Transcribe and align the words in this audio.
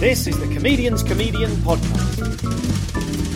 This 0.00 0.26
is 0.26 0.40
the 0.40 0.46
Comedian's 0.54 1.02
Comedian 1.02 1.50
Podcast. 1.56 3.29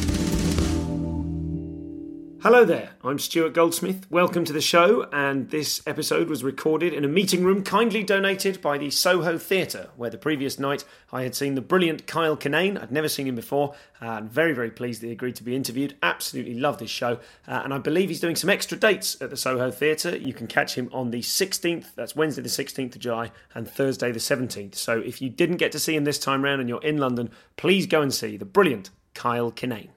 Hello 2.44 2.62
there, 2.62 2.90
I'm 3.02 3.18
Stuart 3.18 3.54
Goldsmith. 3.54 4.06
Welcome 4.10 4.44
to 4.44 4.52
the 4.52 4.60
show, 4.60 5.08
and 5.14 5.48
this 5.48 5.80
episode 5.86 6.28
was 6.28 6.44
recorded 6.44 6.92
in 6.92 7.02
a 7.02 7.08
meeting 7.08 7.42
room 7.42 7.64
kindly 7.64 8.02
donated 8.02 8.60
by 8.60 8.76
the 8.76 8.90
Soho 8.90 9.38
Theatre, 9.38 9.88
where 9.96 10.10
the 10.10 10.18
previous 10.18 10.58
night 10.58 10.84
I 11.10 11.22
had 11.22 11.34
seen 11.34 11.54
the 11.54 11.62
brilliant 11.62 12.06
Kyle 12.06 12.36
Kinane. 12.36 12.78
I'd 12.78 12.92
never 12.92 13.08
seen 13.08 13.26
him 13.26 13.34
before, 13.34 13.74
and 13.98 14.30
very, 14.30 14.52
very 14.52 14.70
pleased 14.70 15.00
that 15.00 15.06
he 15.06 15.12
agreed 15.12 15.36
to 15.36 15.42
be 15.42 15.56
interviewed. 15.56 15.96
Absolutely 16.02 16.52
love 16.52 16.76
this 16.76 16.90
show, 16.90 17.18
uh, 17.48 17.62
and 17.64 17.72
I 17.72 17.78
believe 17.78 18.10
he's 18.10 18.20
doing 18.20 18.36
some 18.36 18.50
extra 18.50 18.76
dates 18.76 19.16
at 19.22 19.30
the 19.30 19.38
Soho 19.38 19.70
Theatre. 19.70 20.14
You 20.14 20.34
can 20.34 20.46
catch 20.46 20.74
him 20.74 20.90
on 20.92 21.12
the 21.12 21.22
16th, 21.22 21.94
that's 21.94 22.14
Wednesday 22.14 22.42
the 22.42 22.50
16th 22.50 22.94
of 22.94 23.00
July, 23.00 23.30
and 23.54 23.66
Thursday 23.66 24.12
the 24.12 24.18
17th. 24.18 24.74
So 24.74 24.98
if 24.98 25.22
you 25.22 25.30
didn't 25.30 25.56
get 25.56 25.72
to 25.72 25.78
see 25.78 25.96
him 25.96 26.04
this 26.04 26.18
time 26.18 26.44
round 26.44 26.60
and 26.60 26.68
you're 26.68 26.84
in 26.84 26.98
London, 26.98 27.30
please 27.56 27.86
go 27.86 28.02
and 28.02 28.12
see 28.12 28.36
the 28.36 28.44
brilliant 28.44 28.90
Kyle 29.14 29.50
Kinane. 29.50 29.88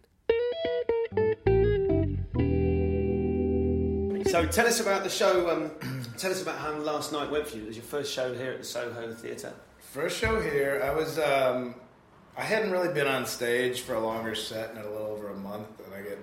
So 4.37 4.45
tell 4.45 4.67
us 4.67 4.79
about 4.79 5.03
the 5.03 5.09
show. 5.09 5.49
Um, 5.49 5.71
tell 6.19 6.29
us 6.29 6.43
about 6.43 6.59
how 6.59 6.71
last 6.73 7.11
night 7.11 7.31
went 7.31 7.47
for 7.47 7.57
you. 7.57 7.63
It 7.63 7.67
was 7.69 7.75
your 7.75 7.85
first 7.85 8.13
show 8.13 8.35
here 8.35 8.51
at 8.51 8.59
the 8.59 8.65
Soho 8.65 9.11
Theatre. 9.11 9.51
First 9.79 10.19
show 10.19 10.39
here, 10.39 10.79
I 10.85 10.93
was. 10.93 11.17
Um, 11.17 11.73
I 12.37 12.43
hadn't 12.43 12.69
really 12.69 12.93
been 12.93 13.07
on 13.07 13.25
stage 13.25 13.81
for 13.81 13.95
a 13.95 13.99
longer 13.99 14.35
set 14.35 14.69
in 14.69 14.77
a 14.77 14.83
little 14.83 15.07
over 15.07 15.29
a 15.29 15.35
month, 15.35 15.81
and 15.83 15.91
I 15.91 16.03
get 16.03 16.19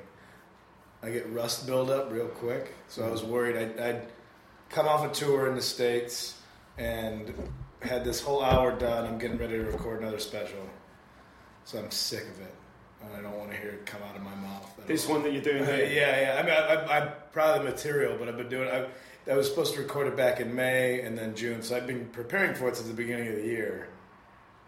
I 1.03 1.11
get 1.11 1.29
rust 1.33 1.67
build 1.67 1.91
up 1.91 2.13
real 2.13 2.29
quick. 2.29 2.75
So 2.87 3.05
I 3.05 3.11
was 3.11 3.25
worried. 3.25 3.57
I'd, 3.57 3.81
I'd 3.81 4.07
come 4.71 4.87
off 4.87 5.05
a 5.05 5.13
tour 5.13 5.49
in 5.49 5.57
the 5.57 5.63
states 5.63 6.41
and 6.79 7.35
had 7.83 8.05
this 8.05 8.21
whole 8.21 8.45
hour 8.45 8.79
done. 8.79 9.07
I'm 9.07 9.19
getting 9.19 9.39
ready 9.39 9.55
to 9.55 9.65
record 9.65 10.03
another 10.03 10.21
special, 10.21 10.71
so 11.65 11.81
I'm 11.81 11.91
sick 11.91 12.23
of 12.23 12.43
it. 12.43 12.55
And 13.07 13.17
I 13.17 13.29
don't 13.29 13.39
want 13.39 13.51
to 13.51 13.57
hear 13.57 13.71
it 13.71 13.87
come 13.87 14.03
out 14.09 14.17
of 14.17 14.23
my 14.23 14.35
mouth. 14.35 14.71
This 14.87 15.09
one 15.09 15.23
that 15.23 15.33
you're 15.33 15.43
doing 15.43 15.65
here. 15.65 15.77
yeah, 15.93 16.21
yeah. 16.21 16.41
I 16.41 16.43
mean, 16.43 16.53
I, 16.53 16.75
I, 16.75 17.01
I'm 17.01 17.13
proud 17.33 17.59
of 17.59 17.65
the 17.65 17.71
material, 17.71 18.17
but 18.19 18.29
I've 18.29 18.37
been 18.37 18.49
doing. 18.49 18.69
I, 18.69 18.87
I 19.31 19.37
was 19.37 19.49
supposed 19.49 19.75
to 19.75 19.81
record 19.81 20.07
it 20.07 20.17
back 20.17 20.41
in 20.41 20.55
May 20.55 21.01
and 21.01 21.17
then 21.17 21.35
June, 21.35 21.63
so 21.63 21.77
I've 21.77 21.87
been 21.87 22.07
preparing 22.07 22.55
for 22.55 22.69
it 22.69 22.77
since 22.77 22.89
the 22.89 22.95
beginning 22.95 23.29
of 23.29 23.37
the 23.37 23.45
year. 23.45 23.89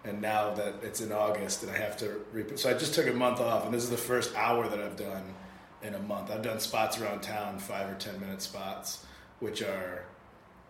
And 0.04 0.22
now 0.22 0.54
that 0.54 0.76
it's 0.82 1.00
in 1.00 1.12
August, 1.12 1.62
and 1.62 1.72
I 1.72 1.76
have 1.78 1.96
to. 1.98 2.20
Re- 2.32 2.56
so 2.56 2.70
I 2.70 2.74
just 2.74 2.94
took 2.94 3.06
a 3.06 3.12
month 3.12 3.40
off, 3.40 3.64
and 3.64 3.74
this 3.74 3.82
is 3.82 3.90
the 3.90 3.96
first 3.96 4.34
hour 4.36 4.68
that 4.68 4.80
I've 4.80 4.96
done 4.96 5.22
in 5.82 5.94
a 5.94 5.98
month. 5.98 6.30
I've 6.30 6.42
done 6.42 6.60
spots 6.60 7.00
around 7.00 7.22
town, 7.22 7.58
five 7.58 7.90
or 7.90 7.94
ten 7.94 8.18
minute 8.20 8.42
spots, 8.42 9.04
which 9.40 9.62
are. 9.62 10.04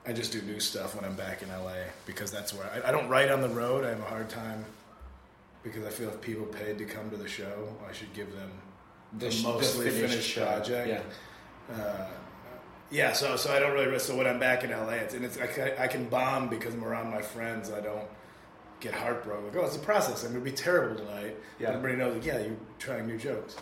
I 0.09 0.12
just 0.12 0.31
do 0.31 0.41
new 0.43 0.60
stuff 0.60 0.94
when 0.94 1.04
I'm 1.04 1.16
back 1.16 1.43
in 1.43 1.48
LA 1.48 1.75
because 2.06 2.31
that's 2.31 2.54
where 2.54 2.71
I, 2.72 2.88
I 2.88 2.93
don't 2.93 3.09
write 3.09 3.28
on 3.28 3.41
the 3.41 3.48
road. 3.48 3.84
I 3.84 3.88
have 3.88 3.98
a 3.98 4.04
hard 4.04 4.28
time 4.31 4.65
because 5.66 5.84
I 5.84 5.91
feel 5.91 6.09
if 6.09 6.21
people 6.21 6.47
paid 6.47 6.78
to 6.78 6.84
come 6.84 7.10
to 7.10 7.16
the 7.16 7.28
show, 7.28 7.77
I 7.88 7.93
should 7.93 8.12
give 8.15 8.32
them 8.32 8.50
the, 9.19 9.28
the 9.28 9.43
mostly 9.43 9.91
finished 9.91 10.12
finished, 10.12 10.37
project. 10.37 10.88
Yeah. 10.88 11.75
Uh, 11.75 12.06
yeah, 12.91 13.12
so 13.12 13.37
so 13.37 13.53
I 13.53 13.59
don't 13.59 13.72
really. 13.72 13.99
So 13.99 14.16
when 14.16 14.27
I'm 14.28 14.38
back 14.38 14.62
in 14.62 14.71
LA, 14.71 14.91
it's, 14.91 15.15
and 15.15 15.25
it's 15.25 15.38
I 15.38 15.47
can, 15.49 15.72
I 15.78 15.88
can 15.88 16.09
bomb 16.09 16.49
because 16.49 16.72
I'm 16.72 16.84
around 16.84 17.10
my 17.10 17.21
friends. 17.21 17.72
I 17.72 17.81
don't 17.81 18.06
get 18.78 18.94
heartbroken. 18.94 19.47
Like, 19.47 19.56
oh, 19.56 19.66
it's 19.66 19.77
a 19.77 19.81
process. 19.81 20.25
I'm 20.25 20.32
gonna 20.32 20.44
be 20.44 20.53
terrible 20.53 20.97
tonight. 20.97 21.37
Yeah. 21.59 21.71
Everybody 21.71 21.97
knows. 21.97 22.15
Like, 22.15 22.25
yeah, 22.25 22.38
you're 22.38 22.56
trying 22.78 23.09
new 23.09 23.19
jokes. 23.19 23.56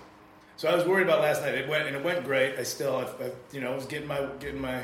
So 0.57 0.69
I 0.69 0.77
was 0.77 0.85
worried 0.85 1.07
about 1.07 1.23
last 1.23 1.43
night. 1.43 1.55
It 1.55 1.69
went 1.69 1.87
and 1.87 1.97
it 1.97 2.05
went 2.05 2.25
great. 2.25 2.59
I 2.59 2.63
still, 2.65 2.97
I, 2.97 3.25
I, 3.25 3.31
you 3.51 3.61
know, 3.61 3.73
was 3.73 3.87
getting 3.87 4.07
my 4.07 4.29
getting 4.41 4.61
my 4.61 4.83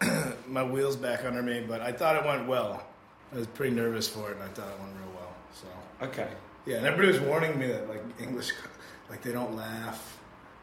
my 0.46 0.62
wheels 0.62 0.94
back 0.94 1.24
under 1.24 1.42
me, 1.42 1.64
but 1.66 1.80
I 1.80 1.90
thought 1.90 2.16
it 2.16 2.24
went 2.24 2.46
well. 2.46 2.86
I 3.32 3.38
was 3.38 3.48
pretty 3.48 3.74
nervous 3.74 4.08
for 4.08 4.30
it, 4.30 4.36
and 4.36 4.44
I 4.44 4.48
thought 4.48 4.68
it 4.68 4.80
went 4.80 4.94
real 4.94 5.05
Okay. 6.02 6.28
yeah, 6.66 6.76
and 6.76 6.86
everybody 6.86 7.18
was 7.18 7.20
warning 7.26 7.58
me 7.58 7.66
that 7.68 7.88
like 7.88 8.02
English, 8.20 8.52
like 9.10 9.22
they 9.22 9.32
don't 9.32 9.56
laugh. 9.56 10.12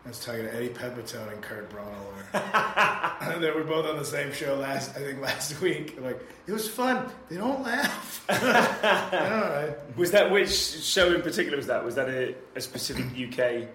I 0.06 0.10
was 0.10 0.20
talking 0.20 0.42
to 0.44 0.54
Eddie 0.54 0.68
Pepitone 0.70 1.32
and 1.32 1.42
Kurt 1.42 1.72
Braunohler. 1.72 3.40
they 3.40 3.52
were 3.52 3.64
both 3.64 3.86
on 3.86 3.96
the 3.98 4.04
same 4.04 4.34
show 4.34 4.56
last, 4.56 4.92
I 4.98 5.00
think, 5.00 5.22
last 5.22 5.62
week. 5.62 5.98
Like 6.02 6.20
it 6.46 6.52
was 6.52 6.68
fun. 6.70 7.10
They 7.30 7.38
don't 7.38 7.64
laugh. 7.64 8.26
All 8.30 8.36
right. 8.38 9.98
Was 9.98 10.12
that 10.12 10.30
which 10.30 10.50
show 10.52 11.14
in 11.14 11.22
particular? 11.22 11.56
Was 11.58 11.68
that 11.68 11.86
was 11.86 11.96
that 11.96 12.10
a, 12.10 12.36
a 12.56 12.62
specific 12.62 13.06
UK? 13.18 13.70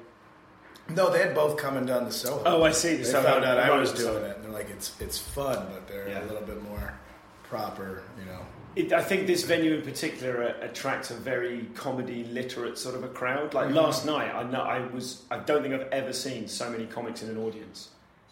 No, 0.91 1.11
they 1.11 1.19
had 1.19 1.35
both 1.35 1.57
come 1.59 1.77
and 1.79 1.87
done 1.87 2.05
the 2.05 2.13
Soho. 2.13 2.43
Oh, 2.47 2.63
I 2.63 2.73
see. 2.73 2.91
They 2.93 2.97
The 2.99 3.05
Soho- 3.07 3.23
found 3.27 3.45
out 3.45 3.59
I 3.59 3.77
was 3.79 3.93
doing 3.93 4.23
it. 4.25 4.37
And 4.37 4.45
they're 4.45 4.53
like, 4.53 4.69
it's 4.71 5.01
it's 5.01 5.19
fun, 5.19 5.67
but 5.73 5.89
they're 5.89 6.09
Yeah. 6.09 6.23
a 6.23 6.27
little 6.27 6.47
bit 6.47 6.63
more 6.63 6.95
proper, 7.45 8.03
you 8.19 8.27
know. 8.27 8.41
It, 8.79 8.93
I 8.93 9.03
think 9.03 9.27
this 9.27 9.43
venue 9.43 9.75
in 9.75 9.83
particular 9.83 10.45
uh, 10.45 10.65
attracts 10.65 11.11
a 11.11 11.15
very 11.15 11.67
comedy 11.75 12.23
literate 12.23 12.79
sort 12.79 12.95
of 12.95 13.03
a 13.03 13.09
crowd. 13.09 13.53
Like 13.53 13.73
last 13.73 14.07
night, 14.07 14.33
I 14.33 14.45
know 14.45 14.61
I 14.61 14.87
was. 14.87 15.23
I 15.33 15.41
don't 15.41 15.63
think 15.63 15.75
I've 15.75 15.89
ever 15.91 16.13
seen 16.13 16.47
so 16.47 16.71
many 16.71 16.87
comics 16.87 17.23
in 17.25 17.29
an 17.29 17.39
audience. 17.39 17.89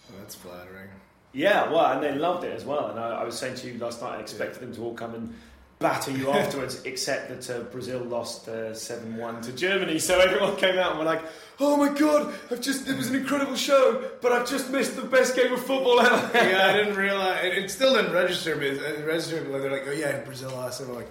So 0.07 0.15
that's 0.19 0.37
flattering. 0.37 0.89
Yeah, 1.33 1.69
well, 1.71 1.87
and 1.93 2.03
they 2.03 2.15
loved 2.15 2.45
it 2.45 2.53
as 2.53 2.65
well. 2.65 2.91
And 2.91 3.01
I, 3.01 3.23
I 3.23 3.25
was 3.25 3.37
saying 3.37 3.57
to 3.57 3.67
you 3.67 3.77
last 3.79 4.01
night, 4.01 4.19
I 4.19 4.21
expected 4.21 4.63
them 4.63 4.73
to 4.77 4.83
all 4.83 4.95
come 4.95 5.17
and 5.17 5.35
batter 5.79 6.11
you 6.11 6.31
afterwards, 6.31 6.83
except 6.85 7.29
that 7.29 7.51
uh, 7.51 7.63
Brazil 7.65 8.01
lost 8.01 8.47
seven 8.75 9.17
one 9.17 9.41
to 9.43 9.53
Germany. 9.53 9.99
So 9.99 10.21
everyone 10.21 10.57
came 10.57 10.79
out 10.79 10.91
and 10.91 10.99
were 10.99 11.05
like, 11.05 11.23
"Oh 11.61 11.77
my 11.77 11.89
god, 11.89 12.35
I've 12.51 12.61
just 12.61 12.89
it 12.89 12.97
was 12.97 13.09
an 13.09 13.17
incredible 13.17 13.57
show, 13.57 14.11
but 14.21 14.33
I've 14.33 14.49
just 14.49 14.71
missed 14.71 14.97
the 14.97 15.03
best 15.03 15.37
game 15.37 15.53
of 15.53 15.65
football 15.65 16.01
ever." 16.01 16.31
yeah, 16.35 16.67
I 16.67 16.73
didn't 16.73 16.97
realize 17.07 17.45
it, 17.45 17.59
it 17.59 17.71
still 17.71 17.95
didn't 17.95 18.13
register. 18.13 18.55
But 18.55 18.65
it 18.65 19.07
registered. 19.07 19.53
They're 19.53 19.71
like, 19.71 19.87
oh 19.87 19.93
yeah, 19.93 20.19
Brazil 20.21 20.51
lost. 20.51 20.81
And 20.81 20.91
I'm 20.91 20.97
like, 20.97 21.11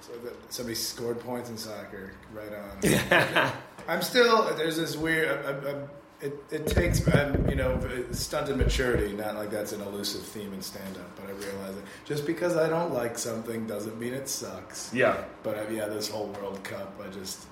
so 0.00 0.12
that 0.24 0.52
somebody 0.52 0.74
scored 0.74 1.20
points 1.20 1.50
in 1.50 1.56
soccer. 1.56 2.12
Right 2.32 2.52
on. 2.52 3.52
I'm 3.88 4.02
still. 4.02 4.54
There's 4.54 4.76
this 4.76 4.96
weird. 4.96 5.44
I, 5.44 5.70
I, 5.70 5.74
it, 6.22 6.44
it 6.50 6.66
takes 6.66 7.06
um, 7.14 7.48
you 7.48 7.56
know 7.56 7.78
stunted 8.12 8.56
maturity. 8.56 9.12
Not 9.12 9.34
like 9.34 9.50
that's 9.50 9.72
an 9.72 9.80
elusive 9.82 10.22
theme 10.22 10.52
in 10.54 10.62
stand 10.62 10.96
up, 10.96 11.16
but 11.16 11.28
I 11.28 11.32
realize 11.32 11.76
it. 11.76 11.84
Just 12.04 12.26
because 12.26 12.56
I 12.56 12.68
don't 12.68 12.94
like 12.94 13.18
something 13.18 13.66
doesn't 13.66 13.98
mean 13.98 14.14
it 14.14 14.28
sucks. 14.28 14.92
Yeah. 14.94 15.24
But 15.42 15.58
uh, 15.58 15.64
yeah, 15.70 15.86
this 15.86 16.08
whole 16.08 16.28
World 16.28 16.62
Cup, 16.64 17.00
I 17.04 17.08
just 17.08 17.46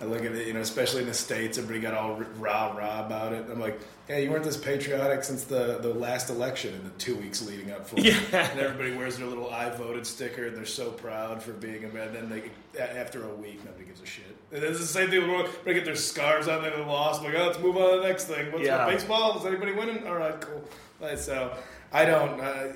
I 0.00 0.06
look 0.06 0.24
at 0.24 0.32
it, 0.32 0.46
you 0.46 0.54
know, 0.54 0.60
especially 0.60 1.02
in 1.02 1.08
the 1.08 1.14
states, 1.14 1.58
everybody 1.58 1.80
got 1.80 1.94
all 1.94 2.22
rah 2.38 2.72
rah 2.72 3.04
about 3.04 3.34
it. 3.34 3.44
I'm 3.50 3.60
like, 3.60 3.78
hey, 4.06 4.24
you 4.24 4.30
weren't 4.30 4.44
this 4.44 4.56
patriotic 4.56 5.22
since 5.24 5.44
the, 5.44 5.78
the 5.82 5.92
last 5.92 6.30
election 6.30 6.74
in 6.74 6.84
the 6.84 6.90
two 6.90 7.16
weeks 7.16 7.46
leading 7.46 7.70
up 7.70 7.86
for 7.86 7.96
it. 7.98 8.04
Yeah. 8.32 8.50
And 8.50 8.60
everybody 8.60 8.96
wears 8.96 9.18
their 9.18 9.26
little 9.26 9.50
I 9.50 9.68
voted 9.70 10.06
sticker, 10.06 10.46
and 10.46 10.56
they're 10.56 10.64
so 10.64 10.90
proud 10.90 11.42
for 11.42 11.52
being 11.52 11.84
a 11.84 11.88
man. 11.88 12.14
Then 12.14 12.30
they, 12.30 12.80
after 12.80 13.24
a 13.24 13.34
week, 13.34 13.62
nobody 13.64 13.84
gives 13.84 14.00
a 14.00 14.06
shit. 14.06 14.29
And 14.52 14.64
it's 14.64 14.80
the 14.80 14.86
same 14.86 15.10
thing 15.10 15.30
with 15.30 15.64
they 15.64 15.74
get 15.74 15.84
their 15.84 15.94
scars 15.94 16.48
on, 16.48 16.62
they 16.62 16.70
lost. 16.76 17.22
Like, 17.22 17.34
oh, 17.34 17.46
let's 17.46 17.58
move 17.60 17.76
on 17.76 17.90
to 17.92 17.96
the 18.00 18.08
next 18.08 18.24
thing. 18.24 18.50
What's 18.50 18.64
Yeah. 18.64 18.84
baseball? 18.86 19.38
Is 19.38 19.46
anybody 19.46 19.72
winning? 19.72 20.06
All 20.06 20.16
right, 20.16 20.40
cool. 20.40 20.64
Like, 21.00 21.18
so 21.18 21.56
I 21.92 22.04
don't. 22.04 22.40
Uh, 22.40 22.72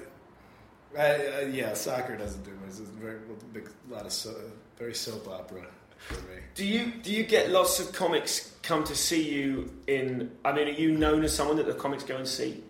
I, 0.96 1.02
I, 1.02 1.40
yeah, 1.52 1.74
soccer 1.74 2.16
doesn't 2.16 2.44
do 2.44 2.52
much. 2.52 2.68
It's 2.68 2.78
a 2.80 2.82
very 2.84 3.18
big, 3.52 3.68
lot 3.90 4.06
of 4.06 4.12
so, 4.12 4.32
very 4.78 4.94
soap 4.94 5.26
opera 5.28 5.66
for 5.98 6.14
me. 6.28 6.36
Do 6.54 6.64
you 6.64 6.92
do 7.02 7.12
you 7.12 7.24
get 7.24 7.50
lots 7.50 7.80
of 7.80 7.92
comics 7.92 8.54
come 8.62 8.84
to 8.84 8.94
see 8.94 9.22
you 9.28 9.72
in? 9.88 10.30
I 10.44 10.52
mean, 10.52 10.68
are 10.68 10.70
you 10.70 10.92
known 10.96 11.24
as 11.24 11.34
someone 11.34 11.56
that 11.56 11.66
the 11.66 11.74
comics 11.74 12.04
go 12.04 12.16
and 12.16 12.28
see? 12.28 12.62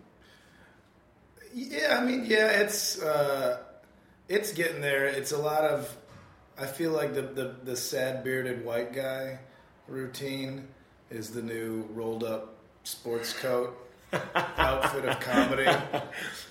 Yeah, 1.52 1.98
I 2.00 2.04
mean, 2.04 2.24
yeah, 2.26 2.48
it's 2.62 3.00
uh, 3.02 3.58
it's 4.28 4.52
getting 4.54 4.80
there. 4.80 5.04
It's 5.06 5.32
a 5.32 5.38
lot 5.38 5.64
of. 5.64 5.94
I 6.58 6.66
feel 6.66 6.92
like 6.92 7.14
the 7.14 7.22
the, 7.22 7.54
the 7.64 7.76
sad 7.76 8.22
bearded 8.24 8.64
white 8.64 8.92
guy 8.92 9.38
routine 9.88 10.68
is 11.10 11.30
the 11.30 11.42
new 11.42 11.82
rolled 11.92 12.24
up 12.24 12.54
sports 12.84 13.32
coat 13.32 13.76
outfit 14.56 15.04
of 15.06 15.18
comedy, 15.18 15.66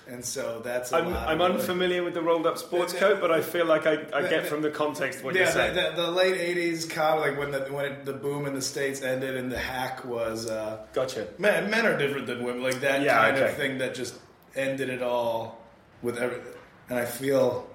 and 0.06 0.22
so 0.22 0.60
that's. 0.62 0.92
A 0.92 0.96
I'm, 0.96 1.10
lot 1.12 1.28
I'm 1.28 1.40
it. 1.40 1.44
unfamiliar 1.52 2.02
with 2.04 2.12
the 2.12 2.20
rolled 2.20 2.46
up 2.46 2.58
sports 2.58 2.92
The- 2.92 2.98
coat, 2.98 3.20
but 3.22 3.30
I 3.32 3.40
feel 3.40 3.64
like 3.64 3.86
I, 3.86 3.92
I 4.12 4.22
the- 4.22 4.28
get 4.28 4.46
from 4.46 4.60
the 4.60 4.68
context 4.70 5.24
what 5.24 5.34
yeah, 5.34 5.44
you're 5.44 5.50
saying. 5.52 5.74
the, 5.74 5.92
the, 5.96 6.02
the 6.02 6.10
late 6.10 6.36
'80s 6.36 6.90
comedy, 6.90 7.30
like 7.30 7.38
when 7.38 7.50
the 7.52 7.60
when 7.72 7.86
it, 7.86 8.04
the 8.04 8.12
boom 8.12 8.44
in 8.46 8.52
the 8.54 8.60
states 8.60 9.00
ended, 9.00 9.36
and 9.36 9.50
the 9.50 9.58
hack 9.58 10.04
was. 10.04 10.50
Uh, 10.50 10.84
gotcha. 10.92 11.26
Men, 11.38 11.70
men 11.70 11.86
are 11.86 11.96
different 11.96 12.26
than 12.26 12.44
women. 12.44 12.62
Like 12.62 12.80
that 12.80 13.00
Yeah, 13.02 13.14
kind 13.18 13.36
okay. 13.36 13.50
of 13.50 13.56
thing 13.56 13.78
that 13.78 13.94
just 13.94 14.14
ended 14.54 14.90
it 14.90 15.02
all 15.02 15.58
with 16.02 16.18
everything. 16.18 16.52
And 16.90 16.98
I 16.98 17.06
feel 17.06 17.66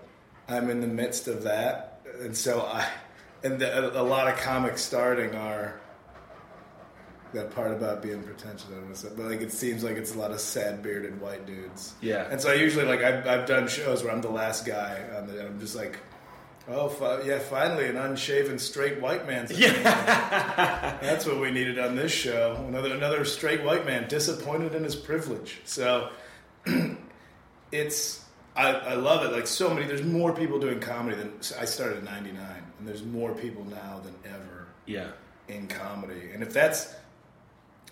I'm 0.48 0.70
in 0.70 0.82
the 0.82 0.88
midst 0.88 1.28
of 1.28 1.44
that, 1.44 1.89
and 2.22 2.36
so 2.36 2.62
I 2.62 2.88
and 3.44 3.60
the, 3.60 4.00
a 4.00 4.04
lot 4.04 4.28
of 4.28 4.40
comics 4.40 4.82
starting 4.82 5.36
are 5.36 5.80
that 7.34 7.52
part 7.52 7.72
about 7.72 8.02
being 8.02 8.24
pretentious 8.24 8.66
I 8.72 8.76
don't 8.76 8.96
stuff. 8.96 9.14
But 9.16 9.28
like 9.28 9.42
it 9.42 9.52
seems 9.52 9.84
like 9.84 9.98
it's 9.98 10.16
a 10.16 10.18
lot 10.18 10.32
of 10.32 10.40
sad 10.40 10.82
bearded 10.82 11.22
white 11.22 11.46
dudes. 11.46 11.94
Yeah. 12.02 12.28
And 12.30 12.42
so 12.42 12.50
I 12.50 12.56
usually 12.56 12.86
like 12.86 13.02
I've, 13.02 13.28
I've 13.28 13.46
done 13.48 13.68
shows 13.68 14.04
where 14.04 14.12
I'm 14.12 14.22
the 14.22 14.30
last 14.32 14.66
guy 14.66 15.04
on 15.16 15.28
the. 15.28 15.46
I'm 15.46 15.60
just 15.60 15.76
like. 15.76 15.98
Oh, 16.72 16.88
fi- 16.88 17.24
yeah! 17.24 17.40
Finally, 17.40 17.88
an 17.88 17.98
unshaven 17.98 18.60
straight 18.60 19.02
white 19.02 19.26
man's. 19.26 19.50
Yeah, 19.58 21.00
that's 21.02 21.26
what 21.26 21.40
we 21.40 21.50
needed 21.50 21.80
on 21.80 21.96
this 21.96 22.12
show. 22.12 22.64
Another 22.68 22.94
another 22.94 23.26
straight 23.26 23.64
white 23.64 23.88
man 23.88 24.08
disappointed 24.08 24.76
in 24.76 24.84
his 24.84 24.96
privilege. 24.96 25.62
So 25.64 26.10
it's 27.72 28.24
I, 28.60 28.72
I 28.72 28.94
love 28.96 29.26
it. 29.26 29.32
Like 29.32 29.48
so 29.48 29.74
many, 29.74 29.86
there's 29.88 30.04
more 30.04 30.34
people 30.34 30.60
doing 30.60 30.80
comedy 30.80 31.16
than 31.16 31.34
I 31.60 31.66
started 31.66 32.00
in 32.00 32.06
'99, 32.06 32.38
and 32.80 32.88
there's 32.88 33.04
more 33.04 33.34
people 33.34 33.64
now 33.66 34.02
than 34.04 34.16
ever 34.26 34.68
Yeah. 34.86 35.12
in 35.48 35.68
comedy. 35.68 36.32
And 36.34 36.44
if 36.44 36.52
that's, 36.54 36.94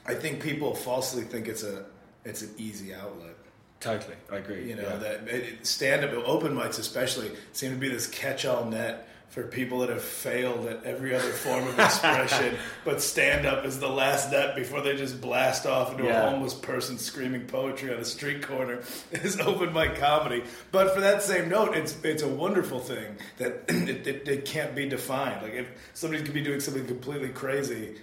I 0.05 0.13
think 0.13 0.41
people 0.41 0.75
falsely 0.75 1.23
think 1.23 1.47
it's 1.47 1.63
a 1.63 1.85
it's 2.25 2.41
an 2.41 2.53
easy 2.57 2.93
outlet. 2.93 3.35
Totally. 3.79 4.15
I 4.31 4.37
agree. 4.37 4.67
You 4.69 4.75
know 4.75 4.83
yeah. 4.89 4.95
that 4.97 5.27
it, 5.27 5.65
stand 5.65 6.03
up 6.03 6.11
open 6.25 6.53
mics 6.55 6.79
especially 6.79 7.31
seem 7.53 7.71
to 7.71 7.77
be 7.77 7.89
this 7.89 8.07
catch 8.07 8.45
all 8.45 8.65
net 8.65 9.07
for 9.29 9.43
people 9.43 9.79
that 9.79 9.89
have 9.89 10.01
failed 10.01 10.65
at 10.67 10.83
every 10.83 11.13
other 11.13 11.29
form 11.29 11.67
of 11.67 11.77
expression, 11.79 12.57
but 12.85 13.01
stand 13.01 13.45
up 13.45 13.65
is 13.65 13.79
the 13.79 13.87
last 13.87 14.31
net 14.31 14.55
before 14.55 14.81
they 14.81 14.95
just 14.95 15.19
blast 15.21 15.65
off 15.65 15.91
into 15.91 16.05
Yeah. 16.05 16.27
a 16.27 16.29
homeless 16.31 16.53
person 16.55 16.97
screaming 16.97 17.45
poetry 17.45 17.93
on 17.93 17.99
a 17.99 18.05
street 18.05 18.41
corner 18.41 18.81
is 19.11 19.39
open 19.39 19.73
mic 19.73 19.95
comedy. 19.95 20.43
But 20.71 20.93
for 20.95 21.01
that 21.01 21.21
same 21.21 21.49
note, 21.49 21.75
it's 21.75 21.95
it's 22.03 22.23
a 22.23 22.27
wonderful 22.27 22.79
thing 22.79 23.17
that 23.37 23.65
it, 23.67 24.07
it, 24.07 24.27
it 24.27 24.45
can't 24.45 24.73
be 24.73 24.87
defined. 24.89 25.41
Like 25.43 25.53
if 25.53 25.67
somebody 25.93 26.23
could 26.23 26.33
be 26.33 26.41
doing 26.41 26.59
something 26.59 26.85
completely 26.87 27.29
crazy. 27.29 27.95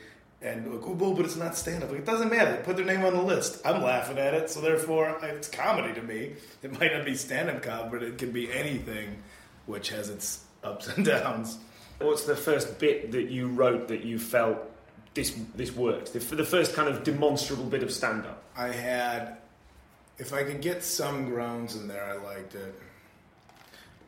And 0.43 0.71
like, 0.75 0.87
oh, 0.87 1.15
but 1.15 1.25
it's 1.25 1.37
not 1.37 1.57
stand 1.57 1.83
up. 1.83 1.89
Like, 1.91 2.01
it 2.01 2.05
doesn't 2.05 2.29
matter. 2.29 2.55
They 2.55 2.63
put 2.63 2.77
their 2.77 2.85
name 2.85 3.03
on 3.03 3.15
the 3.15 3.23
list. 3.23 3.63
I'm 3.65 3.83
laughing 3.83 4.19
at 4.19 4.35
it, 4.35 4.51
so 4.51 4.61
therefore 4.61 5.17
it's 5.23 5.49
comedy 5.49 5.95
to 5.95 6.03
me. 6.03 6.33
It 6.63 6.79
might 6.79 6.93
not 6.93 7.07
be 7.07 7.15
stand 7.15 7.49
up 7.49 7.63
comedy, 7.63 7.89
but 7.91 8.03
it 8.03 8.19
can 8.19 8.31
be 8.31 8.53
anything 8.53 9.23
which 9.65 9.89
has 9.89 10.11
its 10.11 10.44
ups 10.65 10.89
and 10.89 11.05
downs. 11.05 11.59
What's 12.01 12.25
the 12.25 12.37
first 12.37 12.79
bit 12.79 13.13
that 13.13 13.31
you 13.31 13.49
wrote 13.49 13.89
that 13.89 14.03
you 14.05 14.19
felt 14.19 14.59
this 15.15 15.37
this 15.55 15.75
worked? 15.75 16.13
The, 16.13 16.19
the 16.19 16.45
first 16.45 16.75
kind 16.75 16.89
of 16.89 17.05
demonstrable 17.05 17.65
bit 17.65 17.83
of 17.83 17.93
stand 17.93 18.27
up. 18.27 18.43
I 18.57 18.69
had, 18.69 19.37
if 20.19 20.33
I 20.33 20.43
could 20.45 20.61
get 20.61 20.83
some 20.83 21.27
groans 21.27 21.77
in 21.77 21.87
there, 21.89 22.05
I 22.05 22.15
liked 22.15 22.55
it. 22.55 22.75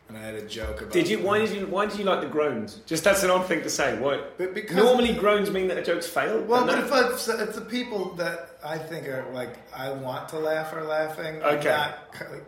And 0.09 0.17
I 0.17 0.21
had 0.21 0.35
a 0.37 0.47
joke 0.47 0.83
about. 0.83 0.93
Did 0.93 1.09
you? 1.09 1.19
Why 1.21 1.39
did 1.39 1.51
you? 1.51 1.67
Why 1.67 1.87
did 1.87 1.99
you 1.99 2.05
like 2.05 2.21
the 2.21 2.29
groans? 2.29 2.77
Just 2.87 3.03
that's 3.03 3.25
an 3.25 3.31
odd 3.31 3.47
thing 3.47 3.63
to 3.63 3.71
say. 3.71 3.99
Why? 3.99 4.21
But 4.39 4.55
because- 4.55 4.77
normally 4.77 5.13
groans 5.15 5.51
mean 5.51 5.67
that 5.67 5.79
a 5.79 5.83
joke's 5.83 6.07
failed. 6.07 6.47
Well, 6.47 6.65
but 6.65 6.77
that- 6.77 7.13
if, 7.13 7.29
I, 7.29 7.43
if 7.43 7.55
the 7.57 7.61
people 7.61 8.15
that 8.15 8.51
I 8.65 8.79
think 8.79 9.09
are 9.09 9.27
like 9.33 9.57
I 9.75 9.93
want 9.93 10.29
to 10.29 10.39
laugh 10.39 10.73
are 10.73 10.85
laughing, 10.85 11.43
Okay. 11.43 11.69
not, 11.71 11.99
like, 12.31 12.45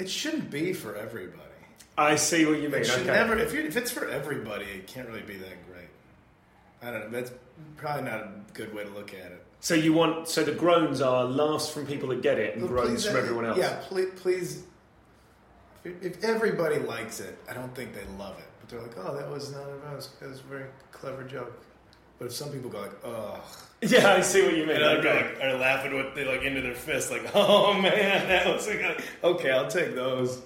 it 0.00 0.10
shouldn't 0.10 0.50
be 0.50 0.72
for 0.72 0.96
everybody. 0.96 1.42
I 1.98 2.16
see 2.16 2.44
what 2.44 2.60
you 2.60 2.68
mean. 2.68 2.82
It 2.82 2.90
okay. 2.90 3.04
never. 3.06 3.38
If, 3.38 3.52
you 3.54 3.62
if 3.64 3.76
it's 3.76 3.90
for 3.90 4.08
everybody, 4.08 4.66
it 4.66 4.86
can't 4.86 5.08
really 5.08 5.22
be 5.22 5.36
that 5.36 5.66
great. 5.70 5.88
I 6.82 6.90
don't 6.90 7.10
know. 7.10 7.20
That's 7.20 7.32
probably 7.76 8.04
not 8.10 8.20
a 8.20 8.30
good 8.52 8.74
way 8.74 8.84
to 8.84 8.90
look 8.90 9.14
at 9.14 9.32
it. 9.32 9.44
So 9.60 9.74
you 9.74 9.92
want? 9.92 10.28
So 10.28 10.44
the 10.44 10.52
groans 10.52 11.00
are 11.00 11.24
laughs 11.24 11.70
from 11.70 11.86
people 11.86 12.10
that 12.10 12.22
get 12.22 12.38
it, 12.38 12.54
and 12.54 12.62
But 12.62 12.68
groans 12.68 12.90
please, 12.90 13.06
from 13.06 13.16
everyone 13.16 13.46
else. 13.46 13.58
Yeah, 13.58 13.80
please. 13.88 14.10
please 14.16 14.62
if, 15.84 16.02
if 16.02 16.24
everybody 16.24 16.78
likes 16.78 17.20
it, 17.20 17.38
I 17.48 17.54
don't 17.54 17.74
think 17.74 17.94
they 17.94 18.04
love 18.18 18.38
it. 18.38 18.44
But 18.60 18.68
they're 18.68 18.80
like, 18.80 18.96
"Oh, 18.98 19.16
that 19.16 19.30
was 19.30 19.52
not 19.52 19.64
that 19.84 19.96
was, 19.96 20.10
that 20.20 20.28
was 20.28 20.40
a 20.40 20.44
very 20.44 20.64
clever 20.92 21.24
joke." 21.24 21.62
But 22.18 22.26
if 22.26 22.32
some 22.32 22.50
people 22.50 22.70
go 22.70 22.80
like, 22.80 22.92
"Ugh," 23.04 23.40
Yeah, 23.82 24.12
I 24.14 24.20
see 24.20 24.42
what 24.42 24.56
you 24.56 24.66
mean. 24.66 24.76
and 24.76 24.84
other 24.84 24.98
Okay. 24.98 25.22
people 25.22 25.46
like, 25.46 25.54
are 25.54 25.58
laughing 25.58 25.94
with 25.94 26.14
they 26.14 26.24
like 26.24 26.42
into 26.42 26.60
their 26.60 26.74
fists, 26.74 27.10
like, 27.10 27.30
"Oh 27.34 27.72
man, 27.74 28.28
that 28.28 28.46
was 28.46 28.66
a 28.68 28.88
like, 28.88 29.02
okay, 29.24 29.50
I'll 29.50 29.68
take 29.68 29.94
those." 29.94 30.42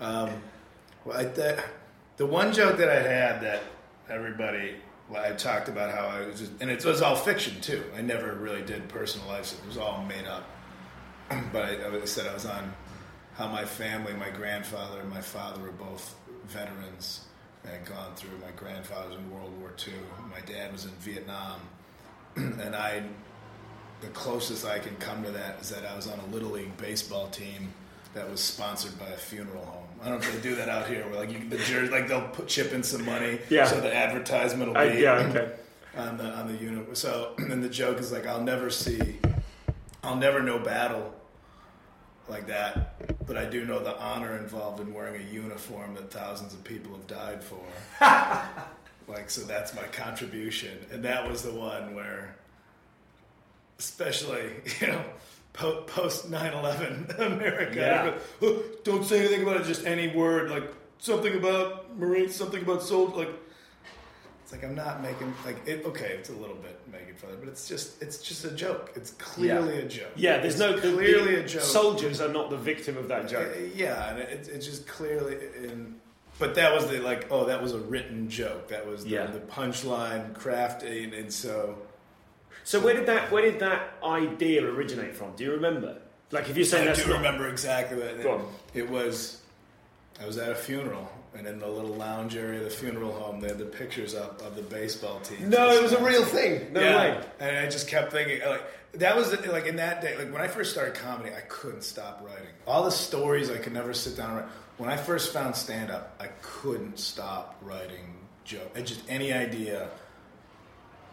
Um, 0.00 0.30
well, 1.04 1.18
I, 1.18 1.24
the, 1.24 1.62
the 2.16 2.26
one 2.26 2.52
joke 2.52 2.78
that 2.78 2.88
I 2.88 3.02
had 3.02 3.40
that 3.42 3.62
everybody, 4.08 4.76
well, 5.08 5.24
I 5.24 5.32
talked 5.32 5.68
about 5.68 5.94
how 5.94 6.06
I 6.06 6.26
was 6.26 6.40
just, 6.40 6.52
and 6.60 6.70
it 6.70 6.84
was 6.84 7.02
all 7.02 7.16
fiction 7.16 7.60
too. 7.60 7.82
I 7.96 8.02
never 8.02 8.34
really 8.34 8.62
did 8.62 8.88
personal 8.88 9.28
life 9.28 9.46
stuff. 9.46 9.64
It 9.64 9.68
was 9.68 9.78
all 9.78 10.04
made 10.04 10.26
up. 10.26 10.48
but 11.52 11.64
I, 11.64 11.96
I 11.96 12.04
said 12.04 12.26
I 12.26 12.34
was 12.34 12.46
on 12.46 12.72
how 13.34 13.48
my 13.48 13.64
family, 13.64 14.12
my 14.14 14.30
grandfather 14.30 15.00
and 15.00 15.08
my 15.08 15.20
father 15.20 15.62
were 15.62 15.72
both 15.72 16.14
veterans. 16.46 17.26
I 17.64 17.70
had 17.70 17.86
gone 17.86 18.14
through. 18.16 18.38
My 18.40 18.50
grandfather 18.56 19.10
was 19.10 19.18
in 19.18 19.30
World 19.30 19.52
War 19.60 19.72
II. 19.86 19.94
My 20.30 20.40
dad 20.40 20.72
was 20.72 20.84
in 20.84 20.90
Vietnam, 20.92 21.60
and 22.36 22.74
I, 22.74 23.02
the 24.00 24.08
closest 24.08 24.66
I 24.66 24.78
can 24.78 24.96
come 24.96 25.22
to 25.24 25.30
that 25.30 25.60
is 25.60 25.70
that 25.70 25.86
I 25.86 25.94
was 25.94 26.08
on 26.08 26.18
a 26.18 26.26
little 26.26 26.50
league 26.50 26.76
baseball 26.76 27.28
team 27.28 27.72
that 28.14 28.28
was 28.28 28.40
sponsored 28.40 28.98
by 28.98 29.08
a 29.08 29.16
funeral 29.16 29.64
home. 29.64 29.81
I 30.02 30.08
don't 30.08 30.20
know 30.20 30.26
if 30.28 30.34
they 30.42 30.48
do 30.48 30.56
that 30.56 30.68
out 30.68 30.88
here, 30.88 31.04
where 31.08 31.20
like 31.20 31.30
you, 31.30 31.48
the 31.48 31.58
jersey, 31.58 31.90
like 31.92 32.08
they'll 32.08 32.26
put 32.28 32.48
chip 32.48 32.72
in 32.72 32.82
some 32.82 33.04
money, 33.04 33.38
Yeah. 33.48 33.66
so 33.66 33.80
the 33.80 33.94
advertisement 33.94 34.70
will 34.70 34.76
I, 34.76 34.88
be 34.96 35.00
yeah, 35.02 35.12
okay. 35.30 35.52
on 35.96 36.18
the 36.18 36.24
on 36.24 36.48
the 36.48 36.54
unit. 36.54 36.96
So 36.96 37.34
and 37.38 37.62
the 37.62 37.68
joke 37.68 37.98
is 38.00 38.10
like 38.10 38.26
I'll 38.26 38.42
never 38.42 38.68
see, 38.68 39.18
I'll 40.02 40.16
never 40.16 40.42
know 40.42 40.58
battle 40.58 41.14
like 42.28 42.48
that, 42.48 43.26
but 43.26 43.36
I 43.36 43.44
do 43.44 43.64
know 43.64 43.78
the 43.78 43.96
honor 43.96 44.36
involved 44.38 44.80
in 44.80 44.92
wearing 44.92 45.20
a 45.20 45.24
uniform 45.32 45.94
that 45.94 46.10
thousands 46.10 46.52
of 46.52 46.64
people 46.64 46.92
have 46.96 47.06
died 47.06 47.44
for. 47.44 47.60
like 49.12 49.30
so, 49.30 49.42
that's 49.42 49.72
my 49.74 49.82
contribution, 49.84 50.78
and 50.90 51.04
that 51.04 51.28
was 51.28 51.42
the 51.42 51.52
one 51.52 51.94
where, 51.94 52.34
especially 53.78 54.50
you 54.80 54.88
know. 54.88 55.04
Po- 55.52 55.82
Post 55.82 56.30
9/11 56.30 57.18
America, 57.32 57.76
Yeah. 57.76 58.14
"Oh, 58.42 58.62
don't 58.84 59.04
say 59.04 59.20
anything 59.20 59.42
about 59.42 59.60
it. 59.60 59.64
Just 59.64 59.86
any 59.86 60.08
word, 60.08 60.50
like 60.50 60.64
something 60.98 61.34
about 61.36 61.96
Marines, 61.98 62.34
something 62.34 62.62
about 62.62 62.82
soldiers. 62.82 63.16
Like 63.16 63.28
it's 64.42 64.52
like 64.52 64.64
I'm 64.64 64.74
not 64.74 65.02
making 65.02 65.32
like 65.44 65.66
it. 65.66 65.84
Okay, 65.86 66.14
it's 66.18 66.30
a 66.30 66.34
little 66.34 66.56
bit 66.56 66.78
making 66.90 67.14
fun, 67.14 67.30
of 67.30 67.36
it, 67.36 67.40
but 67.40 67.48
it's 67.48 67.68
just 67.68 68.02
it's 68.02 68.18
just 68.22 68.44
a 68.44 68.50
joke. 68.50 68.92
It's 68.96 69.12
clearly 69.12 69.78
a 69.78 69.86
joke. 69.88 70.12
Yeah, 70.16 70.38
there's 70.38 70.54
It's 70.54 70.60
no 70.60 70.78
clearly 70.78 71.36
the 71.36 71.44
a 71.44 71.46
joke. 71.48 71.62
Soldiers 71.62 72.20
are 72.20 72.28
not 72.32 72.50
the 72.50 72.56
victim 72.58 72.96
of 72.96 73.08
that 73.08 73.28
joke. 73.28 73.48
Eh, 73.56 73.68
yeah, 73.74 74.10
and 74.10 74.18
it, 74.20 74.48
it's 74.52 74.66
just 74.66 74.86
clearly. 74.86 75.36
In, 75.62 75.96
but 76.38 76.54
that 76.56 76.74
was 76.74 76.88
the 76.88 76.98
like 76.98 77.26
oh 77.30 77.44
that 77.46 77.62
was 77.62 77.72
a 77.72 77.78
written 77.78 78.28
joke. 78.28 78.68
That 78.68 78.86
was 78.86 79.04
the, 79.04 79.10
Yeah. 79.10 79.26
the 79.26 79.38
punchline 79.40 80.32
crafting, 80.32 81.16
and 81.18 81.32
so 81.32 81.78
So 82.64 82.80
where 82.80 82.94
did 82.94 83.06
that 83.06 83.30
where 83.30 83.42
did 83.42 83.60
that 83.60 83.94
idea 84.02 84.64
originate 84.64 85.14
from? 85.14 85.34
Do 85.36 85.44
you 85.44 85.52
remember? 85.52 85.98
Like 86.30 86.48
if 86.48 86.56
you're 86.56 86.64
saying 86.64 86.88
I 86.88 86.94
do 86.94 87.06
not, 87.06 87.16
remember 87.16 87.48
exactly 87.48 87.98
Go 88.22 88.32
on. 88.32 88.46
it 88.74 88.88
was. 88.88 89.38
I 90.20 90.26
was 90.26 90.38
at 90.38 90.50
a 90.50 90.54
funeral, 90.54 91.10
and 91.34 91.46
in 91.46 91.58
the 91.58 91.66
little 91.66 91.94
lounge 91.94 92.36
area 92.36 92.58
of 92.58 92.64
the 92.64 92.70
funeral 92.70 93.12
home, 93.12 93.40
they 93.40 93.48
had 93.48 93.58
the 93.58 93.64
pictures 93.64 94.14
up 94.14 94.40
of 94.42 94.54
the 94.54 94.62
baseball 94.62 95.20
team. 95.20 95.48
No, 95.50 95.70
it 95.70 95.82
was 95.82 95.92
a 95.92 96.04
real 96.04 96.24
thing. 96.24 96.72
No 96.72 96.80
yeah. 96.80 96.96
way. 96.96 97.24
And 97.40 97.56
I 97.56 97.64
just 97.68 97.88
kept 97.88 98.12
thinking, 98.12 98.40
like, 98.46 98.62
that 98.92 99.16
was 99.16 99.32
like 99.46 99.66
in 99.66 99.76
that 99.76 100.02
day, 100.02 100.16
like 100.18 100.32
when 100.32 100.42
I 100.42 100.48
first 100.48 100.72
started 100.72 100.94
comedy, 100.94 101.30
I 101.34 101.40
couldn't 101.48 101.82
stop 101.82 102.22
writing. 102.24 102.50
All 102.66 102.84
the 102.84 102.90
stories 102.90 103.50
I 103.50 103.56
could 103.56 103.72
never 103.72 103.94
sit 103.94 104.16
down 104.16 104.30
and 104.30 104.40
write. 104.40 104.48
When 104.78 104.90
I 104.90 104.96
first 104.96 105.32
found 105.32 105.56
stand 105.56 105.90
up, 105.90 106.14
I 106.20 106.28
couldn't 106.42 106.98
stop 106.98 107.56
writing 107.62 108.14
jokes. 108.44 108.70
And 108.74 108.86
just 108.86 109.02
any 109.08 109.32
idea, 109.32 109.88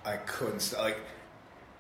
I 0.05 0.17
couldn't 0.17 0.59
stop. 0.59 0.81
Like, 0.81 0.99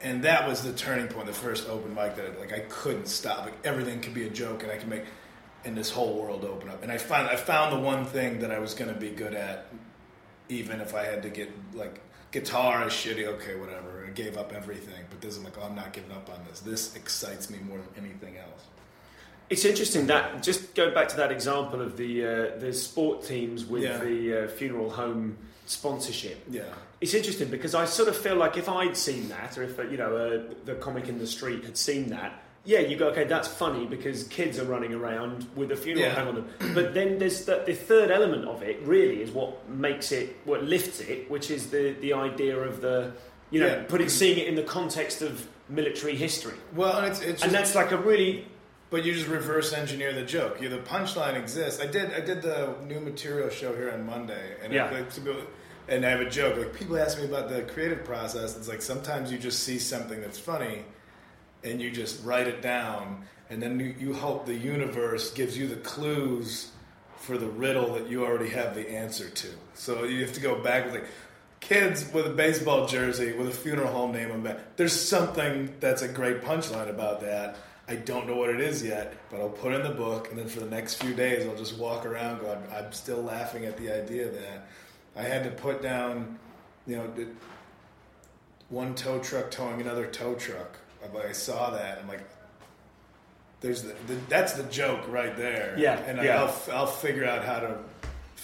and 0.01 0.23
that 0.23 0.47
was 0.47 0.61
the 0.63 0.73
turning 0.73 1.07
point. 1.07 1.27
The 1.27 1.33
first 1.33 1.67
open 1.69 1.93
mic 1.93 2.15
that 2.15 2.25
I, 2.25 2.39
like 2.39 2.53
I 2.53 2.59
couldn't 2.69 3.07
stop. 3.07 3.45
Like 3.45 3.55
everything 3.65 4.01
could 4.01 4.13
be 4.13 4.25
a 4.25 4.29
joke, 4.29 4.63
and 4.63 4.71
I 4.71 4.77
could 4.77 4.87
make, 4.89 5.03
and 5.65 5.75
this 5.75 5.91
whole 5.91 6.21
world 6.21 6.45
open 6.45 6.69
up. 6.69 6.83
And 6.83 6.91
I 6.91 6.97
found 6.97 7.27
I 7.29 7.35
found 7.35 7.73
the 7.75 7.79
one 7.79 8.05
thing 8.05 8.39
that 8.39 8.51
I 8.51 8.59
was 8.59 8.73
going 8.73 8.93
to 8.93 8.99
be 8.99 9.09
good 9.09 9.33
at, 9.33 9.67
even 10.47 10.79
if 10.81 10.95
I 10.95 11.03
had 11.03 11.21
to 11.23 11.29
get 11.29 11.49
like 11.73 11.99
guitar 12.31 12.85
is 12.87 12.93
shitty. 12.93 13.25
Okay, 13.25 13.55
whatever. 13.55 14.05
I 14.07 14.11
gave 14.11 14.37
up 14.37 14.53
everything, 14.53 15.03
but 15.09 15.21
this 15.21 15.37
I'm 15.37 15.43
like, 15.43 15.57
oh, 15.59 15.63
I'm 15.63 15.75
not 15.75 15.93
giving 15.93 16.11
up 16.11 16.29
on 16.29 16.39
this. 16.49 16.61
This 16.61 16.95
excites 16.95 17.49
me 17.49 17.57
more 17.67 17.77
than 17.77 18.05
anything 18.05 18.37
else. 18.37 18.65
It's 19.49 19.65
interesting 19.65 20.05
that 20.07 20.43
just 20.43 20.75
going 20.75 20.93
back 20.93 21.09
to 21.09 21.17
that 21.17 21.31
example 21.31 21.81
of 21.81 21.97
the 21.97 22.25
uh, 22.25 22.57
the 22.59 22.71
sport 22.71 23.23
teams 23.23 23.65
with 23.65 23.83
Yeah. 23.83 23.97
the 23.97 24.43
uh, 24.43 24.47
funeral 24.47 24.89
home 24.91 25.37
sponsorship. 25.69 26.43
Yeah. 26.49 26.63
It's 27.01 27.13
interesting 27.13 27.49
because 27.49 27.75
I 27.75 27.85
sort 27.85 28.09
of 28.09 28.17
feel 28.17 28.35
like 28.35 28.57
if 28.57 28.67
I'd 28.67 28.97
seen 28.97 29.29
that, 29.29 29.57
or 29.57 29.63
if 29.63 29.79
uh, 29.79 29.83
you 29.83 29.97
know 29.97 30.15
uh, 30.17 30.53
the 30.65 30.75
comic 30.75 31.07
in 31.07 31.17
the 31.19 31.27
street 31.27 31.63
had 31.63 31.77
seen 31.77 32.09
that, 32.09 32.43
yeah, 32.65 32.79
you 32.79 32.97
go, 32.97 33.07
okay, 33.09 33.23
that's 33.23 33.47
funny 33.47 33.85
because 33.85 34.23
kids 34.27 34.59
are 34.59 34.65
running 34.65 34.93
around 34.93 35.47
with 35.55 35.71
a 35.71 35.75
funeral 35.77 36.07
Yeah. 36.11 36.25
on 36.27 36.35
them. 36.35 36.73
But 36.75 36.93
then 36.93 37.17
there's 37.19 37.45
the, 37.45 37.63
the 37.65 37.73
third 37.73 38.11
element 38.11 38.45
of 38.45 38.61
it. 38.63 38.81
Really, 38.83 39.21
is 39.21 39.31
what 39.31 39.67
makes 39.69 40.11
it, 40.11 40.35
what 40.43 40.63
lifts 40.63 40.99
it, 40.99 41.29
which 41.31 41.49
is 41.51 41.69
the 41.69 41.93
the 42.01 42.13
idea 42.13 42.57
of 42.57 42.81
the, 42.81 43.13
you 43.51 43.59
know, 43.61 43.67
Yeah. 43.67 43.83
putting 43.87 44.09
seeing 44.09 44.37
it 44.39 44.47
in 44.47 44.55
the 44.55 44.63
context 44.63 45.21
of 45.21 45.47
military 45.69 46.15
history, 46.15 46.57
Well, 46.75 46.97
and 46.97 47.05
it's, 47.07 47.21
it's 47.21 47.43
and 47.43 47.51
that's 47.51 47.75
like 47.75 47.91
a 47.91 47.97
really 47.97 48.45
But 48.89 49.05
you 49.05 49.13
just 49.13 49.27
reverse 49.27 49.71
engineer 49.71 50.11
the 50.13 50.23
joke. 50.25 50.59
You 50.61 50.67
the 50.67 50.79
punchline 50.95 51.35
exists. 51.37 51.79
I 51.79 51.85
did 51.85 52.11
I 52.11 52.21
did 52.21 52.41
the 52.41 52.73
new 52.91 52.99
material 52.99 53.49
show 53.49 53.71
here 53.75 53.91
on 53.91 54.03
Monday, 54.05 54.45
and 54.63 54.73
Yeah. 54.73 54.89
like, 54.89 55.11
and 55.89 56.05
I 56.05 56.09
have 56.09 56.21
a 56.21 56.29
joke. 56.29 56.57
Like 56.57 56.73
people 56.73 56.97
ask 56.97 57.17
me 57.17 57.25
about 57.25 57.49
the 57.49 57.63
creative 57.63 58.03
process. 58.05 58.55
It's 58.55 58.67
like 58.67 58.81
sometimes 58.81 59.31
you 59.31 59.37
just 59.37 59.63
see 59.63 59.79
something 59.79 60.21
that's 60.21 60.39
funny, 60.39 60.85
and 61.63 61.81
you 61.81 61.91
just 61.91 62.23
write 62.23 62.47
it 62.47 62.61
down, 62.61 63.25
and 63.49 63.61
then 63.61 63.79
you, 63.79 63.95
you 63.99 64.13
hope 64.13 64.45
the 64.45 64.55
universe 64.55 65.31
gives 65.31 65.57
you 65.57 65.67
the 65.67 65.77
clues 65.77 66.71
for 67.17 67.37
the 67.37 67.47
riddle 67.47 67.93
that 67.93 68.09
you 68.09 68.25
already 68.25 68.49
have 68.49 68.75
the 68.75 68.89
answer 68.89 69.29
to. 69.29 69.47
So 69.73 70.05
you 70.05 70.21
have 70.21 70.33
to 70.33 70.41
go 70.41 70.61
back 70.61 70.85
with 70.85 70.93
like 70.93 71.05
kids 71.59 72.09
with 72.13 72.25
a 72.25 72.29
baseball 72.29 72.87
jersey 72.87 73.33
with 73.33 73.49
a 73.49 73.51
funeral 73.51 73.91
home 73.91 74.13
name 74.13 74.31
on 74.31 74.41
back. 74.41 74.77
There's 74.77 74.93
something 74.93 75.75
that's 75.79 76.01
a 76.01 76.07
great 76.07 76.41
punchline 76.41 76.89
about 76.89 77.19
that. 77.21 77.57
I 77.89 77.95
don't 77.95 78.27
know 78.27 78.35
what 78.35 78.51
it 78.51 78.61
is 78.61 78.83
yet, 78.83 79.15
but 79.31 79.41
I'll 79.41 79.49
put 79.49 79.73
it 79.73 79.77
in 79.77 79.83
the 79.83 79.95
book, 79.95 80.29
and 80.29 80.37
then 80.37 80.47
for 80.47 80.59
the 80.59 80.69
next 80.69 81.01
few 81.01 81.15
days, 81.15 81.47
I'll 81.47 81.55
just 81.55 81.77
walk 81.77 82.05
around 82.05 82.39
going, 82.39 82.59
I'm 82.71 82.91
still 82.91 83.23
laughing 83.23 83.65
at 83.65 83.77
the 83.77 83.91
idea 83.91 84.29
that 84.29 84.67
I 85.19 85.23
had 85.23 85.43
to 85.43 85.51
put 85.51 85.81
down, 85.81 86.39
you 86.87 86.95
know, 86.95 87.11
one 88.69 88.95
tow 88.95 89.19
truck 89.19 89.51
towing 89.51 89.81
another 89.81 90.07
tow 90.07 90.35
truck. 90.35 90.79
But 91.13 91.25
I 91.25 91.33
saw 91.33 91.71
that, 91.71 91.99
I'm 91.99 92.07
like, 92.07 92.21
there's 93.59 93.83
the, 93.83 93.95
the 94.07 94.15
that's 94.29 94.53
the 94.53 94.63
joke 94.63 95.01
right 95.09 95.35
there. 95.35 95.75
Yeah, 95.77 95.99
and 95.99 96.17
yeah. 96.23 96.41
I'll 96.43 96.73
I'll 96.73 96.87
figure 96.87 97.25
out 97.25 97.43
how 97.43 97.59
to 97.59 97.77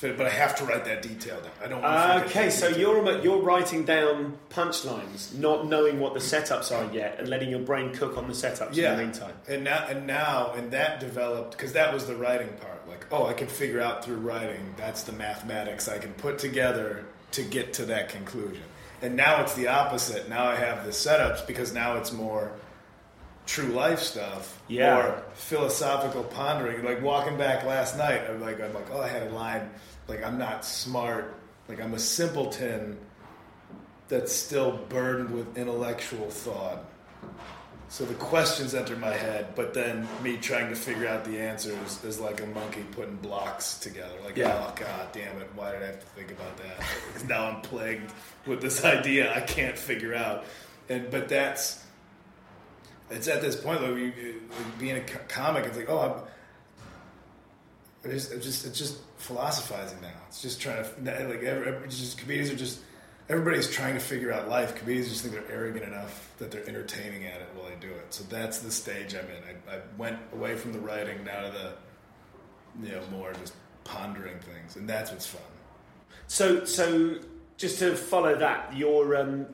but 0.02 0.22
I 0.22 0.30
have 0.30 0.56
to 0.58 0.66
write 0.66 0.86
that 0.86 1.02
detail 1.02 1.40
down. 1.40 1.52
I 1.64 1.68
don't. 1.68 1.82
want 1.82 2.24
to 2.24 2.26
Okay, 2.26 2.50
so 2.50 2.68
you're 2.68 3.08
um, 3.08 3.24
you're 3.24 3.42
writing 3.42 3.86
down 3.86 4.38
punchlines, 4.50 5.38
not 5.38 5.68
knowing 5.68 6.00
what 6.00 6.14
the 6.14 6.20
setups 6.20 6.76
are 6.76 6.94
yet, 6.94 7.18
and 7.20 7.28
letting 7.28 7.50
your 7.50 7.60
brain 7.60 7.94
cook 7.94 8.18
on 8.18 8.28
the 8.28 8.34
setups 8.34 8.76
yeah. 8.76 8.92
in 8.92 8.98
the 8.98 9.04
meantime. 9.04 9.34
And 9.48 9.64
now, 9.64 9.86
and 9.88 10.08
now, 10.08 10.54
and 10.56 10.72
that 10.72 11.00
developed 11.00 11.52
because 11.52 11.74
that 11.74 11.94
was 11.94 12.06
the 12.06 12.16
writing 12.16 12.50
part. 12.60 12.88
Like, 12.88 13.06
oh, 13.12 13.26
I 13.26 13.34
can 13.34 13.48
figure 13.48 13.82
out 13.82 14.04
through 14.04 14.18
writing. 14.18 14.74
That's 14.78 15.04
the 15.04 15.14
mathematics 15.14 15.88
I 15.88 15.98
can 15.98 16.14
put 16.14 16.40
together 16.40 17.06
to 17.32 17.44
get 17.44 17.74
to 17.74 17.86
that 17.86 18.10
conclusion. 18.10 18.64
And 19.02 19.16
now 19.16 19.42
it's 19.42 19.56
the 19.56 19.68
opposite. 19.68 20.30
Now 20.30 20.46
I 20.46 20.56
have 20.56 20.86
the 20.86 20.92
setups 20.92 21.46
because 21.46 21.74
now 21.74 21.98
it's 21.98 22.12
more 22.12 22.52
true 23.46 23.68
life 23.68 24.00
stuff 24.00 24.60
Yeah. 24.68 24.98
or 24.98 25.24
philosophical 25.36 26.24
pondering. 26.24 26.84
Like 26.84 27.02
walking 27.02 27.38
back 27.38 27.64
last 27.66 27.98
night, 27.98 28.22
I'm 28.30 28.42
like, 28.42 28.60
I'm 28.62 28.74
like, 28.74 28.88
oh, 28.92 29.02
I 29.02 29.08
had 29.08 29.24
a 29.28 29.30
line 29.32 29.70
like, 30.08 30.24
I'm 30.24 30.38
not 30.38 30.64
smart. 30.66 31.36
Like 31.68 31.82
I'm 31.82 31.94
a 31.94 32.00
simpleton 32.00 32.98
that's 34.08 34.32
still 34.32 34.78
burdened 34.90 35.32
with 35.32 35.58
intellectual 35.58 36.30
thought. 36.30 36.86
So 37.88 38.04
the 38.04 38.14
questions 38.16 38.74
enter 38.74 38.96
my 38.96 39.14
head, 39.14 39.54
but 39.56 39.74
then 39.74 40.08
me 40.24 40.38
trying 40.38 40.70
to 40.70 40.76
figure 40.76 41.08
out 41.08 41.24
the 41.24 41.40
answers 41.40 42.04
is 42.04 42.20
like 42.20 42.42
a 42.42 42.46
monkey 42.48 42.84
putting 42.92 43.16
blocks 43.18 43.78
together. 43.80 44.14
Like, 44.24 44.36
Yeah. 44.38 44.56
oh 44.68 44.74
god 44.76 45.08
damn 45.12 45.38
it, 45.40 45.50
why 45.56 45.72
did 45.72 45.84
I 45.84 45.88
have 45.88 46.00
to 46.00 46.06
think 46.08 46.32
about 46.32 46.58
that? 46.58 47.28
now 47.30 47.46
I'm 47.50 47.62
plagued 47.62 48.12
with 48.46 48.62
this 48.62 48.84
idea 48.86 49.34
I 49.34 49.42
can't 49.42 49.78
figure 49.78 50.14
out. 50.16 50.46
And 50.90 51.10
but 51.10 51.30
that's 51.30 51.84
it's 53.10 53.28
at 53.28 53.42
this 53.42 53.56
point 53.56 53.82
like, 53.82 53.96
you, 53.96 54.42
like 54.50 54.80
being 54.80 54.98
a 54.98 55.02
comic. 55.02 55.66
It's 55.66 55.78
like, 55.78 55.90
oh, 55.90 56.00
I'm. 56.00 56.22
It's 58.04 58.26
just, 58.26 58.34
it's 58.34 58.46
just 58.46 58.66
it's 58.66 58.78
just 58.78 58.98
philosophizing 59.18 60.00
now. 60.02 60.14
It's 60.28 60.42
just 60.42 60.62
trying 60.62 60.84
to 60.84 61.28
like 61.28 61.44
every, 61.44 61.88
just 61.88 62.18
comedians 62.18 62.52
are 62.52 62.56
just 62.56 62.80
everybody's 63.30 63.70
trying 63.70 63.96
to 63.96 64.00
figure 64.00 64.32
out 64.32 64.48
life. 64.48 64.76
Comedians 64.76 65.10
just 65.10 65.24
think 65.24 65.34
they're 65.34 65.52
arrogant 65.52 65.86
enough 65.86 66.32
that 66.38 66.52
they're 66.52 66.68
entertaining 66.68 67.26
at 67.26 67.42
it 67.42 67.50
while 67.56 67.68
they 67.68 67.76
do 67.80 67.92
it. 67.92 68.14
So 68.14 68.24
that's 68.26 68.60
the 68.60 68.72
stage 68.72 69.16
I'm 69.16 69.26
in. 69.26 69.56
I, 69.68 69.78
I 69.78 69.80
went 69.98 70.20
away 70.34 70.56
from 70.56 70.74
the 70.74 70.80
writing 70.80 71.24
now 71.24 71.42
to 71.42 71.52
the 71.52 72.88
you 72.88 72.94
know 72.94 73.02
more 73.12 73.34
just 73.34 73.54
pondering 73.84 74.38
things, 74.40 74.76
and 74.76 74.88
that's 74.88 75.12
what's 75.12 75.26
fun. 75.26 75.42
So, 76.28 76.66
so 76.66 77.18
just 77.58 77.80
to 77.80 77.96
follow 77.96 78.36
that, 78.36 78.76
your 78.76 79.16
um, 79.16 79.46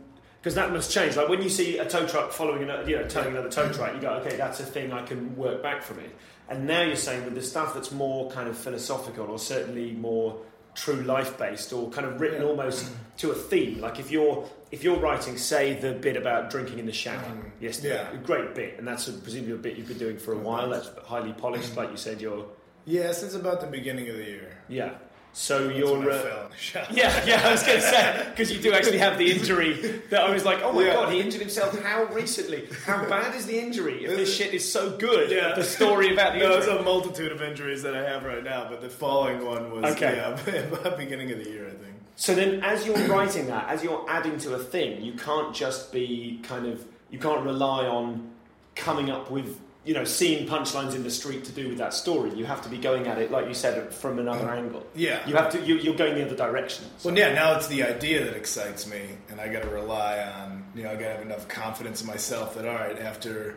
because 0.41 0.55
that 0.55 0.73
must 0.73 0.91
change. 0.91 1.15
Like 1.15 1.29
when 1.29 1.41
you 1.41 1.49
see 1.49 1.77
a 1.77 1.85
tow 1.85 2.07
truck 2.07 2.31
following 2.31 2.63
another, 2.63 2.89
you 2.89 2.95
know, 2.97 3.07
towing 3.07 3.27
another 3.27 3.49
tow 3.49 3.71
truck, 3.71 3.93
you 3.93 4.01
go, 4.01 4.13
okay, 4.15 4.35
that's 4.37 4.59
a 4.59 4.65
thing 4.65 4.91
I 4.91 5.03
can 5.03 5.35
work 5.35 5.61
back 5.61 5.83
from 5.83 5.99
it. 5.99 6.15
And 6.49 6.65
now 6.65 6.81
you're 6.81 6.95
saying 6.95 7.23
with 7.25 7.35
the 7.35 7.43
stuff 7.43 7.73
that's 7.75 7.91
more 7.91 8.29
kind 8.31 8.49
of 8.49 8.57
philosophical, 8.57 9.27
or 9.27 9.37
certainly 9.39 9.91
more 9.93 10.41
true 10.73 11.01
life 11.03 11.37
based, 11.37 11.71
or 11.73 11.89
kind 11.91 12.07
of 12.07 12.19
written 12.19 12.41
Yeah. 12.41 12.47
almost 12.47 12.89
to 13.17 13.31
a 13.31 13.35
theme. 13.35 13.79
Like 13.81 13.99
if 13.99 14.09
you're 14.11 14.49
if 14.71 14.83
you're 14.85 14.97
writing, 14.99 15.37
say, 15.37 15.73
the 15.73 15.91
bit 15.91 16.15
about 16.15 16.49
drinking 16.49 16.79
in 16.79 16.85
the 16.85 16.93
shower, 16.93 17.21
mm. 17.21 17.51
yes, 17.59 17.83
Yeah. 17.83 18.09
a 18.11 18.17
great 18.17 18.55
bit, 18.55 18.77
and 18.79 18.87
that's 18.87 19.07
a, 19.09 19.11
presumably 19.13 19.53
a 19.53 19.57
bit 19.57 19.75
you've 19.75 19.89
been 19.89 19.97
doing 19.97 20.17
for 20.17 20.31
a 20.33 20.37
while. 20.37 20.69
That's 20.69 20.89
highly 21.05 21.33
polished, 21.33 21.73
mm. 21.73 21.77
like 21.77 21.91
you 21.91 21.97
said. 21.97 22.21
You're 22.21 22.45
Yeah, 22.85 23.11
since 23.11 23.35
about 23.35 23.59
the 23.61 23.67
beginning 23.67 24.07
of 24.09 24.15
the 24.15 24.23
year. 24.23 24.57
yeah. 24.69 24.91
So 25.33 25.67
That's 25.67 25.79
you're. 25.79 26.11
uh, 26.11 26.19
fell 26.21 26.43
in 26.45 26.51
the 26.51 26.57
shower. 26.57 26.87
yeah, 26.91 27.25
yeah, 27.25 27.47
I 27.47 27.51
was 27.51 27.63
going 27.63 27.79
to 27.79 27.85
say 27.85 28.25
because 28.31 28.51
you 28.51 28.59
do 28.59 28.73
actually 28.73 28.97
have 28.97 29.17
the 29.17 29.31
injury 29.31 30.01
that 30.09 30.21
I 30.23 30.29
was 30.29 30.43
like, 30.43 30.61
oh 30.61 30.73
my 30.73 30.83
Yeah. 30.85 30.93
god, 30.93 31.13
he 31.13 31.21
injured 31.21 31.39
himself. 31.39 31.79
How 31.81 32.03
recently? 32.05 32.67
How 32.85 33.05
bad 33.07 33.33
is 33.35 33.45
the 33.45 33.57
injury? 33.57 34.03
If 34.03 34.17
this 34.17 34.35
shit 34.35 34.53
is 34.53 34.69
so 34.69 34.97
good, 34.97 35.31
Yeah. 35.31 35.53
the 35.55 35.63
story 35.63 36.11
about 36.13 36.33
the 36.33 36.39
No, 36.43 36.57
it's 36.57 36.67
injury. 36.67 36.81
a 36.81 36.83
multitude 36.83 37.31
of 37.31 37.41
injuries 37.41 37.81
that 37.83 37.95
I 37.95 38.03
have 38.09 38.25
right 38.25 38.43
now, 38.43 38.67
but 38.69 38.81
the 38.81 38.89
falling 38.89 39.45
one 39.45 39.71
was 39.71 39.85
Okay. 39.95 40.15
yeah, 40.17 40.63
about 40.67 40.97
beginning 40.97 41.31
of 41.31 41.41
the 41.43 41.49
year, 41.49 41.65
I 41.67 41.71
think. 41.71 41.95
So 42.17 42.35
then, 42.35 42.61
as 42.61 42.85
you're 42.85 42.97
writing 43.07 43.47
that, 43.47 43.69
as 43.69 43.83
you're 43.83 44.05
adding 44.09 44.37
to 44.39 44.53
a 44.55 44.59
thing, 44.59 45.01
you 45.01 45.13
can't 45.13 45.55
just 45.55 45.91
be 45.93 46.39
kind 46.43 46.67
of 46.67 46.83
you 47.09 47.19
can't 47.19 47.43
rely 47.45 47.85
on 47.87 48.29
coming 48.75 49.09
up 49.09 49.31
with 49.31 49.59
you 49.83 49.93
know 49.95 50.03
seeing 50.03 50.47
punchlines 50.47 50.93
in 50.93 51.03
the 51.03 51.09
street 51.09 51.43
to 51.45 51.51
do 51.51 51.69
with 51.69 51.77
that 51.79 51.93
story. 51.93 52.33
You 52.35 52.45
have 52.45 52.61
to 52.63 52.69
be 52.69 52.77
going 52.77 53.07
at 53.07 53.17
it, 53.17 53.31
like 53.31 53.47
you 53.47 53.53
said, 53.53 53.93
from 53.93 54.19
another 54.19 54.45
uh-huh. 54.45 54.55
angle. 54.57 54.85
Yeah. 54.93 55.27
you 55.27 55.35
have 55.35 55.49
to. 55.51 55.61
You, 55.61 55.75
you're 55.77 55.95
going 55.95 56.15
the 56.15 56.25
other 56.25 56.35
direction. 56.35 56.85
So- 56.97 57.09
Well, 57.09 57.17
yeah, 57.17 57.33
now 57.33 57.55
it's 57.55 57.67
the 57.67 57.83
idea 57.83 58.23
that 58.25 58.35
excites 58.35 58.87
me, 58.87 59.01
and 59.29 59.41
I 59.41 59.47
got 59.51 59.63
to 59.63 59.69
rely 59.69 60.19
on, 60.19 60.63
you 60.75 60.83
know, 60.83 60.91
I 60.91 60.93
got 60.93 61.07
to 61.07 61.13
have 61.13 61.21
enough 61.21 61.47
confidence 61.47 62.01
in 62.01 62.07
myself 62.07 62.55
that, 62.55 62.67
all 62.67 62.75
right, 62.75 62.99
after 62.99 63.55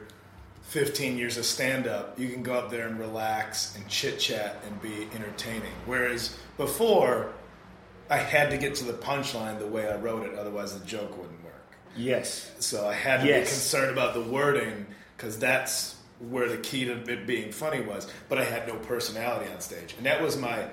15 0.62 1.18
years 1.18 1.36
of 1.36 1.44
stand 1.44 1.86
up, 1.86 2.18
you 2.18 2.30
can 2.30 2.42
go 2.42 2.54
up 2.54 2.70
there 2.70 2.88
and 2.88 2.98
relax 2.98 3.76
and 3.76 3.86
chit 3.88 4.18
chat 4.18 4.56
and 4.66 4.80
be 4.80 5.06
entertaining. 5.14 5.72
Whereas 5.84 6.36
before, 6.56 7.32
I 8.08 8.16
had 8.16 8.50
to 8.50 8.56
get 8.56 8.74
to 8.76 8.84
the 8.84 8.94
punchline 8.94 9.58
the 9.58 9.66
way 9.66 9.88
I 9.90 9.96
wrote 9.96 10.24
it, 10.26 10.38
otherwise 10.38 10.78
the 10.78 10.84
joke 10.86 11.16
wouldn't 11.18 11.42
work. 11.44 11.52
yes, 11.96 12.50
So 12.60 12.86
I 12.88 12.94
had 12.94 13.20
to 13.20 13.26
Yes. 13.26 13.48
be 13.48 13.50
concerned 13.50 13.90
about 13.90 14.14
the 14.14 14.22
wording 14.22 14.86
because 15.16 15.38
that's 15.38 15.93
where 16.30 16.48
the 16.48 16.58
key 16.58 16.84
to 16.86 16.92
it 17.10 17.26
being 17.26 17.52
funny 17.52 17.80
was. 17.80 18.10
But 18.28 18.38
I 18.38 18.44
had 18.44 18.66
no 18.68 18.76
personality 18.76 19.50
on 19.52 19.60
stage, 19.60 19.94
and 19.96 20.06
that 20.06 20.22
was 20.22 20.36
my 20.36 20.68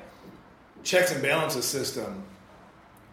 checks 0.84 1.12
and 1.12 1.22
balances 1.22 1.66
system 1.66 2.24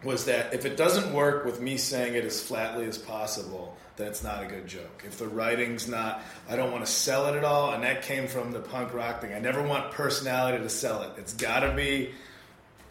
was 0.03 0.25
that 0.25 0.53
if 0.53 0.65
it 0.65 0.77
doesn't 0.77 1.13
work 1.13 1.45
with 1.45 1.59
me 1.59 1.77
saying 1.77 2.15
it 2.15 2.23
as 2.23 2.41
flatly 2.41 2.85
as 2.85 2.97
possible, 2.97 3.75
then 3.97 4.07
it's 4.07 4.23
not 4.23 4.41
a 4.41 4.45
good 4.45 4.65
joke. 4.65 5.03
If 5.05 5.17
the 5.17 5.27
writing's 5.27 5.87
not, 5.87 6.21
I 6.49 6.55
don't 6.55 6.71
want 6.71 6.85
to 6.85 6.91
sell 6.91 7.25
it 7.27 7.37
at 7.37 7.43
all, 7.43 7.73
and 7.73 7.83
that 7.83 8.03
came 8.03 8.27
from 8.27 8.51
the 8.51 8.59
punk 8.59 8.93
rock 8.93 9.21
thing. 9.21 9.33
I 9.33 9.39
never 9.39 9.61
want 9.61 9.91
personality 9.91 10.63
to 10.63 10.69
sell 10.69 11.03
it. 11.03 11.09
It's 11.17 11.33
got 11.33 11.61
to 11.61 11.73
be, 11.73 12.11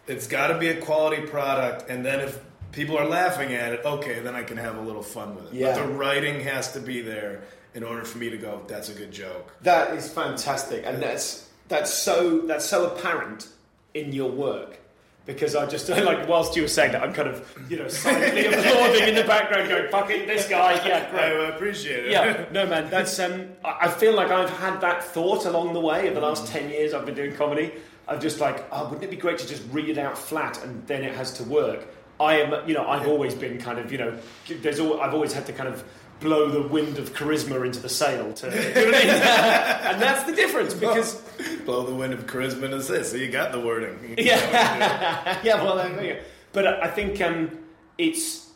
it's 0.07 0.27
got 0.27 0.47
to 0.47 0.59
be 0.59 0.67
a 0.67 0.79
quality 0.79 1.25
product, 1.25 1.89
and 1.89 2.05
then 2.05 2.19
if 2.19 2.39
people 2.71 2.95
are 2.97 3.07
laughing 3.07 3.53
at 3.53 3.73
it, 3.73 3.81
okay, 3.83 4.19
then 4.19 4.35
I 4.35 4.43
can 4.43 4.57
have 4.57 4.77
a 4.77 4.81
little 4.81 5.01
fun 5.01 5.35
with 5.35 5.45
it. 5.45 5.53
Yeah. 5.53 5.73
But 5.73 5.87
the 5.87 5.93
writing 5.93 6.41
has 6.41 6.73
to 6.73 6.79
be 6.79 7.01
there 7.01 7.41
in 7.73 7.83
order 7.83 8.03
for 8.03 8.17
me 8.17 8.29
to 8.29 8.37
go, 8.37 8.61
that's 8.67 8.89
a 8.89 8.93
good 8.93 9.11
joke. 9.11 9.53
That 9.61 9.95
is 9.95 10.09
fantastic, 10.11 10.85
and 10.85 11.01
that's 11.01 11.49
that's 11.67 11.93
so 11.93 12.39
that's 12.41 12.65
so 12.65 12.87
apparent 12.87 13.47
in 13.93 14.11
your 14.11 14.31
work. 14.31 14.79
Because 15.25 15.55
I 15.55 15.67
just 15.67 15.87
like 15.89 16.27
whilst 16.27 16.55
you 16.55 16.63
were 16.63 16.67
saying 16.67 16.93
that, 16.93 17.03
I'm 17.03 17.13
kind 17.13 17.27
of 17.29 17.47
you 17.69 17.77
know 17.77 17.87
silently 17.87 18.45
applauding 18.47 19.09
in 19.09 19.15
the 19.15 19.23
background, 19.23 19.69
going 19.69 19.89
"fucking 19.89 20.27
this 20.27 20.47
guy." 20.47 20.73
Yeah, 20.87 21.09
I 21.13 21.55
appreciate 21.55 22.05
it. 22.05 22.11
Yeah, 22.11 22.45
no 22.51 22.65
man, 22.65 22.89
that's 22.89 23.19
um. 23.19 23.49
I 23.63 23.77
I 23.81 23.87
feel 23.89 24.15
like 24.15 24.31
I've 24.31 24.49
had 24.49 24.81
that 24.81 25.03
thought 25.03 25.45
along 25.45 25.73
the 25.73 25.81
way. 25.81 26.07
In 26.07 26.13
the 26.13 26.21
last 26.21 26.47
ten 26.47 26.69
years, 26.69 26.93
I've 26.93 27.05
been 27.05 27.15
doing 27.15 27.35
comedy. 27.35 27.73
I'm 28.07 28.19
just 28.19 28.39
like, 28.39 28.65
oh, 28.71 28.85
wouldn't 28.85 29.03
it 29.03 29.11
be 29.11 29.17
great 29.17 29.37
to 29.37 29.47
just 29.47 29.61
read 29.71 29.87
it 29.87 29.99
out 29.99 30.17
flat 30.17 30.63
and 30.63 30.85
then 30.87 31.03
it 31.03 31.13
has 31.13 31.31
to 31.33 31.43
work? 31.43 31.85
I 32.19 32.39
am, 32.39 32.67
you 32.67 32.73
know, 32.73 32.85
I've 32.87 33.07
always 33.07 33.33
been 33.33 33.59
kind 33.59 33.79
of, 33.79 33.91
you 33.91 33.97
know, 33.97 34.17
there's 34.61 34.79
all, 34.79 34.99
I've 34.99 35.13
always 35.13 35.31
had 35.31 35.45
to 35.45 35.53
kind 35.53 35.69
of 35.69 35.83
blow 36.19 36.49
the 36.49 36.61
wind 36.67 36.97
of 36.97 37.13
charisma 37.13 37.65
into 37.65 37.79
the 37.79 37.89
sail 37.89 38.33
to, 38.33 38.47
you 38.49 38.51
know 38.51 38.85
what 38.85 38.95
I 38.95 38.99
mean? 38.99 39.09
and 39.09 40.01
that's 40.01 40.23
the 40.23 40.33
difference 40.35 40.73
because 40.73 41.21
Blow 41.65 41.85
the 41.85 41.93
wind 41.95 42.13
of 42.13 42.25
charisma 42.25 42.71
is 42.73 42.87
this. 42.87 43.11
So 43.11 43.17
you 43.17 43.29
got 43.29 43.51
the 43.51 43.59
wording. 43.59 43.97
yeah, 44.17 45.39
yeah. 45.43 45.63
Well, 45.63 45.75
there 45.77 45.89
you 46.03 46.13
go. 46.15 46.19
But 46.51 46.67
I 46.83 46.87
think 46.89 47.21
um, 47.21 47.57
it's 47.97 48.49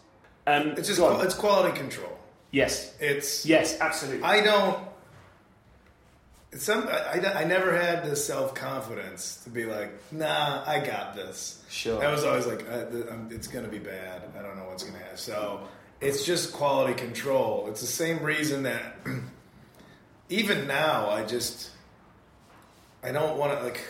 um, 0.48 0.70
It's 0.78 0.88
just 0.88 1.00
on. 1.00 1.24
it's 1.26 1.36
quality 1.36 1.78
control. 1.78 2.18
yes, 2.52 2.94
It's 3.00 3.46
yes, 3.46 3.80
absolutely. 3.80 4.24
I 4.24 4.42
don't. 4.42 4.80
Some 6.56 6.88
I, 6.88 7.20
I, 7.20 7.42
I 7.42 7.44
never 7.46 7.76
had 7.76 8.04
the 8.06 8.16
self 8.16 8.54
confidence 8.54 9.42
to 9.44 9.50
be 9.50 9.66
like, 9.66 9.92
nah, 10.12 10.64
I 10.68 10.80
got 10.80 11.16
this. 11.16 11.64
Sure. 11.70 12.04
I 12.06 12.12
was 12.12 12.24
always 12.24 12.46
like, 12.46 12.64
uh, 12.70 13.12
um, 13.12 13.30
it's 13.32 13.48
gonna 13.48 13.68
be 13.70 13.80
bad. 13.80 14.22
I 14.38 14.42
don't 14.44 14.56
know 14.58 14.66
what's 14.66 14.84
gonna 14.84 15.00
happen. 15.00 15.18
So 15.18 15.62
it's 16.04 16.26
just 16.26 16.52
quality 16.52 16.94
control. 16.94 17.68
It's 17.70 17.80
the 17.80 17.88
same 17.88 18.22
reason 18.22 18.64
that 18.64 18.98
even 20.30 20.68
now 20.68 21.10
I 21.10 21.24
just 21.24 21.72
I 23.02 23.12
don't 23.12 23.38
want 23.38 23.58
to 23.58 23.64
like 23.64 23.86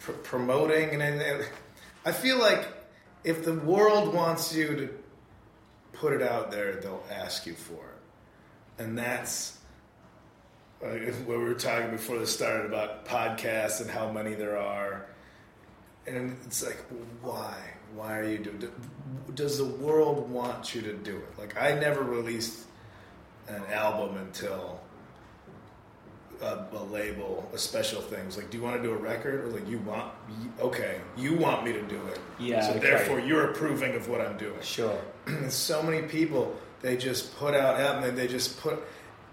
pr- 0.00 0.12
promoting 0.12 1.00
and, 1.00 1.02
and 1.02 1.44
I 2.04 2.12
feel 2.12 2.38
like 2.38 2.66
if 3.22 3.44
the 3.44 3.54
world 3.54 4.14
wants 4.14 4.54
you 4.54 4.74
to 4.76 4.88
put 5.92 6.12
it 6.12 6.22
out 6.22 6.50
there, 6.50 6.74
they'll 6.74 7.04
ask 7.10 7.46
you 7.46 7.54
for 7.54 7.72
it, 7.72 8.82
and 8.82 8.96
that's 8.96 9.58
uh, 10.84 10.88
what 11.24 11.38
we 11.38 11.44
were 11.44 11.54
talking 11.54 11.90
before 11.90 12.18
this 12.18 12.32
started 12.32 12.66
about 12.66 13.06
podcasts 13.06 13.80
and 13.80 13.90
how 13.90 14.10
many 14.10 14.34
there 14.34 14.58
are, 14.58 15.06
and 16.06 16.36
it's 16.44 16.64
like 16.64 16.78
why 17.22 17.56
why 17.96 18.18
are 18.18 18.28
you 18.28 18.38
doing 18.38 18.70
does 19.34 19.58
the 19.58 19.64
world 19.64 20.30
want 20.30 20.74
you 20.74 20.82
to 20.82 20.92
do 20.92 21.16
it? 21.16 21.38
Like 21.38 21.60
i 21.60 21.72
never 21.72 22.02
released 22.02 22.66
an 23.48 23.62
album 23.72 24.16
until 24.18 24.80
a, 26.42 26.66
a 26.72 26.84
label 26.84 27.48
a 27.54 27.58
special 27.58 28.02
thing 28.02 28.24
was 28.26 28.36
like 28.36 28.50
do 28.50 28.58
you 28.58 28.62
want 28.62 28.76
to 28.76 28.82
do 28.82 28.92
a 28.92 28.96
record? 28.96 29.44
Or 29.44 29.48
like 29.48 29.68
you 29.68 29.78
want 29.78 30.12
okay 30.60 31.00
you 31.16 31.34
want 31.34 31.64
me 31.64 31.72
to 31.72 31.82
do 31.82 32.00
it. 32.08 32.20
Yeah, 32.38 32.60
so 32.60 32.70
okay. 32.72 32.80
therefore 32.80 33.20
you're 33.20 33.50
approving 33.50 33.94
of 33.94 34.08
what 34.08 34.20
i'm 34.20 34.36
doing. 34.36 34.60
Sure. 34.60 35.00
so 35.48 35.82
many 35.82 36.06
people 36.06 36.54
they 36.82 36.96
just 36.96 37.34
put 37.36 37.54
out 37.54 38.04
and 38.04 38.16
they 38.16 38.28
just 38.28 38.60
put 38.60 38.82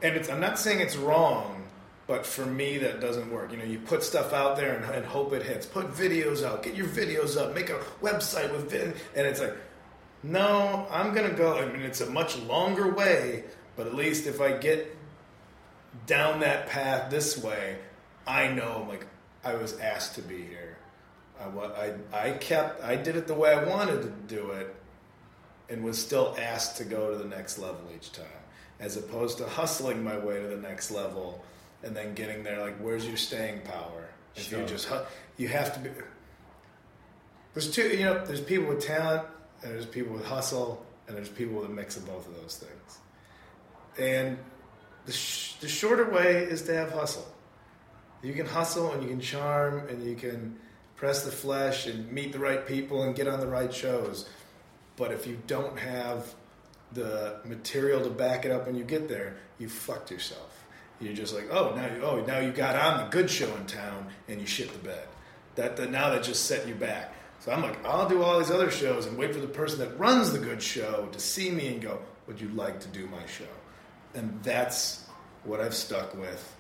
and 0.02 0.16
it's, 0.16 0.30
i'm 0.30 0.40
not 0.40 0.58
saying 0.58 0.80
it's 0.80 0.96
wrong 0.96 1.63
but 2.14 2.28
for 2.28 2.46
me 2.46 2.78
that 2.78 3.02
doesn't 3.02 3.32
work. 3.32 3.52
You 3.52 3.58
know 3.58 3.64
you 3.64 3.80
put 3.80 4.04
stuff 4.04 4.34
out 4.34 4.56
there 4.56 4.76
and, 4.76 4.86
and 4.86 5.04
hope 5.04 5.34
it 5.34 5.42
hits. 5.42 5.66
Put 5.66 5.92
videos 5.92 6.46
out. 6.46 6.62
Get 6.62 6.76
your 6.76 6.86
videos 6.86 7.42
up. 7.42 7.56
Make 7.56 7.72
a 7.72 7.80
website 8.04 8.52
with 8.52 8.70
vid- 8.70 8.96
and 9.16 9.26
it's 9.26 9.40
like 9.40 9.56
no 10.22 10.86
i'm 10.92 11.16
gonna 11.16 11.34
go. 11.34 11.58
I 11.58 11.66
mean 11.66 11.82
it's 11.82 12.02
a 12.02 12.10
much 12.12 12.38
longer 12.38 12.94
way 12.94 13.46
but 13.76 13.88
at 13.88 13.96
least 13.96 14.28
if 14.28 14.42
i 14.42 14.52
get 14.52 14.96
down 16.06 16.42
that 16.42 16.70
path 16.70 17.10
this 17.10 17.44
way 17.44 17.78
i 18.28 18.48
know 18.48 18.82
I'm 18.84 18.88
like 18.88 19.08
i 19.44 19.56
was 19.56 19.80
asked 19.80 20.14
to 20.16 20.22
be 20.22 20.44
here. 20.44 20.78
I, 21.42 21.46
I, 21.48 22.28
I 22.28 22.32
kept 22.34 22.84
i 22.84 22.96
did 22.96 23.16
it 23.16 23.26
the 23.26 23.34
way 23.34 23.52
i 23.56 23.64
wanted 23.64 24.04
to 24.04 24.10
do 24.36 24.52
it 24.52 24.76
and 25.68 25.84
was 25.84 26.00
still 26.00 26.36
asked 26.40 26.78
to 26.78 26.86
go 26.86 27.10
to 27.10 27.18
the 27.18 27.26
next 27.36 27.58
level 27.58 27.82
each 27.96 28.12
time, 28.12 28.44
as 28.80 28.98
opposed 28.98 29.40
to 29.40 29.48
hustling 29.48 30.04
my 30.04 30.16
way 30.20 30.40
to 30.40 30.48
the 30.48 30.62
next 30.70 30.92
level 30.92 31.44
and 31.84 31.96
then 31.96 32.14
getting 32.14 32.44
there. 32.44 32.60
Like, 32.60 32.78
where's 32.78 33.06
your 33.06 33.18
staying 33.18 33.62
power? 33.62 34.10
If 34.36 34.52
you 34.52 34.64
just 34.66 34.90
you 35.38 35.48
have 35.48 35.74
to 35.76 35.80
be. 35.80 35.90
There's 37.54 37.70
two, 37.70 37.88
you 37.90 38.06
know. 38.06 38.26
There's 38.26 38.42
people 38.42 38.68
with 38.68 38.84
talent, 38.84 39.28
and 39.62 39.72
there's 39.72 39.86
people 39.86 40.14
with 40.14 40.26
hustle, 40.26 40.86
and 41.08 41.16
there's 41.16 41.30
people 41.30 41.56
with 41.56 41.70
a 41.70 41.74
mix 41.74 41.98
of 41.98 42.06
both 42.08 42.28
of 42.28 42.36
those 42.36 42.58
things. 42.58 42.98
And 44.00 44.40
the 45.06 45.12
sh- 45.12 45.56
the 45.60 45.68
shorter 45.68 46.10
way 46.10 46.38
is 46.38 46.64
to 46.64 46.74
have 46.74 46.92
hustle. 46.92 47.28
You 48.24 48.34
can 48.34 48.46
hustle 48.46 48.92
and 48.94 49.04
you 49.04 49.10
can 49.10 49.20
charm 49.20 49.88
and 49.90 50.02
you 50.02 50.16
can 50.16 50.58
press 50.96 51.26
the 51.26 51.32
flesh 51.32 51.88
and 51.88 52.10
meet 52.12 52.32
the 52.32 52.40
right 52.40 52.66
people 52.66 53.04
and 53.04 53.14
get 53.14 53.28
on 53.28 53.42
the 53.42 53.48
right 53.48 53.74
shows. 53.74 54.30
But 54.96 55.12
if 55.12 55.28
you 55.28 55.38
don't 55.46 55.78
have 55.78 56.34
the 56.94 57.40
material 57.44 58.02
to 58.02 58.10
back 58.10 58.46
it 58.46 58.52
up 58.52 58.66
when 58.66 58.76
you 58.76 58.86
get 58.86 59.10
there, 59.10 59.36
you 59.60 59.68
fucked 59.68 60.10
yourself. 60.12 60.53
You're 61.04 61.14
just 61.14 61.34
like, 61.34 61.48
oh, 61.52 61.74
now 61.76 61.86
you, 61.94 62.02
oh, 62.04 62.26
now 62.26 62.40
you 62.40 62.52
got 62.52 62.76
on 62.76 63.04
the 63.04 63.10
good 63.10 63.30
show 63.30 63.54
in 63.56 63.66
town 63.66 64.08
and 64.28 64.40
you 64.40 64.48
shit 64.48 64.72
the 64.72 64.80
bed. 64.80 65.08
That, 65.56 65.78
that 65.78 65.92
now 65.92 66.10
that 66.10 66.24
just 66.24 66.46
set 66.46 66.68
you 66.68 66.76
back. 66.76 67.14
So 67.40 67.52
I'm 67.52 67.62
like, 67.62 67.86
I'll 67.86 68.08
do 68.08 68.24
all 68.24 68.40
these 68.40 68.52
other 68.52 68.72
shows 68.72 69.06
and 69.06 69.18
wait 69.18 69.34
for 69.34 69.42
the 69.42 69.48
person 69.48 69.80
that 69.80 70.00
runs 70.00 70.32
the 70.32 70.40
good 70.40 70.64
show 70.64 71.10
to 71.12 71.20
see 71.20 71.52
me 71.52 71.68
and 71.68 71.82
go, 71.82 72.00
would 72.26 72.40
you 72.40 72.48
like 72.50 72.80
to 72.80 72.88
do 72.88 73.06
my 73.08 73.26
show? 73.26 73.44
And 74.16 74.42
that's 74.44 75.06
what 75.44 75.60
I've 75.60 75.74
stuck 75.74 76.16
with. 76.16 76.56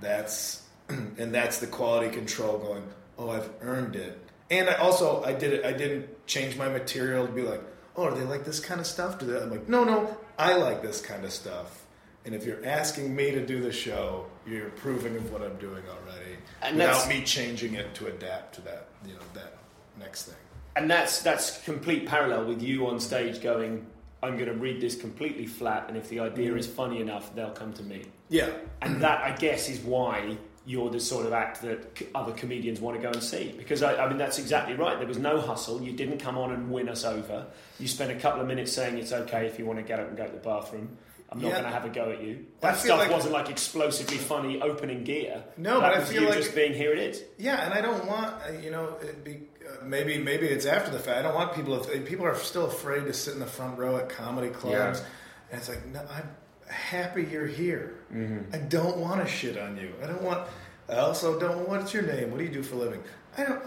That's 0.00 0.62
and 0.88 1.34
that's 1.34 1.58
the 1.58 1.66
quality 1.66 2.10
control 2.10 2.58
going. 2.58 2.82
Oh, 3.18 3.30
I've 3.30 3.48
earned 3.60 3.96
it. 3.96 4.18
And 4.50 4.68
I 4.68 4.74
also 4.74 5.22
I 5.22 5.32
did 5.32 5.52
it. 5.52 5.64
I 5.64 5.72
didn't 5.72 6.26
change 6.26 6.56
my 6.56 6.68
material 6.68 7.26
to 7.26 7.32
be 7.32 7.42
like, 7.42 7.62
oh, 7.96 8.10
do 8.10 8.16
they 8.16 8.26
like 8.26 8.44
this 8.44 8.60
kind 8.60 8.80
of 8.80 8.86
stuff? 8.86 9.18
Do 9.18 9.26
they? 9.26 9.40
I'm 9.40 9.50
like, 9.50 9.68
no, 9.68 9.84
no, 9.84 10.16
I 10.38 10.56
like 10.56 10.82
this 10.82 11.00
kind 11.00 11.24
of 11.24 11.32
stuff. 11.32 11.83
And 12.24 12.34
if 12.34 12.46
you're 12.46 12.64
asking 12.64 13.14
me 13.14 13.30
to 13.32 13.44
do 13.44 13.60
the 13.60 13.72
show, 13.72 14.26
you're 14.46 14.68
approving 14.68 15.16
of 15.16 15.30
what 15.30 15.42
I'm 15.42 15.56
doing 15.56 15.82
already, 15.88 16.36
And 16.62 16.76
without 16.76 17.06
me 17.08 17.22
changing 17.22 17.74
it 17.74 17.94
to 17.96 18.06
adapt 18.06 18.54
to 18.56 18.60
that, 18.62 18.88
you 19.06 19.12
know, 19.12 19.20
that 19.34 19.58
next 19.98 20.24
thing. 20.24 20.36
And 20.76 20.90
that's 20.90 21.22
that's 21.22 21.62
complete 21.64 22.06
parallel 22.06 22.46
with 22.46 22.62
you 22.62 22.86
on 22.86 22.98
stage 22.98 23.42
going, 23.42 23.86
I'm 24.22 24.36
going 24.36 24.48
to 24.48 24.54
read 24.54 24.80
this 24.80 24.96
completely 24.96 25.46
flat, 25.46 25.84
and 25.88 25.96
if 25.96 26.08
the 26.08 26.20
idea 26.20 26.50
mm. 26.50 26.58
is 26.58 26.66
funny 26.66 27.00
enough, 27.00 27.34
they'll 27.34 27.50
come 27.50 27.72
to 27.74 27.82
me. 27.82 28.04
Yeah, 28.30 28.50
And 28.80 29.02
that, 29.02 29.22
I 29.22 29.36
guess, 29.36 29.68
is 29.68 29.80
why 29.80 30.38
you're 30.66 30.88
the 30.88 30.98
sort 30.98 31.26
of 31.26 31.34
act 31.34 31.60
that 31.60 32.02
other 32.14 32.32
comedians 32.32 32.80
want 32.80 32.96
to 32.96 33.02
go 33.02 33.10
and 33.10 33.22
see. 33.22 33.54
Because, 33.56 33.82
I, 33.82 34.02
I 34.02 34.08
mean, 34.08 34.16
that's 34.16 34.38
exactly 34.38 34.74
right. 34.74 34.98
There 34.98 35.06
was 35.06 35.18
no 35.18 35.38
hustle. 35.38 35.82
You 35.82 35.92
didn't 35.92 36.18
come 36.18 36.38
on 36.38 36.52
and 36.52 36.70
win 36.70 36.88
us 36.88 37.04
over. 37.04 37.46
You 37.78 37.86
spent 37.86 38.10
a 38.10 38.14
couple 38.14 38.40
of 38.40 38.46
minutes 38.46 38.72
saying 38.72 38.96
it's 38.96 39.12
okay 39.12 39.46
if 39.46 39.58
you 39.58 39.66
want 39.66 39.78
to 39.78 39.84
get 39.84 40.00
up 40.00 40.08
and 40.08 40.16
go 40.16 40.24
to 40.24 40.32
the 40.32 40.38
bathroom. 40.38 40.96
I'm 41.34 41.40
not 41.40 41.48
Yeah. 41.48 41.52
going 41.60 41.64
to 41.64 41.70
have 41.70 41.84
a 41.84 41.88
go 41.88 42.10
at 42.12 42.22
you. 42.22 42.46
That 42.60 42.76
stuff 42.76 42.98
like- 43.00 43.10
wasn't 43.10 43.32
like 43.34 43.50
explosively 43.50 44.18
funny 44.18 44.60
opening 44.62 45.02
gear. 45.04 45.42
No, 45.56 45.80
that 45.80 45.92
but 45.94 46.00
I 46.00 46.04
feel 46.04 46.22
like- 46.24 46.34
just 46.34 46.54
being 46.54 46.72
here 46.74 46.92
it 46.92 46.98
is. 46.98 47.22
Yeah, 47.38 47.64
and 47.64 47.74
I 47.74 47.80
don't 47.80 48.06
want 48.06 48.26
uh, 48.48 48.52
you 48.62 48.70
know 48.70 48.96
it 49.02 49.24
be, 49.24 49.40
uh, 49.68 49.84
maybe 49.84 50.16
maybe 50.18 50.46
it's 50.46 50.64
after 50.66 50.90
the 50.92 50.98
fact. 51.00 51.18
I 51.18 51.22
don't 51.22 51.34
want 51.34 51.54
people 51.54 51.74
if 51.82 52.06
people 52.06 52.24
are 52.24 52.36
still 52.36 52.66
afraid 52.66 53.04
to 53.06 53.12
sit 53.12 53.34
in 53.34 53.40
the 53.40 53.46
front 53.46 53.78
row 53.78 53.96
at 53.96 54.08
comedy 54.08 54.48
clubs, 54.50 55.00
Yeah. 55.00 55.06
and 55.50 55.58
it's 55.60 55.68
like 55.68 55.84
no, 55.86 56.00
I'm 56.10 56.28
happy 56.68 57.26
you're 57.30 57.46
here. 57.46 57.94
Mm-hmm. 58.12 58.54
I 58.54 58.58
don't 58.58 58.96
want 58.98 59.20
to 59.20 59.30
shit 59.30 59.58
on 59.58 59.76
you. 59.76 59.92
I 60.02 60.06
don't 60.06 60.22
want. 60.22 60.46
I 60.88 60.96
also 60.96 61.38
don't. 61.40 61.68
What's 61.68 61.92
your 61.92 62.04
name? 62.04 62.30
What 62.30 62.38
do 62.38 62.44
you 62.44 62.50
do 62.50 62.62
for 62.62 62.76
a 62.76 62.78
living? 62.78 63.02
I 63.36 63.42
don't. 63.44 63.62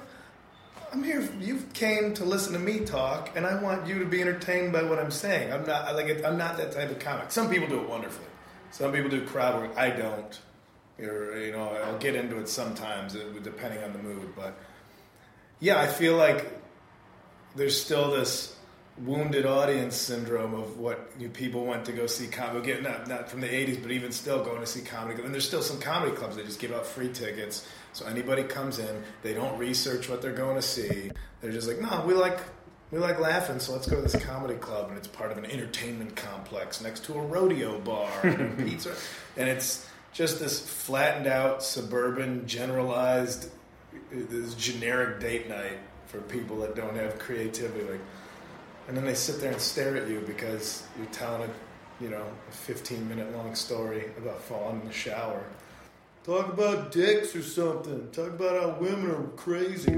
I'm 0.91 1.03
here. 1.03 1.27
You 1.39 1.61
came 1.73 2.13
to 2.13 2.23
listen 2.23 2.53
to 2.53 2.59
me 2.59 2.79
talk, 2.81 3.35
and 3.35 3.45
I 3.45 3.61
want 3.61 3.87
you 3.87 3.99
to 3.99 4.05
be 4.05 4.21
entertained 4.21 4.71
by 4.71 4.83
what 4.83 4.99
I'm 4.99 5.11
saying. 5.11 5.51
I'm 5.51 5.65
not 5.65 5.93
like 5.95 6.23
I'm 6.23 6.37
not 6.37 6.57
that 6.57 6.71
type 6.71 6.89
of 6.89 6.99
comic. 6.99 7.31
Some 7.31 7.49
people 7.49 7.67
do 7.67 7.79
it 7.79 7.89
wonderfully. 7.89 8.27
Some 8.71 8.91
people 8.93 9.09
do 9.09 9.25
crowd 9.25 9.61
work. 9.61 9.77
I 9.77 9.89
don't. 9.89 10.39
Or, 10.99 11.37
you 11.37 11.51
know, 11.51 11.69
I'll 11.69 11.97
get 11.99 12.15
into 12.15 12.39
it 12.39 12.49
sometimes, 12.49 13.15
uh, 13.15 13.23
depending 13.43 13.83
on 13.83 13.93
the 13.93 13.99
mood. 13.99 14.33
But 14.35 14.57
yeah, 15.59 15.79
I 15.79 15.87
feel 15.87 16.15
like 16.15 16.51
there's 17.55 17.79
still 17.79 18.11
this 18.11 18.55
wounded 18.97 19.45
audience 19.45 19.95
syndrome 19.95 20.55
of 20.55 20.79
what 20.79 21.11
you 21.19 21.29
people 21.29 21.65
went 21.65 21.85
to 21.85 21.91
go 21.91 22.07
see 22.07 22.27
comedy. 22.27 22.71
Again, 22.71 22.83
not 22.83 23.07
not 23.07 23.29
from 23.29 23.41
the 23.41 23.47
'80s, 23.47 23.81
but 23.81 23.91
even 23.91 24.11
still 24.11 24.43
going 24.43 24.61
to 24.61 24.67
see 24.67 24.81
comedy. 24.81 25.21
And 25.21 25.33
there's 25.33 25.47
still 25.47 25.61
some 25.61 25.79
comedy 25.79 26.15
clubs 26.15 26.37
that 26.37 26.45
just 26.45 26.59
give 26.59 26.71
out 26.71 26.85
free 26.85 27.09
tickets, 27.09 27.67
so 27.97 28.05
anybody 28.05 28.43
comes 28.43 28.77
in, 28.77 29.03
they 29.23 29.33
don't 29.33 29.57
research 29.57 30.07
what 30.07 30.21
they're 30.21 30.31
going 30.31 30.55
to 30.55 30.61
see. 30.61 31.09
They're 31.41 31.51
just 31.51 31.67
like, 31.67 31.81
no, 31.81 32.03
we 32.05 32.13
like 32.13 32.39
we 32.91 32.99
like 32.99 33.19
laughing, 33.19 33.59
so 33.59 33.73
let's 33.73 33.87
go 33.87 33.97
to 33.97 34.01
this 34.01 34.15
comedy 34.23 34.53
club, 34.53 34.89
and 34.89 34.97
it's 34.97 35.07
part 35.07 35.31
of 35.31 35.37
an 35.37 35.45
entertainment 35.45 36.15
complex 36.15 36.79
next 36.79 37.03
to 37.05 37.15
a 37.15 37.21
rodeo 37.21 37.79
bar 37.79 38.09
and 38.23 38.57
pizza, 38.65 38.93
and 39.35 39.49
it's 39.49 39.89
just 40.13 40.39
this 40.39 40.59
flattened 40.59 41.27
out 41.27 41.63
suburban 41.63 42.47
generalized 42.47 43.49
this 44.11 44.53
generic 44.53 45.19
date 45.19 45.49
night 45.49 45.79
for 46.05 46.19
people 46.21 46.59
that 46.59 46.75
don't 46.75 46.95
have 46.95 47.19
creativity 47.19 47.83
like 47.83 47.99
and 48.87 48.95
then 48.95 49.03
they 49.05 49.13
sit 49.13 49.41
there 49.41 49.51
and 49.51 49.59
stare 49.59 49.97
at 49.97 50.07
you 50.07 50.21
because 50.25 50.83
you're 50.97 51.07
telling 51.07 51.41
a 51.41 52.03
you 52.03 52.09
know 52.09 52.23
a 52.47 52.51
15 52.51 53.07
minute 53.09 53.35
long 53.35 53.53
story 53.53 54.05
about 54.17 54.41
falling 54.41 54.79
in 54.81 54.87
the 54.87 54.93
shower 54.93 55.43
talk 56.27 56.51
about 56.51 56.91
dicks 56.91 57.33
or 57.37 57.41
something 57.41 58.05
talk 58.11 58.27
about 58.27 58.61
how 58.61 58.77
women 58.81 59.09
are 59.09 59.23
crazy 59.37 59.93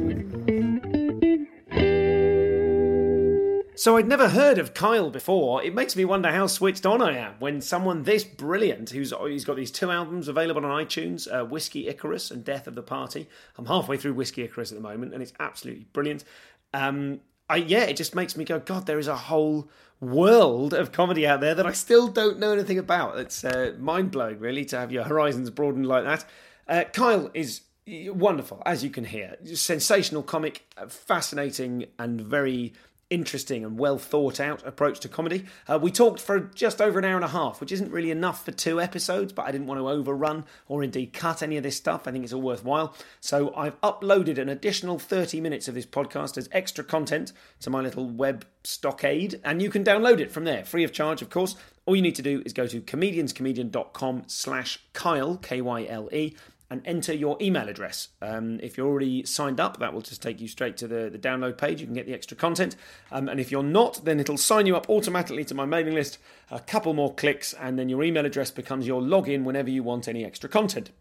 So 3.75 3.95
I'd 3.95 4.07
never 4.07 4.27
heard 4.27 4.59
of 4.59 4.73
Kyle 4.73 5.09
before. 5.09 5.63
It 5.63 5.73
makes 5.73 5.95
me 5.95 6.03
wonder 6.03 6.29
how 6.29 6.47
switched 6.47 6.85
on 6.85 7.01
I 7.01 7.17
am 7.17 7.35
when 7.39 7.61
someone 7.61 8.03
this 8.03 8.25
brilliant, 8.25 8.89
who's 8.89 9.13
he's 9.25 9.45
got 9.45 9.55
these 9.55 9.71
two 9.71 9.89
albums 9.89 10.27
available 10.27 10.65
on 10.65 10.85
iTunes, 10.85 11.33
uh, 11.33 11.45
Whiskey 11.45 11.87
Icarus 11.87 12.29
and 12.29 12.43
Death 12.43 12.67
of 12.67 12.75
the 12.75 12.83
Party. 12.83 13.29
I'm 13.57 13.67
halfway 13.67 13.95
through 13.95 14.15
Whiskey 14.15 14.43
Icarus 14.43 14.73
at 14.73 14.75
the 14.77 14.83
moment, 14.83 15.13
and 15.13 15.23
it's 15.23 15.31
absolutely 15.39 15.85
brilliant. 15.93 16.25
Um, 16.73 17.21
I, 17.49 17.55
yeah, 17.55 17.83
it 17.83 17.95
just 17.95 18.13
makes 18.15 18.35
me 18.35 18.43
go, 18.43 18.59
God, 18.59 18.85
there 18.85 18.99
is 18.99 19.07
a 19.07 19.15
whole 19.15 19.69
world 20.01 20.73
of 20.73 20.91
comedy 20.91 21.27
out 21.27 21.41
there 21.41 21.55
that 21.55 21.65
I 21.65 21.73
still 21.73 22.07
don't 22.07 22.39
know 22.39 22.53
anything 22.53 22.77
about. 22.77 23.17
It's 23.19 23.43
uh, 23.43 23.73
mind 23.77 24.12
blowing, 24.12 24.39
really, 24.39 24.65
to 24.65 24.77
have 24.77 24.91
your 24.91 25.03
horizons 25.03 25.49
broadened 25.49 25.88
like 25.88 26.03
that. 26.05 26.25
Uh, 26.67 26.83
Kyle 26.91 27.29
is 27.33 27.62
wonderful, 27.88 28.62
as 28.65 28.83
you 28.83 28.89
can 28.89 29.05
hear. 29.05 29.35
Sensational 29.53 30.23
comic, 30.23 30.65
uh, 30.77 30.88
fascinating, 30.88 31.85
and 31.97 32.21
very 32.21 32.73
interesting 33.09 33.65
and 33.65 33.77
well 33.77 33.97
thought 33.97 34.39
out 34.39 34.65
approach 34.65 34.99
to 34.99 35.09
comedy. 35.09 35.45
Uh, 35.67 35.79
we 35.81 35.91
talked 35.91 36.19
for 36.19 36.39
just 36.39 36.81
over 36.81 36.99
an 36.99 37.05
hour 37.05 37.15
and 37.15 37.25
a 37.25 37.29
half, 37.29 37.59
which 37.59 37.71
isn't 37.71 37.91
really 37.91 38.11
enough 38.11 38.45
for 38.45 38.51
two 38.51 38.79
episodes, 38.79 39.33
but 39.33 39.45
I 39.45 39.51
didn't 39.51 39.67
want 39.67 39.79
to 39.79 39.89
overrun 39.89 40.45
or 40.67 40.83
indeed 40.83 41.13
cut 41.13 41.41
any 41.41 41.57
of 41.57 41.63
this 41.63 41.77
stuff. 41.77 42.07
I 42.07 42.11
think 42.11 42.23
it's 42.23 42.33
all 42.33 42.41
worthwhile. 42.41 42.95
So 43.19 43.53
I've 43.55 43.79
uploaded 43.81 44.37
an 44.37 44.49
additional 44.49 44.99
30 44.99 45.41
minutes 45.41 45.67
of 45.67 45.75
this 45.75 45.85
podcast 45.85 46.37
as 46.37 46.49
extra 46.51 46.83
content 46.83 47.33
to 47.61 47.69
my 47.69 47.81
little 47.81 48.07
web 48.07 48.45
stockade, 48.63 49.39
and 49.43 49.61
you 49.61 49.69
can 49.69 49.83
download 49.83 50.19
it 50.19 50.31
from 50.31 50.43
there, 50.43 50.63
free 50.63 50.83
of 50.83 50.91
charge, 50.91 51.21
of 51.21 51.29
course. 51.29 51.55
All 51.85 51.95
you 51.95 52.01
need 52.01 52.15
to 52.15 52.21
do 52.21 52.43
is 52.45 52.53
go 52.53 52.67
to 52.67 52.81
comedianscomedian.com 52.81 54.23
slash 54.27 54.79
Kyle, 54.93 55.37
K-Y-L-E, 55.37 56.35
and 56.69 56.82
enter 56.86 57.13
your 57.13 57.38
email 57.41 57.67
address. 57.67 58.10
Um, 58.21 58.60
if 58.62 58.77
you're 58.77 58.88
already 58.88 59.25
signed 59.25 59.60
up, 59.60 59.79
that 59.79 59.93
will 59.93 60.01
just 60.01 60.21
take 60.21 60.39
you 60.39 60.47
straight 60.47 60.77
to 60.77 60.88
the, 60.88 61.10
the 61.10 61.17
download 61.17 61.58
page. 61.58 61.82
You 61.82 61.88
can 61.88 61.95
get 61.95 62.05
the 62.05 62.13
extra 62.13 62.38
content. 62.38 62.75
Um, 63.12 63.27
and 63.27 63.39
if 63.39 63.51
you're 63.51 63.63
not, 63.63 64.05
then 64.05 64.19
it'll 64.19 64.38
sign 64.38 64.65
you 64.65 64.75
up 64.75 64.89
automatically 64.89 65.43
to 65.45 65.55
my 65.55 65.65
mailing 65.65 65.95
list. 65.95 66.19
A 66.51 66.60
couple 66.60 66.93
more 66.93 67.13
clicks, 67.13 67.53
and 67.53 67.77
then 67.77 67.89
your 67.89 68.03
email 68.03 68.25
address 68.25 68.51
becomes 68.51 68.88
your 68.88 69.01
login 69.01 69.43
whenever 69.43 69.69
you 69.69 69.84
want 69.84 70.08
any 70.08 70.23
extra 70.23 70.49
content. 70.49 70.91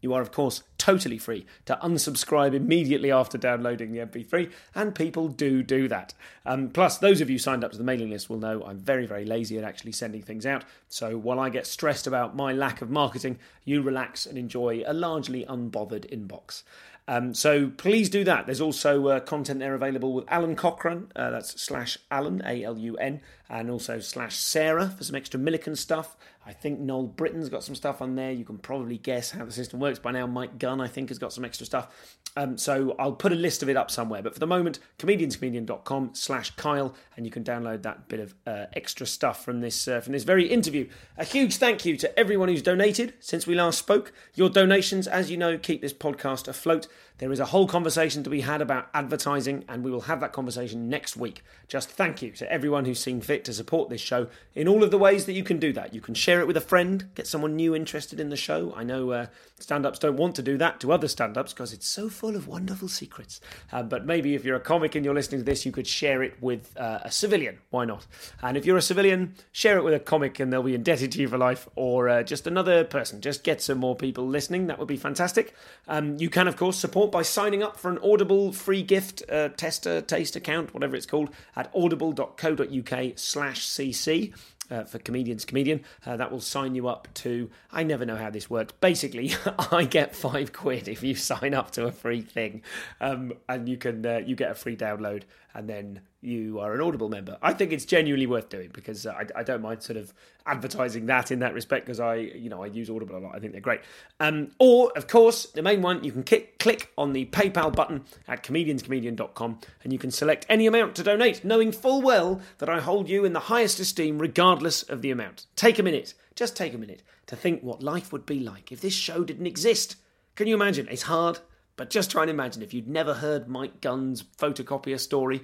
You 0.00 0.14
are, 0.14 0.22
of 0.22 0.32
course, 0.32 0.62
totally 0.78 1.18
free 1.18 1.46
to 1.66 1.78
unsubscribe 1.82 2.54
immediately 2.54 3.12
after 3.12 3.36
downloading 3.36 3.92
the 3.92 3.98
MP3, 3.98 4.50
and 4.74 4.94
people 4.94 5.28
do 5.28 5.62
do 5.62 5.88
that. 5.88 6.14
Um, 6.46 6.70
plus, 6.70 6.98
those 6.98 7.20
of 7.20 7.28
you 7.28 7.38
signed 7.38 7.64
up 7.64 7.72
to 7.72 7.78
the 7.78 7.84
mailing 7.84 8.10
list 8.10 8.30
will 8.30 8.38
know 8.38 8.62
I'm 8.64 8.78
very, 8.78 9.06
very 9.06 9.24
lazy 9.24 9.58
at 9.58 9.64
actually 9.64 9.92
sending 9.92 10.22
things 10.22 10.46
out. 10.46 10.64
So 10.88 11.18
while 11.18 11.38
I 11.38 11.50
get 11.50 11.66
stressed 11.66 12.06
about 12.06 12.34
my 12.34 12.52
lack 12.52 12.82
of 12.82 12.90
marketing, 12.90 13.38
you 13.64 13.82
relax 13.82 14.26
and 14.26 14.38
enjoy 14.38 14.82
a 14.86 14.94
largely 14.94 15.44
unbothered 15.44 16.10
inbox. 16.10 16.62
Um, 17.10 17.34
so 17.34 17.70
please 17.76 18.08
do 18.08 18.22
that. 18.22 18.46
There's 18.46 18.60
also 18.60 19.08
uh, 19.08 19.20
content 19.20 19.58
there 19.58 19.74
available 19.74 20.12
with 20.12 20.26
Alun 20.26 20.56
Cochrane. 20.56 21.10
Uh, 21.16 21.30
that's 21.30 21.60
slash 21.60 21.98
Alun 22.08 22.40
A 22.46 22.62
L 22.62 22.78
U 22.78 22.96
N, 22.98 23.20
and 23.48 23.68
also 23.68 23.98
slash 23.98 24.36
Sarah 24.36 24.88
for 24.88 25.02
some 25.02 25.16
extra 25.16 25.40
Millican 25.40 25.76
stuff. 25.76 26.16
I 26.50 26.52
think 26.52 26.80
Noel 26.80 27.04
Britain's 27.04 27.48
got 27.48 27.62
some 27.62 27.76
stuff 27.76 28.02
on 28.02 28.16
there. 28.16 28.32
You 28.32 28.44
can 28.44 28.58
probably 28.58 28.98
guess 28.98 29.30
how 29.30 29.44
the 29.44 29.52
system 29.52 29.78
works 29.78 30.00
by 30.00 30.10
now. 30.10 30.26
Mike 30.26 30.58
Gunn, 30.58 30.80
I 30.80 30.88
think, 30.88 31.08
has 31.10 31.18
got 31.18 31.32
some 31.32 31.44
extra 31.44 31.64
stuff. 31.64 32.18
Um, 32.36 32.58
so 32.58 32.96
I'll 32.98 33.12
put 33.12 33.30
a 33.30 33.36
list 33.36 33.62
of 33.62 33.68
it 33.68 33.76
up 33.76 33.88
somewhere. 33.88 34.20
But 34.20 34.34
for 34.34 34.40
the 34.40 34.48
moment, 34.48 34.80
comedianscomedian.com 34.98 36.10
slash 36.14 36.50
Kyle, 36.56 36.92
and 37.16 37.24
you 37.24 37.30
can 37.30 37.44
download 37.44 37.82
that 37.82 38.08
bit 38.08 38.18
of 38.18 38.34
uh, 38.48 38.66
extra 38.72 39.06
stuff 39.06 39.44
from 39.44 39.60
this 39.60 39.86
uh, 39.86 40.00
from 40.00 40.12
this 40.12 40.24
very 40.24 40.48
interview. 40.48 40.88
A 41.16 41.24
huge 41.24 41.56
thank 41.56 41.84
you 41.84 41.96
to 41.96 42.18
everyone 42.18 42.48
who's 42.48 42.62
donated 42.62 43.14
since 43.20 43.46
we 43.46 43.54
last 43.54 43.78
spoke. 43.78 44.12
Your 44.34 44.48
donations, 44.48 45.06
as 45.06 45.30
you 45.30 45.36
know, 45.36 45.56
keep 45.56 45.80
this 45.80 45.92
podcast 45.94 46.48
afloat. 46.48 46.88
There 47.20 47.30
is 47.30 47.38
a 47.38 47.44
whole 47.44 47.66
conversation 47.66 48.22
to 48.22 48.30
be 48.30 48.40
had 48.40 48.62
about 48.62 48.88
advertising, 48.94 49.66
and 49.68 49.84
we 49.84 49.90
will 49.90 50.00
have 50.02 50.20
that 50.20 50.32
conversation 50.32 50.88
next 50.88 51.18
week. 51.18 51.44
Just 51.68 51.90
thank 51.90 52.22
you 52.22 52.30
to 52.30 52.50
everyone 52.50 52.86
who's 52.86 52.98
seen 52.98 53.20
fit 53.20 53.44
to 53.44 53.52
support 53.52 53.90
this 53.90 54.00
show 54.00 54.28
in 54.54 54.66
all 54.66 54.82
of 54.82 54.90
the 54.90 54.96
ways 54.96 55.26
that 55.26 55.34
you 55.34 55.44
can 55.44 55.58
do 55.58 55.70
that. 55.74 55.92
You 55.92 56.00
can 56.00 56.14
share 56.14 56.40
it 56.40 56.46
with 56.46 56.56
a 56.56 56.62
friend, 56.62 57.10
get 57.14 57.26
someone 57.26 57.56
new 57.56 57.76
interested 57.76 58.20
in 58.20 58.30
the 58.30 58.38
show. 58.38 58.72
I 58.74 58.84
know 58.84 59.10
uh, 59.10 59.26
stand 59.58 59.84
ups 59.84 59.98
don't 59.98 60.16
want 60.16 60.34
to 60.36 60.42
do 60.42 60.56
that 60.56 60.80
to 60.80 60.92
other 60.92 61.08
stand 61.08 61.36
ups 61.36 61.52
because 61.52 61.74
it's 61.74 61.86
so 61.86 62.08
full 62.08 62.36
of 62.36 62.48
wonderful 62.48 62.88
secrets. 62.88 63.38
Uh, 63.70 63.82
but 63.82 64.06
maybe 64.06 64.34
if 64.34 64.42
you're 64.42 64.56
a 64.56 64.60
comic 64.60 64.94
and 64.94 65.04
you're 65.04 65.12
listening 65.12 65.42
to 65.42 65.44
this, 65.44 65.66
you 65.66 65.72
could 65.72 65.86
share 65.86 66.22
it 66.22 66.40
with 66.40 66.74
uh, 66.78 67.00
a 67.02 67.10
civilian. 67.10 67.58
Why 67.68 67.84
not? 67.84 68.06
And 68.40 68.56
if 68.56 68.64
you're 68.64 68.78
a 68.78 68.82
civilian, 68.82 69.34
share 69.52 69.76
it 69.76 69.84
with 69.84 69.92
a 69.92 70.00
comic 70.00 70.40
and 70.40 70.50
they'll 70.50 70.62
be 70.62 70.74
indebted 70.74 71.12
to 71.12 71.20
you 71.20 71.28
for 71.28 71.36
life, 71.36 71.68
or 71.76 72.08
uh, 72.08 72.22
just 72.22 72.46
another 72.46 72.82
person. 72.82 73.20
Just 73.20 73.44
get 73.44 73.60
some 73.60 73.76
more 73.76 73.94
people 73.94 74.26
listening. 74.26 74.68
That 74.68 74.78
would 74.78 74.88
be 74.88 74.96
fantastic. 74.96 75.54
Um, 75.86 76.16
you 76.18 76.30
can, 76.30 76.48
of 76.48 76.56
course, 76.56 76.78
support 76.78 77.09
by 77.10 77.22
signing 77.22 77.62
up 77.62 77.76
for 77.76 77.90
an 77.90 77.98
Audible 78.02 78.52
free 78.52 78.82
gift 78.82 79.22
uh, 79.30 79.48
tester 79.50 80.00
taste 80.00 80.36
account, 80.36 80.72
whatever 80.74 80.96
it's 80.96 81.06
called, 81.06 81.30
at 81.56 81.70
audible.co.uk 81.74 83.12
slash 83.16 83.66
cc. 83.66 84.34
Uh, 84.70 84.84
for 84.84 85.00
comedians 85.00 85.44
comedian 85.44 85.80
uh, 86.06 86.16
that 86.16 86.30
will 86.30 86.40
sign 86.40 86.76
you 86.76 86.86
up 86.86 87.08
to 87.12 87.50
i 87.72 87.82
never 87.82 88.06
know 88.06 88.14
how 88.14 88.30
this 88.30 88.48
works 88.48 88.72
basically 88.80 89.32
i 89.72 89.82
get 89.82 90.14
five 90.14 90.52
quid 90.52 90.86
if 90.86 91.02
you 91.02 91.12
sign 91.12 91.54
up 91.54 91.72
to 91.72 91.84
a 91.86 91.90
free 91.90 92.22
thing 92.22 92.62
um, 93.00 93.32
and 93.48 93.68
you 93.68 93.76
can 93.76 94.06
uh, 94.06 94.18
you 94.24 94.36
get 94.36 94.48
a 94.48 94.54
free 94.54 94.76
download 94.76 95.24
and 95.54 95.68
then 95.68 96.00
you 96.20 96.60
are 96.60 96.74
an 96.74 96.80
Audible 96.80 97.08
member. 97.08 97.38
I 97.42 97.52
think 97.52 97.72
it's 97.72 97.84
genuinely 97.84 98.26
worth 98.26 98.48
doing 98.48 98.70
because 98.72 99.06
uh, 99.06 99.12
I, 99.12 99.40
I, 99.40 99.42
don't 99.42 99.62
mind 99.62 99.82
sort 99.82 99.96
of 99.96 100.12
advertising 100.46 101.06
that 101.06 101.30
in 101.30 101.38
that 101.40 101.54
respect 101.54 101.86
because 101.86 102.00
I, 102.00 102.16
you 102.16 102.50
know, 102.50 102.62
I 102.62 102.66
use 102.66 102.90
Audible 102.90 103.16
a 103.16 103.18
lot. 103.18 103.34
I 103.34 103.38
think 103.38 103.52
they're 103.52 103.60
great. 103.60 103.80
Um, 104.20 104.50
or, 104.58 104.92
of 104.96 105.06
course, 105.06 105.46
the 105.46 105.62
main 105.62 105.82
one, 105.82 106.04
you 106.04 106.12
can 106.12 106.22
click, 106.22 106.58
click 106.58 106.92
on 106.98 107.12
the 107.12 107.26
PayPal 107.26 107.74
button 107.74 108.04
at 108.28 108.42
comedianscomedian.com 108.42 109.60
and 109.82 109.92
you 109.92 109.98
can 109.98 110.10
select 110.10 110.46
any 110.48 110.66
amount 110.66 110.94
to 110.96 111.02
donate, 111.02 111.44
knowing 111.44 111.72
full 111.72 112.02
well 112.02 112.40
that 112.58 112.68
I 112.68 112.80
hold 112.80 113.08
you 113.08 113.24
in 113.24 113.32
the 113.32 113.40
highest 113.40 113.80
esteem 113.80 114.18
regardless 114.18 114.82
of 114.82 115.02
the 115.02 115.10
amount. 115.10 115.46
Take 115.56 115.78
a 115.78 115.82
minute, 115.82 116.14
just 116.34 116.56
take 116.56 116.74
a 116.74 116.78
minute 116.78 117.02
to 117.26 117.36
think 117.36 117.62
what 117.62 117.82
life 117.82 118.12
would 118.12 118.26
be 118.26 118.40
like 118.40 118.70
if 118.70 118.80
this 118.80 118.94
show 118.94 119.24
didn't 119.24 119.46
exist. 119.46 119.96
Can 120.34 120.46
you 120.46 120.54
imagine? 120.54 120.88
It's 120.90 121.02
hard. 121.02 121.38
But 121.76 121.90
just 121.90 122.10
try 122.10 122.22
and 122.22 122.30
imagine 122.30 122.62
if 122.62 122.74
you'd 122.74 122.88
never 122.88 123.14
heard 123.14 123.48
Mike 123.48 123.80
Gunn's 123.80 124.22
photocopier 124.22 125.00
story, 125.00 125.42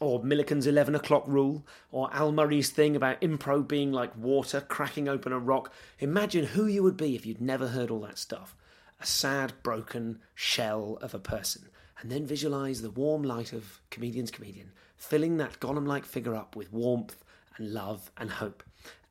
or 0.00 0.22
Millican's 0.22 0.66
11 0.66 0.94
o'clock 0.94 1.24
rule, 1.26 1.66
or 1.90 2.12
Al 2.12 2.32
Murray's 2.32 2.70
thing 2.70 2.96
about 2.96 3.20
impro 3.20 3.66
being 3.66 3.92
like 3.92 4.16
water 4.16 4.60
cracking 4.60 5.08
open 5.08 5.32
a 5.32 5.38
rock. 5.38 5.72
Imagine 5.98 6.46
who 6.46 6.66
you 6.66 6.82
would 6.82 6.96
be 6.96 7.14
if 7.14 7.24
you'd 7.24 7.40
never 7.40 7.68
heard 7.68 7.90
all 7.90 8.00
that 8.00 8.18
stuff. 8.18 8.56
A 9.00 9.06
sad, 9.06 9.52
broken 9.62 10.20
shell 10.34 10.98
of 11.00 11.14
a 11.14 11.18
person. 11.18 11.68
And 12.00 12.10
then 12.10 12.26
visualize 12.26 12.82
the 12.82 12.90
warm 12.90 13.22
light 13.22 13.52
of 13.52 13.80
Comedian's 13.90 14.30
Comedian, 14.30 14.72
filling 14.96 15.36
that 15.36 15.60
golem 15.60 15.86
like 15.86 16.04
figure 16.04 16.34
up 16.34 16.56
with 16.56 16.72
warmth 16.72 17.22
and 17.56 17.72
love 17.72 18.10
and 18.16 18.30
hope 18.30 18.62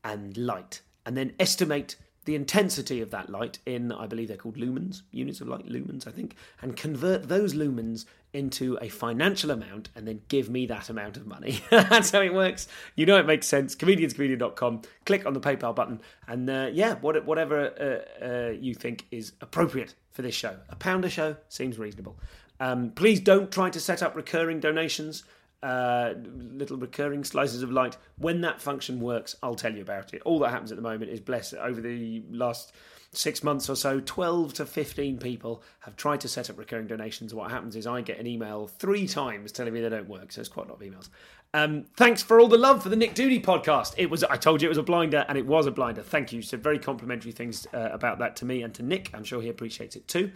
and 0.04 0.36
light. 0.38 0.82
And 1.06 1.16
then 1.16 1.34
estimate 1.40 1.96
the 2.26 2.36
intensity 2.36 3.02
of 3.02 3.12
that 3.12 3.30
light 3.30 3.60
in, 3.66 3.92
I 3.92 4.08
believe 4.08 4.28
they're 4.28 4.38
called 4.38 4.58
lumens, 4.58 5.02
units 5.12 5.42
of 5.42 5.48
light, 5.48 5.68
lumens, 5.68 6.08
I 6.08 6.12
think, 6.12 6.36
and 6.62 6.76
convert 6.76 7.28
those 7.28 7.54
lumens 7.54 8.06
into 8.34 8.78
a 8.82 8.90
financial 8.90 9.52
amount 9.52 9.90
and 9.96 10.08
then 10.08 10.22
give 10.28 10.50
me 10.50 10.66
that 10.66 10.90
amount 10.90 11.18
of 11.18 11.28
money. 11.28 11.62
That's 11.70 12.12
how 12.12 12.22
it 12.22 12.34
works. 12.34 12.68
You 12.96 13.06
know 13.06 13.18
it 13.18 13.26
makes 13.26 13.48
sense. 13.48 13.76
Comedianscomedian.com, 13.76 14.82
click 15.06 15.26
on 15.26 15.34
the 15.34 15.40
PayPal 15.40 15.76
button, 15.76 16.02
and 16.28 16.50
uh, 16.50 16.70
yeah, 16.72 16.96
whatever 16.96 18.06
uh, 18.22 18.26
uh, 18.26 18.50
you 18.52 18.74
think 18.74 19.06
is 19.12 19.34
appropriate 19.42 19.94
for 20.12 20.22
this 20.22 20.36
show. 20.36 20.58
A 20.70 20.76
pound 20.76 21.06
a 21.06 21.10
show 21.10 21.36
seems 21.50 21.78
reasonable. 21.78 22.18
Um, 22.60 22.92
please 22.92 23.20
don't 23.20 23.52
try 23.52 23.70
to 23.70 23.80
set 23.80 24.02
up 24.02 24.16
recurring 24.16 24.60
donations 24.60 25.24
uh, 25.64 26.14
little 26.26 26.78
recurring 26.78 27.24
slices 27.24 27.64
of 27.64 27.72
light. 27.72 27.98
When 28.18 28.42
that 28.42 28.62
function 28.62 29.00
works, 29.00 29.36
I'll 29.42 29.56
tell 29.56 29.74
you 29.74 29.82
about 29.82 30.14
it. 30.14 30.22
All 30.26 30.40
that 30.40 30.50
happens 30.50 30.72
at 30.72 30.76
the 30.76 30.84
moment 30.84 31.10
is 31.10 31.20
bless 31.20 31.54
over 31.54 31.82
the 31.82 32.24
last 32.30 32.74
six 33.14 33.44
months 33.44 33.70
or 33.70 33.76
so, 33.76 34.00
12 34.00 34.56
to 34.56 34.66
15 34.66 35.18
people 35.20 35.64
have 35.82 35.96
tried 35.96 36.20
to 36.22 36.28
set 36.28 36.50
up 36.50 36.58
recurring 36.58 36.88
donations. 36.88 37.34
What 37.34 37.52
happens 37.52 37.76
is 37.76 37.88
I 37.88 38.02
get 38.02 38.20
an 38.20 38.28
email 38.28 38.68
three 38.68 39.08
times 39.08 39.52
telling 39.52 39.74
me 39.74 39.82
they 39.82 39.90
don't 39.90 40.10
work. 40.10 40.32
So 40.32 40.42
it's 40.42 40.50
quite 40.50 40.68
a 40.68 40.70
lot 40.70 40.82
of 40.82 40.88
emails. 40.88 41.10
Um, 41.54 41.86
thanks 41.96 42.24
for 42.24 42.40
all 42.40 42.48
the 42.48 42.58
love 42.58 42.82
for 42.82 42.90
the 42.90 42.96
Nick 42.96 43.14
Doody 43.14 43.40
podcast. 43.40 43.94
It 43.98 44.10
was 44.10 44.24
I 44.24 44.38
told 44.38 44.62
you 44.62 44.68
it 44.68 44.70
was 44.70 44.80
a 44.80 44.84
blinder, 44.84 45.24
and 45.30 45.38
it 45.38 45.46
was 45.46 45.68
a 45.68 45.72
blinder. 45.72 46.02
Thank 46.02 46.34
you. 46.34 46.42
Said 46.42 46.64
very 46.64 46.80
complimentary 46.80 47.32
things 47.32 47.68
uh, 47.74 47.90
about 47.92 48.18
that 48.20 48.36
to 48.38 48.46
me 48.46 48.64
and 48.64 48.74
to 48.74 48.84
Nick. 48.84 49.12
I'm 49.14 49.24
sure 49.24 49.42
he 49.42 49.50
appreciates 49.50 49.96
it 49.96 50.08
too. 50.08 50.32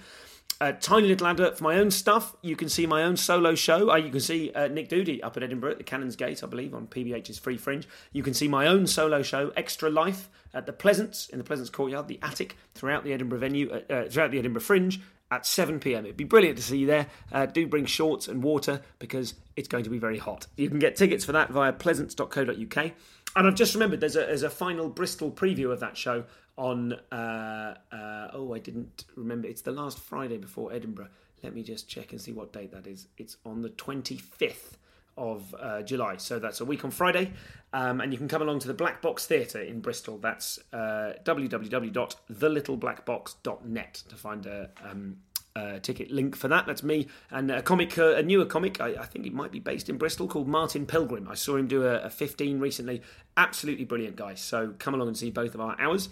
A 0.60 0.74
tiny 0.74 1.08
little 1.08 1.28
advert 1.28 1.58
for 1.58 1.64
my 1.64 1.78
own 1.78 1.92
stuff. 1.92 2.36
You 2.42 2.56
can 2.56 2.68
see 2.68 2.88
my 2.88 3.04
own 3.04 3.16
solo 3.16 3.54
show. 3.54 3.92
Uh, 3.92 3.98
you 3.98 4.10
can 4.10 4.20
see 4.20 4.52
uh, 4.54 4.68
Nick 4.68 4.90
Doody 4.90 5.22
up 5.22 5.38
at 5.38 5.44
Edinburgh 5.44 5.72
at 5.72 5.78
the 5.78 5.84
Canons' 5.84 6.16
Gait, 6.16 6.44
I 6.44 6.48
believe, 6.48 6.74
on 6.74 6.88
PBH's 6.88 7.38
Free 7.38 7.58
Fringe. 7.58 7.88
You 8.12 8.24
can 8.24 8.34
see 8.34 8.48
my 8.48 8.66
own 8.66 8.88
solo 8.88 9.22
show, 9.22 9.52
Extra 9.56 9.90
Life, 9.92 10.30
at 10.56 10.66
the 10.66 10.74
Pleasance 10.74 11.30
in 11.30 11.38
the 11.38 11.44
Pleasance 11.44 11.70
Courtyard, 11.70 12.08
the 12.08 12.18
attic, 12.24 12.58
throughout 12.74 13.04
the 13.04 13.14
Edinburgh 13.14 13.40
venue, 13.40 13.70
uh, 13.70 13.94
uh, 13.94 14.10
throughout 14.10 14.32
the 14.32 14.40
Edinburgh 14.40 14.64
Fringe 14.64 15.00
at 15.30 15.46
7 15.46 15.80
pm. 15.80 16.06
It'd 16.06 16.18
be 16.18 16.24
brilliant 16.24 16.58
to 16.58 16.64
see 16.64 16.80
you 16.80 16.88
there. 16.88 17.08
Uh, 17.32 17.46
do 17.46 17.68
bring 17.68 17.86
shorts 17.86 18.28
and 18.28 18.42
water 18.42 18.82
because 18.98 19.36
it's 19.56 19.68
going 19.68 19.84
to 19.84 19.90
be 19.90 20.00
very 20.00 20.18
hot. 20.18 20.48
You 20.56 20.70
can 20.70 20.80
get 20.80 20.96
tickets 20.96 21.24
for 21.24 21.34
that 21.34 21.52
via 21.52 21.74
pleasance.co.uk. 21.74 22.92
And 23.36 23.48
I've 23.48 23.56
just 23.56 23.76
remembered 23.76 24.00
there's 24.00 24.16
a, 24.16 24.22
there's 24.22 24.44
a 24.44 24.50
final 24.50 24.90
Bristol 24.90 25.30
preview 25.30 25.72
of 25.72 25.80
that 25.82 25.98
show 25.98 26.24
on. 26.58 26.94
Uh, 27.12 27.76
uh, 27.92 28.30
oh, 28.34 28.54
I 28.54 28.60
didn't 28.60 29.06
remember. 29.16 29.48
It's 29.48 29.62
the 29.62 29.72
last 29.72 30.00
Friday 30.00 30.38
before 30.38 30.74
Edinburgh. 30.74 31.10
Let 31.44 31.54
me 31.54 31.64
just 31.64 31.88
check 31.88 32.12
and 32.12 32.20
see 32.20 32.34
what 32.34 32.52
date 32.52 32.72
that 32.72 32.88
is. 32.88 33.08
It's 33.18 33.38
on 33.46 33.62
the 33.62 33.70
25th 33.70 34.78
of 35.18 35.56
uh, 35.60 35.82
July. 35.82 36.16
So 36.18 36.40
that's 36.40 36.62
a 36.62 36.66
week 36.66 36.86
on 36.86 36.92
Friday. 36.92 37.34
Um, 37.74 38.00
and 38.02 38.12
you 38.12 38.18
can 38.18 38.28
come 38.28 38.42
along 38.42 38.58
to 38.60 38.68
the 38.68 38.74
Black 38.74 39.02
Box 39.02 39.26
Theatre 39.26 39.62
in 39.62 39.80
Bristol. 39.82 40.18
That's 40.18 40.60
uh, 40.72 41.14
www.thelittleblackbox.net 41.24 44.04
to 44.10 44.16
find 44.16 44.46
a. 44.46 44.70
Um, 44.84 45.18
uh, 45.56 45.80
ticket 45.80 46.12
link 46.12 46.36
for 46.36 46.48
that. 46.48 46.68
That's 46.68 46.84
me 46.84 47.08
and 47.32 47.50
a 47.50 47.64
comic, 47.64 47.98
uh, 47.98 48.14
a 48.14 48.22
newer 48.22 48.46
comic. 48.46 48.80
I, 48.80 48.90
I, 48.90 49.06
think 49.06 49.26
it 49.26 49.34
might 49.34 49.52
be 49.52 49.60
based 49.60 49.90
in 49.90 49.98
Bristol 49.98 50.28
called 50.28 50.48
Martin 50.48 50.86
Pilgrim. 50.86 51.28
I 51.28 51.34
saw 51.34 51.56
him 51.56 51.68
do 51.68 51.84
a, 51.84 52.02
a 52.02 52.12
15 52.12 52.60
recently. 52.60 53.02
Absolutely 53.38 53.84
brilliant 53.84 54.18
guy. 54.18 54.36
So 54.36 54.76
come 54.78 54.94
along 54.94 55.08
and 55.08 55.18
see 55.18 55.32
both 55.32 55.56
of 55.56 55.62
our 55.62 55.76
hours. 55.82 56.10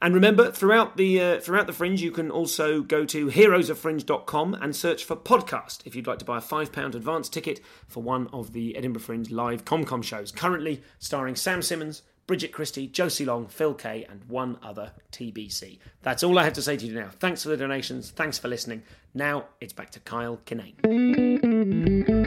And 0.00 0.14
remember, 0.14 0.52
throughout 0.52 0.96
the 0.96 1.20
uh, 1.20 1.40
throughout 1.40 1.66
the 1.66 1.72
fringe, 1.72 2.00
you 2.00 2.12
can 2.12 2.30
also 2.30 2.82
go 2.82 3.04
to 3.06 3.26
heroesoffringe.com 3.26 4.54
and 4.54 4.76
search 4.76 5.04
for 5.04 5.16
podcast 5.16 5.80
if 5.86 5.96
you'd 5.96 6.06
like 6.06 6.20
to 6.20 6.24
buy 6.24 6.38
a 6.38 6.42
five 6.42 6.70
pound 6.70 6.94
advance 6.94 7.28
ticket 7.28 7.60
for 7.88 8.02
one 8.02 8.28
of 8.32 8.52
the 8.52 8.76
Edinburgh 8.76 9.02
Fringe 9.02 9.30
live 9.30 9.64
ComCom 9.64 10.04
shows. 10.04 10.30
Currently 10.30 10.82
starring 11.00 11.34
Sam 11.34 11.62
Simmons, 11.62 12.02
Bridget 12.28 12.52
Christie, 12.52 12.86
Josie 12.86 13.24
Long, 13.24 13.48
Phil 13.48 13.74
Kay, 13.74 14.06
and 14.08 14.22
one 14.24 14.58
other 14.62 14.92
TBC. 15.10 15.78
That's 16.02 16.22
all 16.22 16.38
I 16.38 16.44
have 16.44 16.52
to 16.52 16.62
say 16.62 16.76
to 16.76 16.86
you 16.86 16.94
now. 16.94 17.08
Thanks 17.18 17.42
for 17.42 17.48
the 17.48 17.56
donations. 17.56 18.10
Thanks 18.10 18.38
for 18.38 18.46
listening. 18.46 18.84
Now 19.14 19.46
it's 19.60 19.72
back 19.72 19.90
to 19.90 20.00
Kyle 20.00 20.38
Kinane. 20.46 22.17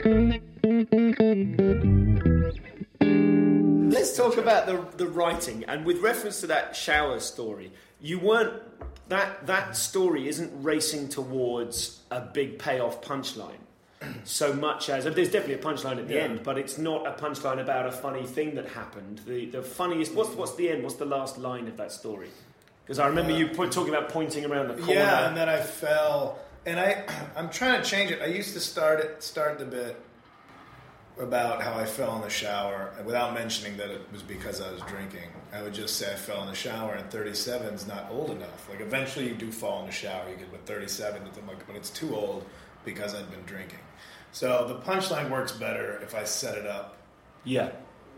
Talk 4.22 4.36
about 4.36 4.66
the 4.66 4.84
the 4.96 5.06
writing, 5.06 5.64
and 5.64 5.84
with 5.84 5.98
reference 5.98 6.40
to 6.40 6.46
that 6.48 6.76
shower 6.76 7.20
story, 7.20 7.72
you 8.00 8.18
weren't 8.18 8.62
that 9.08 9.46
that 9.46 9.76
story 9.76 10.28
isn't 10.28 10.50
racing 10.62 11.08
towards 11.08 12.00
a 12.10 12.20
big 12.20 12.58
payoff 12.58 13.02
punchline 13.02 13.62
so 14.24 14.52
much 14.52 14.88
as 14.88 15.04
there's 15.04 15.30
definitely 15.30 15.54
a 15.54 15.58
punchline 15.58 15.98
at 15.98 16.08
the 16.08 16.14
yeah. 16.14 16.22
end, 16.22 16.42
but 16.42 16.58
it's 16.58 16.78
not 16.78 17.06
a 17.06 17.12
punchline 17.12 17.60
about 17.60 17.86
a 17.86 17.92
funny 17.92 18.26
thing 18.26 18.54
that 18.54 18.68
happened. 18.68 19.20
The 19.26 19.46
the 19.46 19.62
funniest 19.62 20.14
what's 20.14 20.30
what's 20.30 20.54
the 20.54 20.70
end? 20.70 20.82
What's 20.82 20.96
the 20.96 21.06
last 21.06 21.38
line 21.38 21.68
of 21.68 21.76
that 21.76 21.92
story? 21.92 22.28
Because 22.84 22.98
I 22.98 23.06
remember 23.06 23.32
uh, 23.32 23.36
you 23.36 23.48
talking 23.48 23.88
about 23.88 24.08
pointing 24.08 24.44
around 24.44 24.68
the 24.68 24.74
corner. 24.74 24.94
Yeah, 24.94 25.28
and 25.28 25.36
then 25.36 25.48
I 25.48 25.60
fell, 25.60 26.38
and 26.66 26.78
I 26.78 27.04
I'm 27.36 27.50
trying 27.50 27.82
to 27.82 27.88
change 27.88 28.10
it. 28.10 28.20
I 28.22 28.26
used 28.26 28.54
to 28.54 28.60
start 28.60 29.00
it 29.00 29.22
start 29.22 29.58
the 29.58 29.64
bit 29.64 29.96
about 31.18 31.62
how 31.62 31.74
I 31.74 31.84
fell 31.84 32.16
in 32.16 32.22
the 32.22 32.30
shower 32.30 32.92
without 33.04 33.34
mentioning 33.34 33.76
that 33.76 33.90
it 33.90 34.00
was 34.12 34.22
because 34.22 34.60
I 34.60 34.72
was 34.72 34.80
drinking. 34.82 35.28
I 35.52 35.62
would 35.62 35.74
just 35.74 35.96
say 35.96 36.10
I 36.12 36.16
fell 36.16 36.42
in 36.42 36.48
the 36.48 36.54
shower, 36.54 36.94
and 36.94 37.10
37 37.10 37.74
is 37.74 37.86
not 37.86 38.08
old 38.10 38.30
enough. 38.30 38.68
Like 38.70 38.80
eventually 38.80 39.28
you 39.28 39.34
do 39.34 39.52
fall 39.52 39.80
in 39.80 39.86
the 39.86 39.92
shower, 39.92 40.28
you 40.30 40.36
get 40.36 40.50
with 40.50 40.62
37, 40.62 41.22
but 41.66 41.76
it's 41.76 41.90
too 41.90 42.14
old 42.16 42.46
because 42.84 43.14
I'd 43.14 43.30
been 43.30 43.44
drinking. 43.44 43.78
So 44.32 44.66
the 44.66 44.76
punchline 44.90 45.30
works 45.30 45.52
better 45.52 46.00
if 46.02 46.14
I 46.14 46.24
set 46.24 46.56
it 46.56 46.66
up. 46.66 46.96
Yeah. 47.44 47.70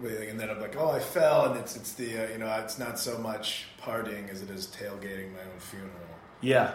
And 0.02 0.38
then 0.38 0.50
I'm 0.50 0.60
like, 0.60 0.76
oh, 0.76 0.90
I 0.90 0.98
fell, 1.00 1.46
and 1.46 1.58
it's 1.58 1.76
it's 1.76 1.92
the 1.92 2.24
uh, 2.24 2.32
you 2.32 2.38
know 2.38 2.52
it's 2.64 2.78
not 2.78 2.98
so 2.98 3.16
much 3.16 3.66
partying 3.80 4.28
as 4.28 4.42
it 4.42 4.50
is 4.50 4.66
tailgating 4.66 5.32
my 5.32 5.40
own 5.40 5.60
funeral. 5.60 5.92
Yeah. 6.40 6.74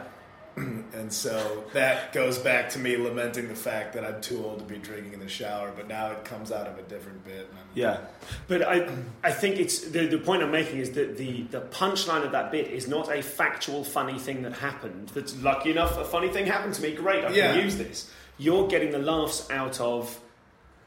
and 0.56 1.12
so 1.12 1.64
that 1.74 2.14
goes 2.14 2.38
back 2.38 2.70
to 2.72 2.80
me 2.80 2.98
lamenting 2.98 3.48
the 3.48 3.56
fact 3.56 3.94
that 3.94 4.04
I'm 4.04 4.22
too 4.22 4.44
old 4.44 4.60
to 4.60 4.66
be 4.66 4.78
drinking 4.78 5.14
in 5.14 5.20
the 5.20 5.28
shower, 5.28 5.72
but 5.76 5.88
now 5.88 6.12
it 6.12 6.26
comes 6.26 6.52
out 6.52 6.68
of 6.68 6.78
a 6.78 6.82
different 6.84 7.24
bit. 7.26 7.52
yeah, 7.74 8.00
but 8.48 8.62
I 8.62 8.90
I 9.24 9.32
think 9.32 9.58
it's 9.58 9.82
the, 9.82 10.08
the 10.08 10.18
point 10.18 10.44
I'm 10.44 10.52
making 10.52 10.80
is 10.80 10.92
that 10.92 11.18
the 11.18 11.44
the 11.44 11.62
punchline 11.62 12.26
of 12.26 12.32
that 12.32 12.52
bit 12.52 12.68
is 12.68 12.88
not 12.88 13.14
a 13.14 13.22
factual 13.22 13.84
funny 13.84 14.20
thing 14.20 14.42
that 14.44 14.54
happened. 14.54 15.10
That's 15.10 15.36
lucky 15.42 15.72
enough 15.72 15.98
a 15.98 16.06
funny 16.06 16.30
thing 16.30 16.46
happened 16.46 16.74
to 16.76 16.82
me. 16.82 16.94
Great, 16.94 17.24
I 17.24 17.30
yeah. 17.30 17.54
can 17.54 17.64
use 17.64 17.78
this. 17.78 18.12
You're 18.38 18.68
getting 18.68 18.92
the 18.92 19.00
laughs 19.00 19.50
out 19.52 19.80
of 19.80 20.20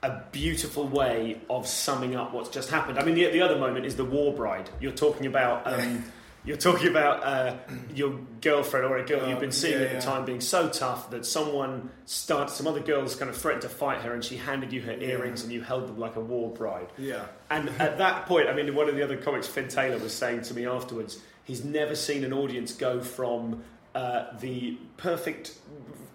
a 0.03 0.23
beautiful 0.33 0.89
way 0.89 1.41
of 1.49 1.67
summing 1.67 2.17
up 2.17 2.33
what's 2.33 2.49
just 2.49 2.71
happened. 2.71 2.99
I 2.99 3.05
mean, 3.05 3.15
the, 3.15 3.27
the 3.27 3.41
other 3.41 3.57
moment 3.57 3.87
is 3.87 3.95
the 3.95 4.05
war 4.05 4.33
bride. 4.33 4.69
You're 4.81 4.93
talking 4.93 5.27
about. 5.27 5.67
Um, 5.67 6.05
you're 6.45 6.57
talking 6.57 6.89
about 6.89 7.23
uh, 7.23 7.57
your 7.95 8.19
girlfriend 8.41 8.85
or 8.87 8.99
a 8.99 9.05
girl 9.05 9.29
you've 9.29 9.39
been 9.39 9.51
uh, 9.51 9.53
seeing 9.53 9.79
yeah, 9.79 9.85
at 9.85 9.89
the 9.91 9.95
yeah. 9.95 10.01
time 10.01 10.25
being 10.25 10.41
so 10.41 10.69
tough 10.69 11.11
that 11.11 11.25
someone 11.25 11.91
started, 12.05 12.53
some 12.53 12.67
other 12.67 12.81
girls 12.81 13.15
kind 13.15 13.31
of 13.31 13.37
threatened 13.37 13.63
to 13.63 13.69
fight 13.69 14.01
her, 14.01 14.13
and 14.13 14.25
she 14.25 14.37
handed 14.37 14.73
you 14.73 14.81
her 14.83 14.93
earrings, 14.93 15.45
and 15.45 15.53
you 15.53 15.61
held 15.61 15.87
them 15.87 15.99
like 15.99 16.17
a 16.17 16.21
war 16.21 16.51
bride. 16.51 16.89
Yeah. 16.99 17.27
And 17.51 17.69
at 17.79 17.99
that 17.99 18.27
point, 18.27 18.49
I 18.49 18.55
mean, 18.55 18.75
one 18.75 18.89
of 18.89 18.97
the 18.97 19.03
other 19.03 19.17
comics, 19.17 19.47
Fin 19.47 19.69
Taylor, 19.69 19.99
was 19.99 20.13
saying 20.13 20.43
to 20.43 20.55
me 20.55 20.67
afterwards, 20.67 21.21
he's 21.45 21.65
never 21.65 21.95
seen 21.95 22.25
an 22.25 22.33
audience 22.33 22.73
go 22.73 23.01
from 23.01 23.63
uh, 23.95 24.37
the 24.41 24.79
perfect 24.97 25.57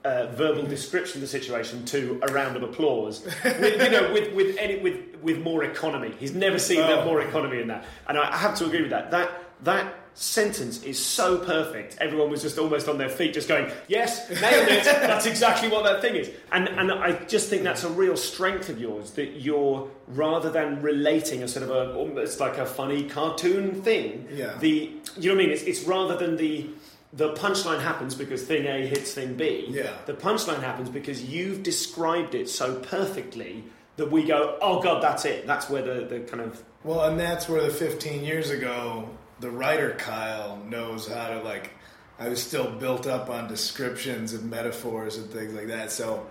uh, 0.04 0.28
verbal 0.28 0.64
description 0.64 1.18
of 1.18 1.22
the 1.22 1.28
situation 1.28 1.86
to 1.86 2.20
a 2.28 2.32
round 2.34 2.58
of 2.58 2.64
applause. 2.64 3.24
with, 3.44 3.82
you 3.82 3.90
know, 3.92 4.12
with 4.12 4.34
with 4.34 4.58
any 4.58 4.80
with 4.80 5.16
with 5.22 5.42
more 5.42 5.64
economy. 5.64 6.14
He's 6.20 6.34
never 6.34 6.60
seen 6.60 6.82
oh. 6.82 6.88
that 6.88 7.06
more 7.06 7.22
economy 7.22 7.62
in 7.62 7.68
that, 7.68 7.86
and 8.08 8.18
I 8.18 8.36
have 8.36 8.56
to 8.58 8.66
agree 8.66 8.82
with 8.82 8.92
that. 8.92 9.12
That 9.12 9.32
that 9.64 9.94
sentence 10.18 10.82
is 10.82 11.04
so 11.04 11.38
perfect. 11.38 11.96
Everyone 12.00 12.32
was 12.32 12.42
just 12.42 12.58
almost 12.58 12.88
on 12.88 12.98
their 12.98 13.10
feet, 13.10 13.34
just 13.34 13.48
going, 13.48 13.72
"Yes, 13.88 14.30
nailed 14.30 14.68
it. 14.68 14.84
that's 14.84 15.28
exactly 15.28 15.70
what 15.70 15.84
that 15.84 16.02
thing 16.02 16.16
is." 16.16 16.32
And 16.52 16.68
and 16.68 16.92
I 16.92 17.12
just 17.26 17.50
think 17.50 17.64
that's 17.64 17.84
a 17.84 17.90
real 17.90 18.18
strength 18.18 18.70
of 18.70 18.82
yours 18.82 19.12
that 19.12 19.40
you're 19.42 19.88
rather 20.08 20.50
than 20.50 20.82
relating 20.82 21.44
a 21.44 21.48
sort 21.48 21.64
of 21.64 21.70
a 21.70 21.94
almost 21.94 22.40
like 22.40 22.58
a 22.58 22.66
funny 22.66 23.04
cartoon 23.04 23.82
thing. 23.84 24.28
Yeah. 24.32 24.58
The 24.60 24.92
you 25.18 25.30
know 25.30 25.36
what 25.36 25.44
I 25.44 25.46
mean? 25.46 25.50
It's 25.52 25.64
it's 25.64 25.84
rather 25.84 26.18
than 26.18 26.36
the 26.38 26.68
the 27.14 27.34
punchline 27.34 27.82
happens 27.82 28.16
because 28.16 28.44
thing 28.44 28.66
A 28.66 28.88
hits 28.88 29.14
thing 29.14 29.36
B. 29.36 29.68
Yeah. 29.70 29.94
The 30.08 30.14
punchline 30.14 30.62
happens 30.62 30.90
because 30.90 31.24
you've 31.24 31.62
described 31.64 32.34
it 32.36 32.50
so 32.50 32.80
perfectly 32.80 33.64
that 33.98 34.12
we 34.12 34.24
go, 34.24 34.58
oh 34.62 34.82
god, 34.82 35.02
that's 35.02 35.26
it. 35.26 35.46
That's 35.46 35.70
where 35.70 35.82
the, 35.82 36.06
the 36.06 36.20
kind 36.22 36.42
of 36.42 36.64
well, 36.84 37.02
and 37.02 37.20
that's 37.20 37.48
where 37.50 37.62
the 37.62 37.70
15 37.70 38.24
years 38.24 38.50
ago, 38.50 39.10
the 39.40 39.50
writer 39.52 39.96
Kyle 39.98 40.58
knows 40.68 41.08
how 41.08 41.30
to 41.30 41.42
like. 41.42 41.72
I 42.20 42.30
was 42.30 42.42
still 42.42 42.72
built 42.72 43.06
up 43.06 43.30
on 43.30 43.48
descriptions 43.48 44.34
and 44.34 44.50
metaphors 44.50 45.18
and 45.18 45.30
things 45.30 45.54
like 45.54 45.68
that. 45.68 45.92
So 45.92 46.26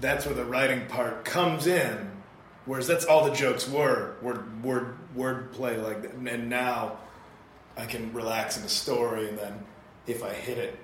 that's 0.00 0.26
where 0.26 0.34
the 0.34 0.44
writing 0.44 0.86
part 0.86 1.24
comes 1.24 1.66
in. 1.66 2.10
Whereas 2.66 2.86
that's 2.86 3.04
all 3.04 3.24
the 3.24 3.34
jokes 3.34 3.68
were 3.68 4.14
word 4.22 4.62
word 4.62 5.16
word 5.16 5.52
play 5.52 5.76
like 5.76 6.02
that. 6.02 6.12
And 6.14 6.48
now 6.48 6.98
I 7.76 7.86
can 7.86 8.12
relax 8.12 8.56
in 8.56 8.62
the 8.62 8.68
story 8.68 9.28
and 9.28 9.38
then 9.38 9.64
if 10.08 10.24
I 10.24 10.32
hit 10.32 10.58
it 10.58 10.78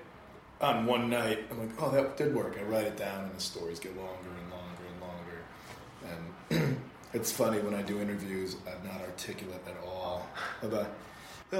on 0.61 0.85
one 0.85 1.09
night, 1.09 1.45
I'm 1.51 1.59
like, 1.59 1.81
oh, 1.81 1.89
that 1.91 2.15
did 2.15 2.33
work. 2.33 2.57
I 2.59 2.63
write 2.63 2.85
it 2.85 2.95
down, 2.95 3.25
and 3.25 3.35
the 3.35 3.41
stories 3.41 3.79
get 3.79 3.97
longer 3.97 4.29
and 4.39 4.51
longer 4.51 4.83
and 4.91 6.11
longer. 6.11 6.47
And 6.51 6.77
it's 7.13 7.31
funny 7.31 7.59
when 7.59 7.73
I 7.73 7.81
do 7.81 7.99
interviews, 7.99 8.55
I'm 8.67 8.87
not 8.87 9.01
articulate 9.01 9.61
at 9.67 9.75
all 9.85 10.27
about. 10.61 10.89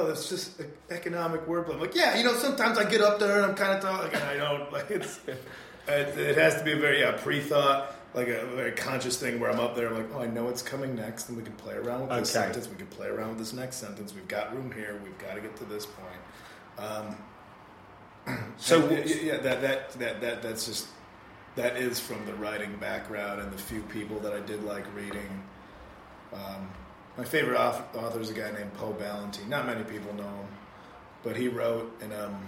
That's 0.04 0.30
just 0.30 0.62
economic 0.90 1.48
wordplay. 1.48 1.76
I'm 1.76 1.80
like, 1.80 1.96
yeah, 1.96 2.18
you 2.18 2.24
know, 2.24 2.34
sometimes 2.34 2.78
I 2.78 2.90
get 2.90 3.02
up 3.02 3.20
there 3.20 3.38
and 3.38 3.46
I'm 3.46 3.56
kind 3.56 3.74
of 3.74 3.82
talking, 3.82 4.14
and 4.14 4.24
I 4.24 4.38
don't 4.38 4.72
like 4.74 4.92
it's. 4.92 5.20
It, 5.88 6.18
it 6.18 6.38
has 6.38 6.56
to 6.56 6.64
be 6.64 6.74
a 6.74 6.80
very 6.80 7.02
yeah, 7.02 7.12
pre-thought, 7.12 7.96
like 8.16 8.28
a 8.28 8.46
very 8.48 8.72
conscious 8.72 9.18
thing 9.18 9.40
where 9.40 9.52
I'm 9.52 9.60
up 9.60 9.76
there, 9.76 9.88
I'm 9.88 9.96
like, 9.96 10.10
oh, 10.16 10.20
I 10.20 10.26
know 10.26 10.48
it's 10.50 10.64
coming 10.64 10.96
next, 10.96 11.30
and 11.30 11.38
we 11.38 11.44
can 11.44 11.54
play 11.54 11.76
around 11.76 12.02
with 12.02 12.10
this 12.10 12.36
okay. 12.36 12.46
sentence. 12.46 12.68
We 12.68 12.76
can 12.76 12.88
play 12.88 13.08
around 13.08 13.30
with 13.30 13.38
this 13.38 13.54
next 13.54 13.76
sentence. 13.78 14.14
We've 14.14 14.28
got 14.28 14.56
room 14.56 14.72
here. 14.72 15.00
We've 15.04 15.18
got 15.20 15.36
to 15.36 15.42
get 15.42 15.56
to 15.58 15.66
this 15.66 15.86
point. 15.86 16.88
Um, 16.90 17.18
so 18.58 18.90
yeah, 18.90 19.38
that, 19.38 19.62
that 19.62 19.92
that 19.92 20.22
that 20.22 20.42
that's 20.42 20.66
just 20.66 20.88
that 21.56 21.78
is 21.78 22.00
from 22.00 22.26
the 22.26 22.34
writing 22.34 22.76
background 22.78 23.42
and 23.42 23.52
the 23.52 23.58
few 23.58 23.82
people 23.84 24.20
that 24.20 24.34
I 24.34 24.40
did 24.42 24.64
like 24.64 24.86
reading. 24.96 25.44
Um, 26.34 26.70
my 27.18 27.24
favorite 27.24 27.58
author 27.58 28.20
is 28.20 28.30
a 28.30 28.34
guy 28.34 28.52
named 28.52 28.74
Poe 28.74 28.94
Ballantine. 28.94 29.50
Not 29.50 29.66
many 29.66 29.84
people 29.84 30.14
know 30.14 30.24
him, 30.24 30.48
but 31.24 31.36
he 31.36 31.48
wrote 31.48 31.96
and 32.02 32.14
um, 32.14 32.48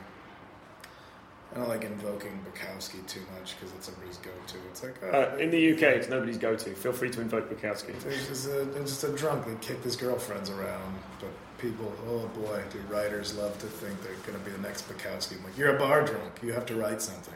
I 1.54 1.60
don't 1.60 1.70
like 1.70 1.84
invoking 1.86 2.40
Bukowski 2.46 3.06
too 3.08 3.22
much 3.40 3.56
because 3.56 3.74
it's 3.74 3.88
everybody's 3.88 4.18
go-to. 4.18 4.58
It's 4.70 4.84
like 4.84 5.02
uh, 5.02 5.06
uh, 5.06 5.38
in 5.40 5.50
the 5.50 5.74
UK, 5.74 5.82
it's 5.84 6.10
nobody's 6.10 6.38
go-to. 6.38 6.76
Feel 6.76 6.92
free 6.92 7.10
to 7.10 7.22
invoke 7.22 7.50
Bukowski. 7.50 7.94
He's 8.04 8.28
just 8.28 8.50
a, 8.50 8.66
just 8.82 9.04
a 9.06 9.12
drunk 9.14 9.46
that 9.46 9.62
kicked 9.62 9.84
his 9.84 9.96
girlfriends 9.96 10.50
around, 10.50 11.00
but 11.22 11.30
people, 11.58 11.92
oh 12.08 12.28
boy, 12.40 12.62
do 12.70 12.80
writers 12.94 13.36
love 13.36 13.58
to 13.60 13.66
think 13.66 14.02
they're 14.04 14.14
going 14.26 14.38
to 14.38 14.46
be 14.46 14.52
the 14.52 14.62
next 14.62 14.90
Bukowski. 14.90 15.38
I'm 15.38 15.44
like, 15.46 15.58
you're 15.58 15.76
a 15.76 15.80
bar 15.80 16.06
drunk. 16.06 16.40
You 16.44 16.52
have 16.52 16.66
to 16.66 16.76
write 16.76 17.02
something. 17.02 17.34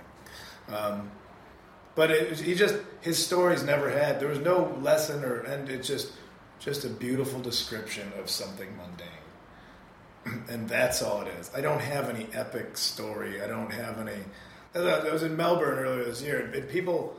Um, 0.67 1.09
but 1.95 2.11
it, 2.11 2.39
he 2.39 2.53
just 2.53 2.75
his 3.01 3.23
stories 3.23 3.63
never 3.63 3.89
had. 3.89 4.19
There 4.19 4.29
was 4.29 4.39
no 4.39 4.77
lesson 4.81 5.23
or 5.23 5.39
and 5.41 5.69
it 5.69 5.83
just 5.83 6.11
just 6.61 6.85
a 6.85 6.89
beautiful 6.89 7.41
description 7.41 8.13
of 8.19 8.29
something 8.29 8.69
mundane, 8.77 10.43
and 10.49 10.69
that's 10.69 11.01
all 11.01 11.21
it 11.21 11.27
is. 11.39 11.51
I 11.55 11.61
don't 11.61 11.81
have 11.81 12.07
any 12.07 12.27
epic 12.33 12.77
story. 12.77 13.41
I 13.41 13.47
don't 13.47 13.73
have 13.73 13.99
any. 13.99 14.19
I 14.73 15.11
was 15.11 15.23
in 15.23 15.35
Melbourne 15.35 15.79
earlier 15.79 16.05
this 16.05 16.21
year, 16.21 16.39
and 16.39 16.69
people 16.69 17.17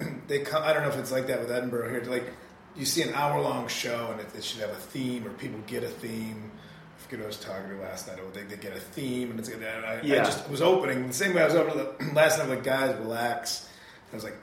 they 0.26 0.40
come. 0.40 0.62
I 0.64 0.72
don't 0.72 0.82
know 0.82 0.88
if 0.88 0.96
it's 0.96 1.12
like 1.12 1.26
that 1.28 1.40
with 1.40 1.52
Edinburgh 1.52 1.90
here. 1.90 2.02
Like 2.04 2.32
you 2.76 2.86
see 2.86 3.02
an 3.02 3.14
hour 3.14 3.40
long 3.40 3.68
show, 3.68 4.08
and 4.10 4.20
it, 4.20 4.34
it, 4.34 4.42
should 4.42 4.60
have 4.60 4.70
a 4.70 4.74
theme, 4.74 5.26
or 5.26 5.30
people 5.30 5.60
get 5.66 5.84
a 5.84 5.88
theme. 5.88 6.50
I 6.96 7.02
forget 7.02 7.18
who 7.18 7.24
I 7.24 7.28
was 7.28 7.38
talking 7.38 7.68
to 7.68 7.76
last 7.76 8.08
night. 8.08 8.18
Oh, 8.20 8.30
they, 8.30 8.42
they 8.42 8.56
get 8.56 8.74
a 8.74 8.80
theme, 8.80 9.30
and 9.30 9.38
it's 9.38 9.50
and 9.50 9.64
I, 9.64 10.00
yeah. 10.02 10.22
I 10.22 10.24
just 10.24 10.48
was 10.48 10.62
opening 10.62 11.06
the 11.06 11.12
same 11.12 11.34
way 11.34 11.42
I 11.42 11.46
was 11.46 11.54
opening 11.54 11.86
the 11.98 12.12
last 12.14 12.38
night. 12.38 12.48
Like 12.48 12.64
guys, 12.64 12.96
relax. 12.96 13.68
I 14.10 14.14
was 14.14 14.24
like, 14.24 14.36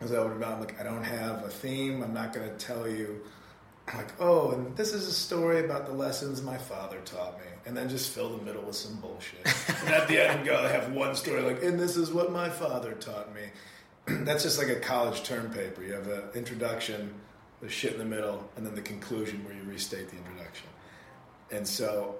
I 0.00 0.04
was 0.04 0.12
opening 0.12 0.38
about. 0.38 0.54
I'm 0.54 0.60
like, 0.60 0.80
I 0.80 0.84
don't 0.84 1.02
have 1.02 1.42
a 1.42 1.48
theme. 1.48 2.02
I'm 2.02 2.14
not 2.14 2.32
going 2.32 2.48
to 2.48 2.56
tell 2.56 2.88
you. 2.88 3.20
Like, 3.92 4.20
oh, 4.20 4.52
and 4.52 4.76
this 4.76 4.94
is 4.94 5.06
a 5.06 5.12
story 5.12 5.64
about 5.64 5.86
the 5.86 5.92
lessons 5.92 6.42
my 6.42 6.56
father 6.56 6.98
taught 7.04 7.38
me, 7.38 7.46
and 7.66 7.76
then 7.76 7.88
just 7.88 8.10
fill 8.12 8.36
the 8.36 8.42
middle 8.42 8.62
with 8.62 8.76
some 8.76 8.96
bullshit. 8.96 9.46
and 9.82 9.94
at 9.94 10.08
the 10.08 10.26
end, 10.26 10.46
go, 10.46 10.56
I 10.56 10.68
have 10.68 10.92
one 10.92 11.14
story 11.14 11.42
like, 11.42 11.62
and 11.62 11.78
this 11.78 11.96
is 11.96 12.10
what 12.10 12.32
my 12.32 12.48
father 12.48 12.92
taught 12.92 13.34
me 13.34 13.42
that's 14.06 14.42
just 14.42 14.58
like 14.58 14.68
a 14.68 14.80
college 14.80 15.22
term 15.22 15.50
paper. 15.50 15.82
You 15.82 15.94
have 15.94 16.08
an 16.08 16.22
introduction, 16.34 17.14
the 17.60 17.68
shit 17.68 17.92
in 17.92 17.98
the 17.98 18.04
middle, 18.04 18.48
and 18.56 18.66
then 18.66 18.74
the 18.74 18.82
conclusion 18.82 19.44
where 19.44 19.54
you 19.54 19.62
restate 19.62 20.10
the 20.10 20.16
introduction. 20.16 20.68
And 21.50 21.66
so 21.66 22.16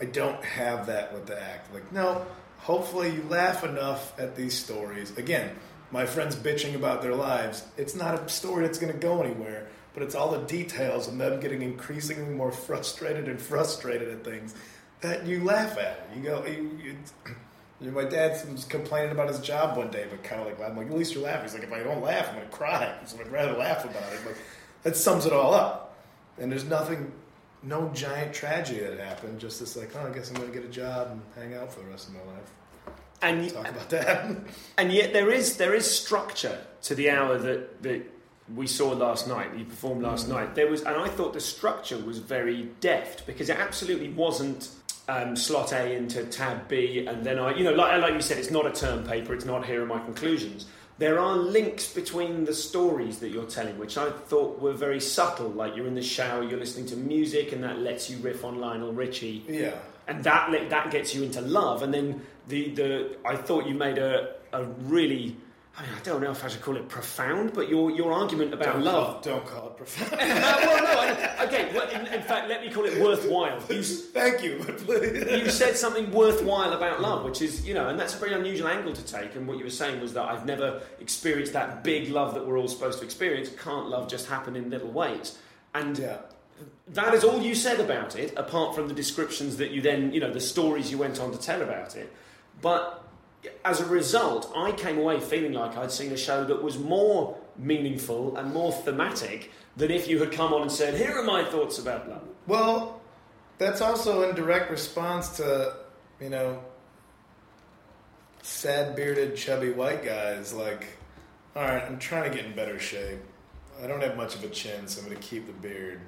I 0.00 0.04
don't 0.06 0.42
have 0.44 0.86
that 0.86 1.12
with 1.14 1.26
the 1.26 1.40
act. 1.40 1.72
Like, 1.72 1.90
no, 1.92 2.26
hopefully 2.58 3.14
you 3.14 3.24
laugh 3.28 3.64
enough 3.64 4.18
at 4.18 4.36
these 4.36 4.58
stories. 4.58 5.16
Again, 5.16 5.50
my 5.90 6.04
friends 6.04 6.36
bitching 6.36 6.74
about 6.74 7.02
their 7.02 7.14
lives, 7.14 7.64
it's 7.76 7.94
not 7.94 8.14
a 8.14 8.28
story 8.28 8.66
that's 8.66 8.78
going 8.78 8.92
to 8.92 8.98
go 8.98 9.22
anywhere, 9.22 9.68
but 9.94 10.02
it's 10.02 10.14
all 10.14 10.30
the 10.30 10.46
details 10.46 11.08
and 11.08 11.20
them 11.20 11.40
getting 11.40 11.62
increasingly 11.62 12.34
more 12.34 12.52
frustrated 12.52 13.28
and 13.28 13.40
frustrated 13.40 14.08
at 14.08 14.24
things 14.24 14.54
that 15.00 15.26
you 15.26 15.42
laugh 15.44 15.78
at. 15.78 16.08
You 16.14 16.22
go, 16.22 16.44
you, 16.46 16.78
you, 16.82 16.96
you 17.80 17.90
know, 17.90 17.92
my 17.92 18.08
dad 18.08 18.40
was 18.52 18.64
complaining 18.64 19.12
about 19.12 19.28
his 19.28 19.40
job 19.40 19.76
one 19.76 19.90
day, 19.90 20.06
but 20.10 20.22
kind 20.22 20.42
of 20.42 20.46
like, 20.46 20.60
I'm 20.70 20.76
like, 20.76 20.88
at 20.88 20.96
least 20.96 21.14
you're 21.14 21.24
laughing. 21.24 21.44
He's 21.44 21.54
like, 21.54 21.62
if 21.62 21.72
I 21.72 21.82
don't 21.82 22.02
laugh, 22.02 22.28
I'm 22.28 22.36
going 22.36 22.48
to 22.48 22.54
cry. 22.54 22.94
So 23.06 23.18
I'd 23.18 23.32
rather 23.32 23.56
laugh 23.56 23.84
about 23.84 24.12
it. 24.12 24.20
But 24.24 24.34
that 24.82 24.96
sums 24.96 25.26
it 25.26 25.32
all 25.32 25.54
up. 25.54 25.96
And 26.38 26.50
there's 26.50 26.64
nothing, 26.64 27.12
no 27.62 27.90
giant 27.94 28.32
tragedy 28.32 28.80
that 28.80 28.98
happened. 28.98 29.40
Just 29.40 29.60
this, 29.60 29.76
like, 29.76 29.94
oh, 29.96 30.06
I 30.06 30.14
guess 30.14 30.30
I'm 30.30 30.36
going 30.36 30.52
to 30.52 30.54
get 30.54 30.64
a 30.64 30.72
job 30.72 31.08
and 31.10 31.22
hang 31.34 31.58
out 31.58 31.72
for 31.72 31.80
the 31.80 31.86
rest 31.86 32.08
of 32.08 32.14
my 32.14 32.20
life. 32.20 32.52
And 33.22 33.52
talk 33.52 33.68
about 33.68 33.90
that. 33.90 34.36
and 34.78 34.92
yet 34.92 35.12
there 35.12 35.30
is 35.30 35.58
there 35.58 35.74
is 35.74 35.90
structure 35.90 36.58
to 36.84 36.94
the 36.94 37.10
hour 37.10 37.36
that 37.36 37.82
that 37.82 38.02
we 38.54 38.66
saw 38.66 38.90
last 38.90 39.28
night. 39.28 39.56
You 39.56 39.64
performed 39.64 40.02
last 40.02 40.26
mm-hmm. 40.26 40.34
night. 40.34 40.54
There 40.54 40.68
was, 40.68 40.82
and 40.82 40.96
I 40.96 41.08
thought 41.08 41.32
the 41.32 41.40
structure 41.40 41.98
was 41.98 42.18
very 42.18 42.68
deft 42.80 43.26
because 43.26 43.48
it 43.48 43.58
absolutely 43.58 44.10
wasn't 44.10 44.70
um, 45.08 45.36
slot 45.36 45.72
A 45.72 45.94
into 45.94 46.24
tab 46.24 46.68
B, 46.68 47.06
and 47.06 47.24
then 47.24 47.38
I, 47.38 47.54
you 47.56 47.64
know, 47.64 47.72
like, 47.72 48.00
like 48.00 48.14
you 48.14 48.20
said, 48.20 48.38
it's 48.38 48.50
not 48.50 48.66
a 48.66 48.72
term 48.72 49.04
paper, 49.04 49.34
it's 49.34 49.44
not 49.44 49.66
here 49.66 49.82
are 49.82 49.86
my 49.86 49.98
conclusions. 49.98 50.66
There 50.98 51.18
are 51.18 51.34
links 51.34 51.92
between 51.92 52.44
the 52.44 52.52
stories 52.52 53.20
that 53.20 53.30
you're 53.30 53.46
telling, 53.46 53.78
which 53.78 53.96
I 53.96 54.10
thought 54.10 54.60
were 54.60 54.74
very 54.74 55.00
subtle. 55.00 55.48
Like 55.48 55.74
you're 55.74 55.86
in 55.86 55.94
the 55.94 56.02
shower, 56.02 56.42
you're 56.42 56.58
listening 56.58 56.86
to 56.86 56.96
music, 56.96 57.52
and 57.52 57.64
that 57.64 57.78
lets 57.78 58.10
you 58.10 58.18
riff 58.18 58.44
on 58.44 58.60
Lionel 58.60 58.92
Richie. 58.92 59.42
Yeah. 59.48 59.72
And 60.06 60.22
that 60.24 60.50
that 60.68 60.90
gets 60.90 61.14
you 61.14 61.22
into 61.22 61.40
love, 61.40 61.82
and 61.82 61.94
then 61.94 62.20
the 62.48 62.70
the 62.70 63.16
I 63.24 63.36
thought 63.36 63.66
you 63.66 63.74
made 63.74 63.96
a 63.96 64.34
a 64.52 64.64
really 64.64 65.36
I 65.78 65.82
mean, 65.82 65.92
I 65.96 66.00
don't 66.02 66.20
know 66.20 66.30
if 66.30 66.44
I 66.44 66.48
should 66.48 66.62
call 66.62 66.76
it 66.76 66.88
profound, 66.88 67.52
but 67.54 67.68
your 67.68 67.90
your 67.90 68.12
argument 68.12 68.52
about 68.52 68.74
don't 68.74 68.84
love. 68.84 69.22
Call, 69.22 69.32
don't 69.32 69.46
call 69.46 69.68
it 69.68 69.76
profound. 69.76 70.10
well, 70.20 71.14
no. 71.14 71.44
Okay. 71.46 71.70
Well, 71.72 71.88
in, 71.88 72.06
in, 72.12 72.22
fact, 72.22 72.48
let 72.48 72.60
me 72.60 72.70
call 72.70 72.84
it 72.84 73.00
worthwhile. 73.00 73.62
You, 73.70 73.82
Thank 73.82 74.42
you. 74.42 74.64
you 74.88 75.48
said 75.48 75.76
something 75.76 76.10
worthwhile 76.10 76.72
about 76.72 77.00
love, 77.00 77.24
which 77.24 77.40
is 77.40 77.66
you 77.66 77.72
know, 77.72 77.88
and 77.88 77.98
that's 77.98 78.14
a 78.14 78.18
very 78.18 78.34
unusual 78.34 78.68
angle 78.68 78.92
to 78.92 79.04
take. 79.04 79.36
And 79.36 79.46
what 79.46 79.58
you 79.58 79.64
were 79.64 79.70
saying 79.70 80.00
was 80.00 80.12
that 80.14 80.24
I've 80.24 80.44
never 80.44 80.82
experienced 80.98 81.52
that 81.52 81.84
big 81.84 82.10
love 82.10 82.34
that 82.34 82.46
we're 82.46 82.58
all 82.58 82.68
supposed 82.68 82.98
to 82.98 83.04
experience. 83.04 83.48
Can't 83.62 83.88
love 83.88 84.08
just 84.08 84.28
happen 84.28 84.56
in 84.56 84.70
little 84.70 84.90
ways? 84.90 85.38
And 85.72 85.96
yeah. 85.98 86.18
that 86.88 87.14
is 87.14 87.22
all 87.22 87.40
you 87.40 87.54
said 87.54 87.80
about 87.80 88.16
it, 88.16 88.34
apart 88.36 88.74
from 88.74 88.88
the 88.88 88.94
descriptions 88.94 89.56
that 89.58 89.70
you 89.70 89.80
then, 89.80 90.12
you 90.12 90.20
know, 90.20 90.32
the 90.32 90.40
stories 90.40 90.90
you 90.90 90.98
went 90.98 91.20
on 91.20 91.30
to 91.30 91.38
tell 91.38 91.62
about 91.62 91.96
it. 91.96 92.12
But 92.60 93.09
as 93.64 93.80
a 93.80 93.86
result, 93.86 94.52
I 94.56 94.72
came 94.72 94.98
away 94.98 95.20
feeling 95.20 95.52
like 95.52 95.76
I'd 95.76 95.92
seen 95.92 96.12
a 96.12 96.16
show 96.16 96.44
that 96.44 96.62
was 96.62 96.78
more 96.78 97.38
meaningful 97.56 98.36
and 98.36 98.52
more 98.52 98.72
thematic 98.72 99.50
than 99.76 99.90
if 99.90 100.08
you 100.08 100.18
had 100.18 100.32
come 100.32 100.52
on 100.52 100.62
and 100.62 100.72
said, 100.72 100.94
Here 100.94 101.16
are 101.16 101.22
my 101.22 101.44
thoughts 101.44 101.78
about 101.78 102.08
love. 102.08 102.22
Well, 102.46 103.00
that's 103.58 103.80
also 103.80 104.28
in 104.28 104.34
direct 104.34 104.70
response 104.70 105.36
to, 105.36 105.76
you 106.20 106.30
know, 106.30 106.62
sad 108.42 108.96
bearded, 108.96 109.36
chubby 109.36 109.70
white 109.70 110.04
guys. 110.04 110.52
Like, 110.52 110.86
all 111.56 111.62
right, 111.62 111.82
I'm 111.82 111.98
trying 111.98 112.30
to 112.30 112.36
get 112.36 112.46
in 112.46 112.54
better 112.54 112.78
shape. 112.78 113.20
I 113.82 113.86
don't 113.86 114.02
have 114.02 114.16
much 114.16 114.34
of 114.34 114.44
a 114.44 114.48
chin, 114.48 114.86
so 114.86 115.00
I'm 115.00 115.06
going 115.06 115.18
to 115.18 115.26
keep 115.26 115.46
the 115.46 115.52
beard. 115.52 116.00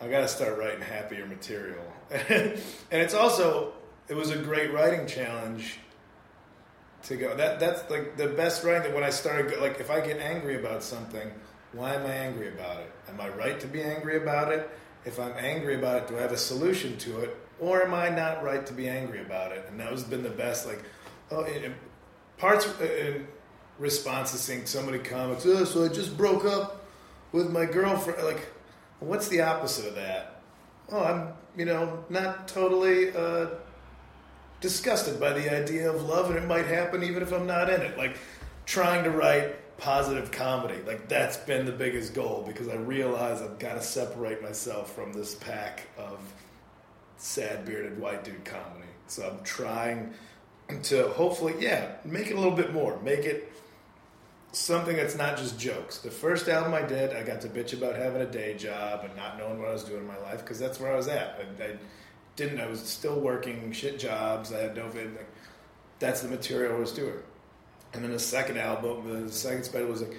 I 0.00 0.08
got 0.08 0.20
to 0.20 0.28
start 0.28 0.58
writing 0.58 0.82
happier 0.82 1.24
material. 1.24 1.84
and 2.10 2.60
it's 2.90 3.14
also, 3.14 3.72
it 4.08 4.14
was 4.14 4.30
a 4.30 4.36
great 4.36 4.72
writing 4.72 5.06
challenge 5.06 5.78
to 7.04 7.16
go. 7.16 7.36
That 7.36 7.60
that's 7.60 7.88
like 7.90 8.16
the 8.16 8.28
best 8.28 8.64
writing. 8.64 8.82
That 8.82 8.94
when 8.94 9.04
I 9.04 9.10
started, 9.10 9.60
like 9.60 9.80
if 9.80 9.90
I 9.90 10.00
get 10.00 10.18
angry 10.20 10.56
about 10.58 10.82
something, 10.82 11.30
why 11.72 11.94
am 11.94 12.06
I 12.06 12.14
angry 12.14 12.48
about 12.48 12.80
it? 12.80 12.90
Am 13.08 13.20
I 13.20 13.28
right 13.30 13.58
to 13.60 13.66
be 13.66 13.82
angry 13.82 14.16
about 14.16 14.52
it? 14.52 14.68
If 15.04 15.18
I'm 15.18 15.34
angry 15.38 15.76
about 15.76 16.02
it, 16.02 16.08
do 16.08 16.18
I 16.18 16.22
have 16.22 16.32
a 16.32 16.38
solution 16.38 16.96
to 16.98 17.20
it, 17.20 17.36
or 17.60 17.82
am 17.84 17.92
I 17.92 18.08
not 18.08 18.42
right 18.42 18.64
to 18.66 18.72
be 18.72 18.88
angry 18.88 19.20
about 19.20 19.52
it? 19.52 19.66
And 19.68 19.78
that 19.80 19.90
has 19.90 20.02
been 20.02 20.22
the 20.22 20.30
best. 20.30 20.66
Like, 20.66 20.82
oh, 21.30 21.40
it, 21.40 21.72
parts 22.38 22.66
uh, 22.66 22.84
in 22.84 23.26
response 23.78 24.32
to 24.32 24.38
seeing 24.38 24.64
so 24.66 24.82
many 24.82 24.98
comics. 24.98 25.44
Oh, 25.46 25.64
so 25.64 25.84
I 25.84 25.88
just 25.88 26.16
broke 26.16 26.44
up 26.44 26.86
with 27.32 27.50
my 27.50 27.66
girlfriend. 27.66 28.24
Like, 28.24 28.48
what's 29.00 29.28
the 29.28 29.42
opposite 29.42 29.86
of 29.86 29.94
that? 29.96 30.40
Oh, 30.90 31.02
I'm 31.04 31.28
you 31.56 31.66
know 31.66 32.04
not 32.08 32.48
totally. 32.48 33.14
Uh, 33.14 33.46
disgusted 34.64 35.20
by 35.20 35.30
the 35.30 35.54
idea 35.54 35.90
of 35.90 36.02
love, 36.04 36.30
and 36.30 36.38
it 36.38 36.46
might 36.46 36.64
happen 36.64 37.02
even 37.02 37.22
if 37.22 37.32
I'm 37.32 37.46
not 37.46 37.68
in 37.68 37.82
it. 37.82 37.98
Like 37.98 38.16
trying 38.64 39.04
to 39.04 39.10
write 39.10 39.76
positive 39.76 40.32
comedy, 40.32 40.80
like 40.86 41.06
that's 41.06 41.36
been 41.36 41.66
the 41.66 41.72
biggest 41.72 42.14
goal 42.14 42.42
because 42.46 42.68
I 42.68 42.76
realize 42.76 43.42
I've 43.42 43.58
got 43.58 43.74
to 43.74 43.82
separate 43.82 44.42
myself 44.42 44.94
from 44.94 45.12
this 45.12 45.34
pack 45.34 45.82
of 45.98 46.18
sad 47.18 47.66
bearded 47.66 48.00
white 48.00 48.24
dude 48.24 48.46
comedy. 48.46 48.88
So 49.06 49.28
I'm 49.28 49.44
trying 49.44 50.14
to 50.84 51.08
hopefully, 51.08 51.56
yeah, 51.60 51.96
make 52.06 52.28
it 52.28 52.32
a 52.32 52.40
little 52.40 52.56
bit 52.56 52.72
more, 52.72 52.98
make 53.02 53.26
it 53.26 53.52
something 54.52 54.96
that's 54.96 55.14
not 55.14 55.36
just 55.36 55.60
jokes. 55.60 55.98
The 55.98 56.10
first 56.10 56.48
album 56.48 56.72
I 56.72 56.80
did, 56.80 57.14
I 57.14 57.22
got 57.22 57.42
to 57.42 57.48
bitch 57.48 57.74
about 57.74 57.96
having 57.96 58.22
a 58.22 58.26
day 58.26 58.54
job 58.54 59.04
and 59.04 59.14
not 59.14 59.36
knowing 59.36 59.58
what 59.58 59.68
I 59.68 59.72
was 59.74 59.84
doing 59.84 60.00
in 60.00 60.06
my 60.06 60.18
life 60.20 60.40
because 60.40 60.58
that's 60.58 60.80
where 60.80 60.90
I 60.90 60.96
was 60.96 61.08
at. 61.08 61.38
I, 61.38 61.64
I, 61.64 61.76
didn't. 62.36 62.60
I 62.60 62.66
was 62.66 62.80
still 62.80 63.20
working 63.20 63.72
shit 63.72 63.98
jobs. 63.98 64.52
I 64.52 64.58
had 64.58 64.76
no 64.76 64.88
vid. 64.88 65.14
Like, 65.14 65.28
that's 65.98 66.20
the 66.20 66.28
material 66.28 66.76
I 66.76 66.78
was 66.78 66.92
doing. 66.92 67.14
And 67.92 68.02
then 68.02 68.10
the 68.10 68.18
second 68.18 68.58
album, 68.58 69.26
the 69.26 69.32
second 69.32 69.64
special 69.64 69.88
was 69.88 70.02
like 70.02 70.16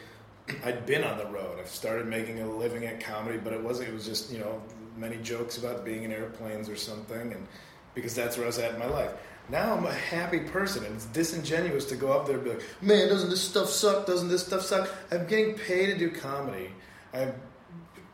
I'd 0.66 0.86
been 0.86 1.04
on 1.04 1.18
the 1.18 1.26
road. 1.28 1.60
I've 1.60 1.70
started 1.70 2.08
making 2.08 2.40
a 2.42 2.50
living 2.50 2.86
at 2.86 3.00
comedy, 3.00 3.38
but 3.38 3.54
it 3.54 3.62
wasn't. 3.62 3.90
It 3.90 3.94
was 3.94 4.06
just 4.06 4.32
you 4.32 4.40
know 4.40 4.62
many 4.98 5.18
jokes 5.18 5.58
about 5.58 5.84
being 5.84 6.04
in 6.04 6.12
airplanes 6.12 6.70
or 6.70 6.76
something, 6.76 7.34
and 7.34 7.48
because 7.94 8.16
that's 8.16 8.38
where 8.38 8.46
I 8.46 8.48
was 8.48 8.60
at 8.60 8.74
in 8.74 8.80
my 8.80 8.88
life. 8.88 9.12
Now 9.50 9.76
I'm 9.76 9.86
a 9.86 9.94
happy 9.94 10.40
person, 10.40 10.86
and 10.86 10.96
it's 10.96 11.06
disingenuous 11.06 11.86
to 11.86 11.96
go 11.96 12.12
up 12.12 12.26
there 12.26 12.36
and 12.36 12.44
be 12.44 12.52
like, 12.52 12.64
"Man, 12.82 13.10
doesn't 13.10 13.30
this 13.30 13.42
stuff 13.42 13.70
suck? 13.70 14.06
Doesn't 14.06 14.30
this 14.30 14.46
stuff 14.46 14.62
suck?" 14.62 14.90
I'm 15.12 15.28
getting 15.28 15.56
paid 15.56 15.88
to 15.88 15.98
do 15.98 16.10
comedy. 16.10 16.72
I've 17.14 17.36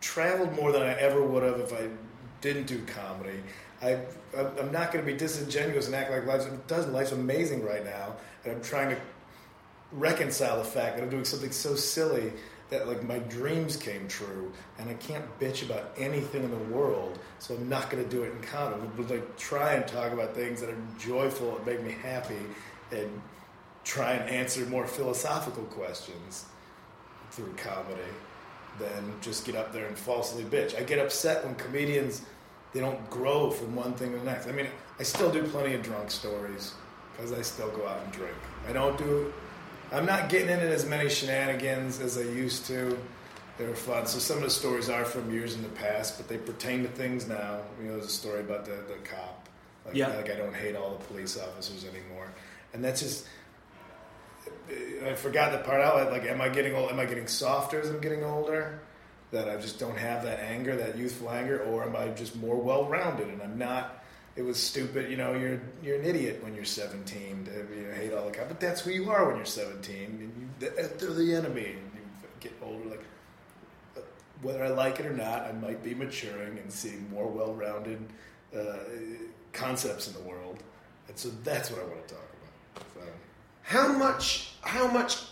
traveled 0.02 0.54
more 0.56 0.72
than 0.72 0.82
I 0.82 0.94
ever 0.94 1.24
would 1.24 1.44
have 1.44 1.60
if 1.60 1.74
I 1.74 1.90
didn't 2.42 2.66
do 2.68 2.84
comedy. 2.86 3.42
I, 3.82 4.00
I'm 4.38 4.72
not 4.72 4.92
going 4.92 5.04
to 5.04 5.12
be 5.12 5.18
disingenuous 5.18 5.88
and 5.88 5.96
act 5.96 6.12
like 6.12 6.26
life's 6.26 6.46
doesn't. 6.68 6.94
Life's 6.94 7.12
amazing 7.12 7.64
right 7.64 7.84
now, 7.84 8.16
and 8.44 8.54
I'm 8.54 8.62
trying 8.62 8.90
to 8.90 9.02
reconcile 9.92 10.58
the 10.58 10.64
fact 10.64 10.96
that 10.96 11.04
I'm 11.04 11.10
doing 11.10 11.26
something 11.26 11.52
so 11.52 11.76
silly 11.76 12.32
that 12.70 12.88
like 12.88 13.04
my 13.04 13.20
dreams 13.20 13.76
came 13.76 14.08
true, 14.08 14.52
and 14.78 14.90
I 14.90 14.94
can't 14.94 15.26
bitch 15.40 15.64
about 15.64 15.92
anything 15.98 16.44
in 16.44 16.52
the 16.52 16.76
world. 16.76 17.20
So 17.40 17.56
I'm 17.56 17.68
not 17.68 17.90
going 17.90 18.04
to 18.04 18.10
do 18.10 18.24
it 18.24 18.32
in 18.32 18.42
comedy. 18.42 18.88
But 18.96 19.10
like 19.10 19.38
try 19.38 19.74
and 19.74 19.88
talk 19.88 20.12
about 20.12 20.36
things 20.36 20.62
that 20.62 20.70
are 20.70 20.82
joyful 21.00 21.58
and 21.58 21.66
make 21.66 21.84
me 21.84 21.96
happy, 22.04 22.40
and 22.92 23.22
try 23.84 24.14
and 24.14 24.30
answer 24.30 24.66
more 24.68 24.86
philosophical 24.86 25.64
questions 25.64 26.46
through 27.32 27.54
comedy 27.56 28.02
than 28.80 29.14
just 29.22 29.46
get 29.46 29.56
up 29.56 29.74
there 29.74 29.88
and 29.88 29.98
falsely 29.98 30.44
bitch. 30.44 30.78
I 30.80 30.84
get 30.84 31.00
upset 31.00 31.44
when 31.44 31.56
comedians 31.56 32.22
they 32.74 32.80
don't 32.80 33.10
grow 33.10 33.50
from 33.52 33.76
one 33.76 33.94
thing 33.94 34.12
to 34.14 34.18
the 34.18 34.24
next. 34.26 34.48
I 34.48 34.52
mean, 34.52 34.68
I 35.00 35.04
still 35.04 35.32
do 35.32 35.44
plenty 35.44 35.74
of 35.76 35.84
drunk 35.84 36.10
stories. 36.12 36.74
because 37.14 37.34
I 37.34 37.42
still 37.42 37.70
go 37.72 37.88
out 37.88 38.02
and 38.04 38.12
drink. 38.14 38.36
I 38.68 38.72
don't 38.74 38.98
do. 38.98 39.34
I'm 39.92 40.06
not 40.06 40.30
getting 40.30 40.50
into 40.50 40.68
as 40.70 40.86
many 40.86 41.10
shenanigans 41.10 42.00
as 42.00 42.18
I 42.18 42.22
used 42.22 42.66
to. 42.68 42.98
They're 43.58 43.76
fun. 43.76 44.06
So 44.08 44.18
some 44.20 44.38
of 44.38 44.44
the 44.44 44.50
stories 44.50 44.90
are 44.90 45.04
from 45.06 45.30
years 45.32 45.54
in 45.56 45.62
the 45.62 45.70
past, 45.70 46.18
but 46.18 46.28
they 46.30 46.38
pertain 46.38 46.84
to 46.84 46.90
things 46.90 47.28
now. 47.28 47.60
You 47.80 47.88
know, 47.88 47.94
there's 47.96 48.06
a 48.06 48.10
story 48.10 48.40
about 48.40 48.64
the, 48.66 48.72
the 48.88 48.96
cop. 49.04 49.50
Like, 49.86 49.96
Yeah. 49.96 50.08
like 50.16 50.30
I 50.32 50.36
don't 50.36 50.56
hate 50.56 50.76
all 50.76 50.92
the 50.92 51.04
police 51.06 51.38
officers 51.38 51.84
anymore, 51.86 52.28
and 52.74 52.84
that's 52.84 53.02
just. 53.02 53.26
I 55.06 55.14
forgot 55.16 55.52
the 55.52 55.58
part 55.60 55.82
out. 55.82 56.12
Like, 56.12 56.24
am 56.26 56.40
I 56.42 56.50
getting 56.50 56.74
old? 56.74 56.90
Am 56.92 57.00
I 57.00 57.06
getting 57.06 57.28
softer 57.28 57.82
as 57.82 57.90
I'm 57.90 58.00
getting 58.00 58.24
older? 58.24 58.80
That 59.32 59.50
I 59.50 59.56
just 59.58 59.80
don't 59.80 59.98
have 59.98 60.24
that 60.24 60.40
anger, 60.40 60.76
that 60.76 60.98
youthful 60.98 61.30
anger, 61.30 61.62
or 61.64 61.84
am 61.84 61.96
I 61.96 62.10
just 62.10 62.36
more 62.36 62.58
well-rounded? 62.58 63.28
And 63.30 63.42
I'm 63.42 63.58
not. 63.58 64.04
It 64.36 64.42
was 64.42 64.62
stupid. 64.62 65.10
You 65.10 65.18
know, 65.18 65.34
you're 65.34 65.62
you're 65.82 66.00
an 66.00 66.06
idiot 66.06 66.44
when 66.44 66.54
you're 66.54 66.66
17. 66.66 67.46
To, 67.46 67.76
you 67.76 67.88
know, 67.88 67.94
hate 67.94 68.14
all 68.14 68.26
the 68.26 68.32
cops, 68.32 68.50
but 68.50 68.60
that's 68.60 68.82
who 68.82 68.92
you 68.92 69.10
are 69.10 69.28
when 69.28 69.38
you're 69.38 69.46
17. 69.46 69.96
And 69.96 70.52
you, 70.60 70.70
they're 70.70 71.14
the 71.14 71.34
enemy. 71.34 71.66
And 71.66 71.92
you 71.96 72.28
get 72.42 72.54
older, 72.62 72.90
like 72.90 73.04
whether 74.42 74.64
I 74.64 74.70
like 74.70 75.00
it 75.00 75.06
or 75.06 75.14
not, 75.14 75.44
I 75.44 75.52
might 75.52 75.84
be 75.84 75.94
maturing 75.94 76.58
and 76.58 76.72
seeing 76.72 77.10
more 77.12 77.28
well-rounded 77.28 78.04
uh, 78.58 78.78
concepts 79.54 80.08
in 80.08 80.14
the 80.14 80.28
world, 80.28 80.64
and 81.08 81.18
so 81.18 81.30
that's 81.44 81.70
what 81.72 81.80
I 81.82 81.84
want 81.86 82.08
to 82.08 82.14
talk 82.16 82.24
about. 82.74 82.86
So, 82.96 83.12
How 83.64 83.92
much? 83.92 84.54
How 84.62 84.88
much 84.88 85.24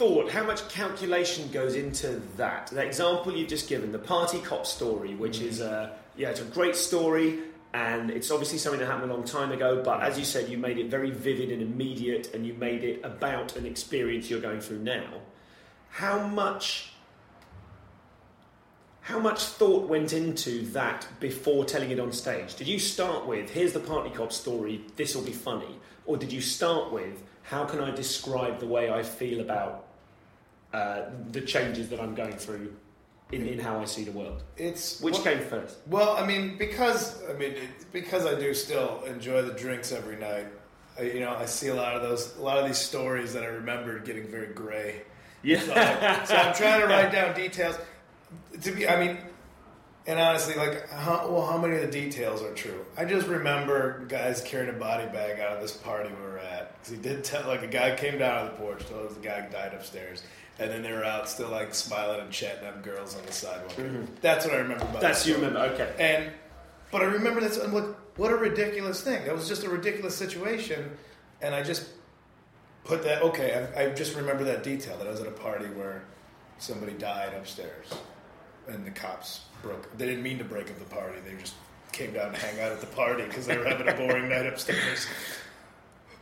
thought? 0.00 0.30
How 0.30 0.42
much 0.44 0.66
calculation 0.70 1.50
goes 1.52 1.74
into 1.74 2.22
that? 2.38 2.68
That 2.68 2.86
example 2.86 3.36
you've 3.36 3.50
just 3.50 3.68
given, 3.68 3.92
the 3.92 3.98
party 3.98 4.40
cop 4.40 4.64
story, 4.64 5.14
which 5.14 5.42
is 5.42 5.60
a 5.60 5.94
yeah, 6.16 6.30
it's 6.30 6.40
a 6.40 6.44
great 6.44 6.74
story. 6.74 7.40
And 7.74 8.10
it's 8.10 8.30
obviously 8.30 8.56
something 8.56 8.80
that 8.80 8.86
happened 8.86 9.12
a 9.12 9.14
long 9.14 9.24
time 9.24 9.52
ago, 9.52 9.82
but 9.84 10.02
as 10.02 10.18
you 10.18 10.24
said, 10.24 10.48
you 10.48 10.56
made 10.56 10.78
it 10.78 10.90
very 10.90 11.10
vivid 11.10 11.52
and 11.52 11.62
immediate, 11.62 12.34
and 12.34 12.44
you 12.44 12.54
made 12.54 12.82
it 12.82 13.04
about 13.04 13.56
an 13.56 13.64
experience 13.66 14.28
you're 14.28 14.40
going 14.40 14.60
through 14.60 14.80
now. 14.80 15.20
How 15.90 16.26
much 16.26 16.92
how 19.02 19.18
much 19.18 19.42
thought 19.44 19.86
went 19.86 20.14
into 20.14 20.62
that 20.70 21.06
before 21.20 21.66
telling 21.66 21.90
it 21.90 22.00
on 22.00 22.10
stage? 22.12 22.54
Did 22.54 22.68
you 22.68 22.78
start 22.78 23.26
with, 23.26 23.50
here's 23.50 23.74
the 23.74 23.80
party 23.80 24.10
cop 24.10 24.32
story, 24.32 24.80
this 24.96 25.14
will 25.14 25.24
be 25.24 25.32
funny? 25.32 25.78
Or 26.06 26.16
did 26.16 26.32
you 26.32 26.40
start 26.40 26.90
with, 26.90 27.22
how 27.42 27.64
can 27.66 27.80
I 27.80 27.90
describe 27.90 28.60
the 28.60 28.66
way 28.66 28.90
I 28.90 29.02
feel 29.02 29.40
about 29.40 29.89
uh, 30.72 31.02
the 31.32 31.40
changes 31.40 31.88
that 31.88 32.00
I'm 32.00 32.14
going 32.14 32.36
through 32.36 32.74
in, 33.32 33.46
in 33.46 33.58
how 33.58 33.80
I 33.80 33.84
see 33.84 34.04
the 34.04 34.12
world? 34.12 34.42
it's 34.56 35.00
Which 35.00 35.14
well, 35.14 35.22
came 35.22 35.40
first? 35.40 35.78
Well, 35.86 36.16
I 36.16 36.26
mean, 36.26 36.56
because 36.58 37.22
I 37.28 37.34
mean, 37.34 37.54
because 37.92 38.26
I 38.26 38.38
do 38.38 38.54
still 38.54 39.02
enjoy 39.04 39.42
the 39.42 39.52
drinks 39.52 39.92
every 39.92 40.16
night. 40.16 40.46
I, 40.98 41.02
you 41.02 41.20
know, 41.20 41.34
I 41.34 41.46
see 41.46 41.68
a 41.68 41.74
lot 41.74 41.94
of 41.94 42.02
those, 42.02 42.36
a 42.36 42.42
lot 42.42 42.58
of 42.58 42.66
these 42.66 42.78
stories 42.78 43.32
that 43.34 43.42
I 43.42 43.46
remembered 43.46 44.04
getting 44.04 44.28
very 44.28 44.52
gray. 44.52 45.02
Yeah. 45.42 45.60
So, 45.60 45.72
I, 45.72 46.24
so 46.24 46.34
I'm 46.34 46.54
trying 46.54 46.80
to 46.80 46.86
write 46.86 47.12
down 47.12 47.34
details. 47.34 47.78
To 48.62 48.72
be, 48.72 48.86
I 48.86 49.04
mean, 49.04 49.18
and 50.06 50.18
honestly, 50.18 50.54
like, 50.54 50.88
how, 50.90 51.28
well, 51.30 51.46
how 51.46 51.58
many 51.58 51.76
of 51.76 51.82
the 51.82 51.90
details 51.90 52.42
are 52.42 52.52
true? 52.54 52.84
I 52.96 53.04
just 53.04 53.28
remember 53.28 54.04
guys 54.08 54.42
carrying 54.42 54.74
a 54.74 54.78
body 54.78 55.06
bag 55.06 55.40
out 55.40 55.52
of 55.52 55.60
this 55.60 55.76
party 55.76 56.08
we 56.08 56.22
were 56.22 56.38
at 56.38 56.78
because 56.78 56.96
he 56.96 57.00
did 57.00 57.22
tell, 57.22 57.46
like, 57.46 57.62
a 57.62 57.66
guy 57.66 57.94
came 57.96 58.18
down 58.18 58.38
on 58.38 58.44
the 58.46 58.52
porch, 58.52 58.84
told 58.86 59.06
us 59.06 59.14
the 59.14 59.20
guy 59.20 59.46
died 59.48 59.74
upstairs, 59.74 60.22
and 60.60 60.70
then 60.70 60.82
they 60.82 60.92
were 60.92 61.04
out 61.04 61.28
still 61.28 61.48
like 61.48 61.74
smiling 61.74 62.20
and 62.20 62.30
chatting 62.30 62.68
up 62.68 62.82
girls 62.82 63.16
on 63.16 63.24
the 63.24 63.32
sidewalk. 63.32 63.72
That's 64.20 64.44
what 64.44 64.54
I 64.54 64.58
remember 64.58 64.84
about. 64.84 64.94
Mm-hmm. 64.94 65.02
That's 65.02 65.26
you 65.26 65.34
remember, 65.34 65.58
okay. 65.60 65.92
And 65.98 66.32
but 66.92 67.02
I 67.02 67.06
remember 67.06 67.40
that. 67.40 67.58
I'm 67.64 67.72
like, 67.72 68.18
what 68.18 68.30
a 68.30 68.36
ridiculous 68.36 69.00
thing. 69.00 69.24
That 69.24 69.34
was 69.34 69.48
just 69.48 69.64
a 69.64 69.70
ridiculous 69.70 70.14
situation, 70.14 70.90
and 71.40 71.54
I 71.54 71.62
just 71.62 71.88
put 72.84 73.02
that. 73.04 73.22
Okay, 73.22 73.66
I, 73.74 73.84
I 73.84 73.90
just 73.90 74.14
remember 74.14 74.44
that 74.44 74.62
detail 74.62 74.96
that 74.98 75.06
I 75.06 75.10
was 75.10 75.20
at 75.20 75.26
a 75.26 75.32
party 75.32 75.66
where 75.66 76.04
somebody 76.58 76.92
died 76.92 77.32
upstairs, 77.34 77.86
and 78.68 78.84
the 78.84 78.90
cops 78.90 79.40
broke. 79.62 79.96
They 79.96 80.06
didn't 80.06 80.22
mean 80.22 80.38
to 80.38 80.44
break 80.44 80.68
up 80.70 80.78
the 80.78 80.84
party. 80.84 81.18
They 81.26 81.40
just 81.40 81.54
came 81.92 82.12
down 82.12 82.32
to 82.32 82.38
hang 82.38 82.60
out 82.60 82.70
at 82.70 82.80
the 82.80 82.86
party 82.86 83.24
because 83.24 83.46
they 83.46 83.56
were 83.56 83.64
having 83.64 83.88
a 83.88 83.94
boring 83.94 84.28
night 84.28 84.46
upstairs. 84.46 85.06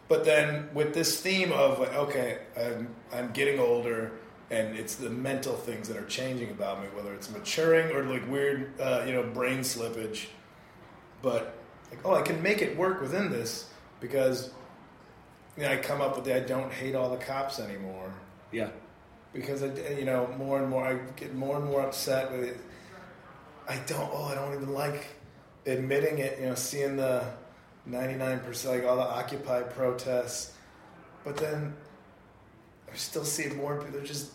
But 0.08 0.24
then 0.24 0.68
with 0.72 0.94
this 0.94 1.20
theme 1.20 1.52
of 1.52 1.78
like, 1.80 1.94
okay, 1.94 2.38
I'm 2.56 2.94
I'm 3.12 3.30
getting 3.32 3.58
older, 3.60 4.12
and 4.50 4.76
it's 4.76 4.94
the 4.94 5.10
mental 5.10 5.54
things 5.54 5.88
that 5.88 5.96
are 5.96 6.06
changing 6.06 6.50
about 6.50 6.80
me, 6.80 6.88
whether 6.94 7.12
it's 7.12 7.30
maturing 7.30 7.94
or 7.94 8.04
like 8.04 8.28
weird, 8.30 8.72
uh, 8.80 9.04
you 9.06 9.12
know, 9.12 9.22
brain 9.22 9.60
slippage. 9.60 10.26
But 11.22 11.54
like, 11.90 12.00
oh, 12.04 12.14
I 12.14 12.22
can 12.22 12.42
make 12.42 12.62
it 12.62 12.76
work 12.76 13.00
within 13.00 13.30
this 13.30 13.70
because 14.00 14.50
you 15.56 15.64
know, 15.64 15.70
I 15.72 15.76
come 15.76 16.00
up 16.00 16.16
with 16.16 16.24
the 16.24 16.36
I 16.36 16.40
don't 16.40 16.72
hate 16.72 16.94
all 16.94 17.10
the 17.10 17.16
cops 17.16 17.58
anymore 17.58 18.12
Yeah. 18.52 18.70
because 19.32 19.62
I, 19.62 19.66
you 19.98 20.04
know, 20.04 20.28
more 20.38 20.60
and 20.60 20.70
more 20.70 20.84
I 20.86 20.94
get 21.16 21.34
more 21.34 21.56
and 21.56 21.64
more 21.64 21.82
upset 21.82 22.30
with 22.30 22.44
it. 22.44 22.58
I 23.68 23.76
don't. 23.86 24.08
Oh, 24.12 24.24
I 24.24 24.34
don't 24.34 24.54
even 24.54 24.72
like 24.72 25.08
admitting 25.66 26.20
it. 26.20 26.38
You 26.40 26.46
know, 26.46 26.54
seeing 26.54 26.96
the 26.96 27.22
ninety 27.84 28.14
nine 28.14 28.40
percent, 28.40 28.76
like 28.76 28.88
all 28.88 28.96
the 28.96 29.02
Occupy 29.02 29.62
protests, 29.64 30.52
but 31.22 31.36
then 31.36 31.74
I 32.92 32.96
still 32.96 33.24
seeing 33.24 33.56
more 33.56 33.82
people. 33.82 34.00
Just 34.00 34.32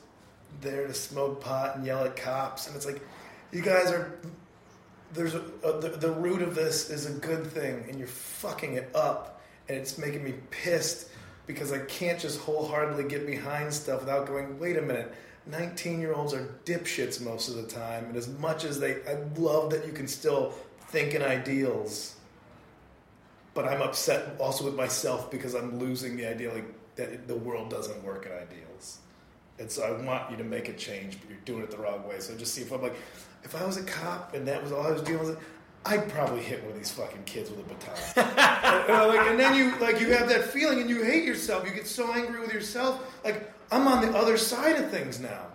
there 0.62 0.88
to 0.88 0.94
smoke 0.94 1.42
pot 1.42 1.76
and 1.76 1.86
yell 1.86 2.04
at 2.04 2.16
cops, 2.16 2.68
and 2.68 2.76
it's 2.76 2.86
like, 2.86 3.02
you 3.52 3.62
guys 3.62 3.92
are. 3.92 4.20
There's 5.14 5.36
a, 5.36 5.44
a 5.64 5.80
the, 5.80 5.90
the 5.90 6.12
root 6.12 6.42
of 6.42 6.56
this 6.56 6.90
is 6.90 7.06
a 7.06 7.14
good 7.14 7.46
thing, 7.46 7.86
and 7.88 8.00
you're 8.00 8.08
fucking 8.08 8.74
it 8.74 8.90
up, 8.96 9.42
and 9.70 9.78
it's 9.78 9.98
making 9.98 10.24
me 10.24 10.34
pissed 10.50 11.10
because 11.46 11.72
I 11.72 11.80
can't 11.80 12.20
just 12.20 12.40
wholeheartedly 12.40 13.06
get 13.06 13.28
behind 13.28 13.74
stuff 13.74 14.02
without 14.02 14.28
going, 14.28 14.60
wait 14.60 14.78
a 14.78 14.82
minute. 14.82 15.14
19 15.46 16.00
year 16.00 16.14
olds 16.14 16.34
are 16.34 16.56
dipshits 16.64 17.22
most 17.22 17.50
of 17.50 17.56
the 17.56 17.64
time, 17.64 18.06
and 18.06 18.16
as 18.16 18.28
much 18.28 18.64
as 18.64 18.80
they, 18.80 18.96
I 19.04 19.18
love 19.38 19.72
that 19.72 19.86
you 19.86 19.92
can 19.92 20.08
still 20.08 20.54
think 20.88 21.14
in 21.14 21.22
ideals, 21.22 22.16
but 23.54 23.66
I'm 23.66 23.82
upset 23.82 24.40
also 24.40 24.64
with 24.64 24.76
myself 24.76 25.30
because 25.30 25.54
I'm 25.54 25.80
losing 25.80 26.16
the 26.16 26.26
idea 26.26 26.54
like 26.54 26.66
that 26.96 27.10
it- 27.10 27.28
the 27.28 27.36
world 27.36 27.70
doesn't 27.70 28.04
work 28.04 28.26
in 28.26 28.32
ideals. 28.32 28.98
And 29.60 29.72
so 29.72 29.84
I 29.84 29.92
want 29.92 30.32
you 30.32 30.38
to 30.38 30.44
make 30.44 30.68
a 30.70 30.74
change, 30.74 31.20
but 31.20 31.30
you're 31.30 31.40
doing 31.46 31.62
it 31.64 31.72
the 31.72 31.78
wrong 31.78 32.08
way. 32.08 32.20
So 32.20 32.36
just 32.36 32.54
see 32.54 32.62
if 32.62 32.72
I'm 32.72 32.82
like, 32.82 32.96
if 33.44 33.56
I 33.56 33.66
was 33.66 33.78
a 33.78 33.84
cop 33.84 34.34
and 34.34 34.48
that 34.48 34.62
was 34.64 34.72
all 34.72 34.86
I 34.86 34.92
was 34.92 35.02
dealing 35.04 35.28
with, 35.28 35.38
I'd 35.86 36.08
probably 36.10 36.42
hit 36.42 36.62
one 36.64 36.72
of 36.72 36.78
these 36.78 36.92
fucking 36.92 37.24
kids 37.26 37.50
with 37.52 37.60
a 37.60 37.64
baton. 37.64 37.96
and, 38.16 38.90
uh, 38.90 39.08
like, 39.08 39.28
and 39.30 39.40
then 39.40 39.54
you 39.54 39.76
like 39.80 40.00
you 40.00 40.14
have 40.14 40.30
that 40.30 40.46
feeling 40.46 40.80
and 40.80 40.90
you 40.90 41.04
hate 41.04 41.24
yourself. 41.26 41.68
You 41.68 41.74
get 41.74 41.88
so 41.88 42.12
angry 42.14 42.40
with 42.40 42.54
yourself. 42.54 43.02
Like 43.26 43.52
I'm 43.72 43.88
on 43.88 44.02
the 44.06 44.18
other 44.18 44.38
side 44.38 44.78
of 44.78 44.90
things 44.90 45.20
now. 45.20 45.46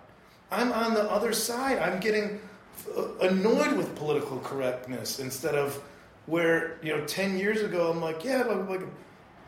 I'm 0.50 0.70
on 0.72 0.92
the 0.94 1.10
other 1.10 1.32
side. 1.32 1.78
I'm 1.78 1.98
getting 1.98 2.40
annoyed 3.20 3.72
with 3.76 3.94
political 3.96 4.38
correctness 4.40 5.18
instead 5.18 5.54
of 5.54 5.82
where 6.26 6.78
you 6.82 6.94
know 6.94 7.04
ten 7.06 7.38
years 7.38 7.62
ago 7.62 7.90
I'm 7.90 8.00
like, 8.00 8.22
yeah, 8.24 8.42
like, 8.42 8.68
like 8.68 8.80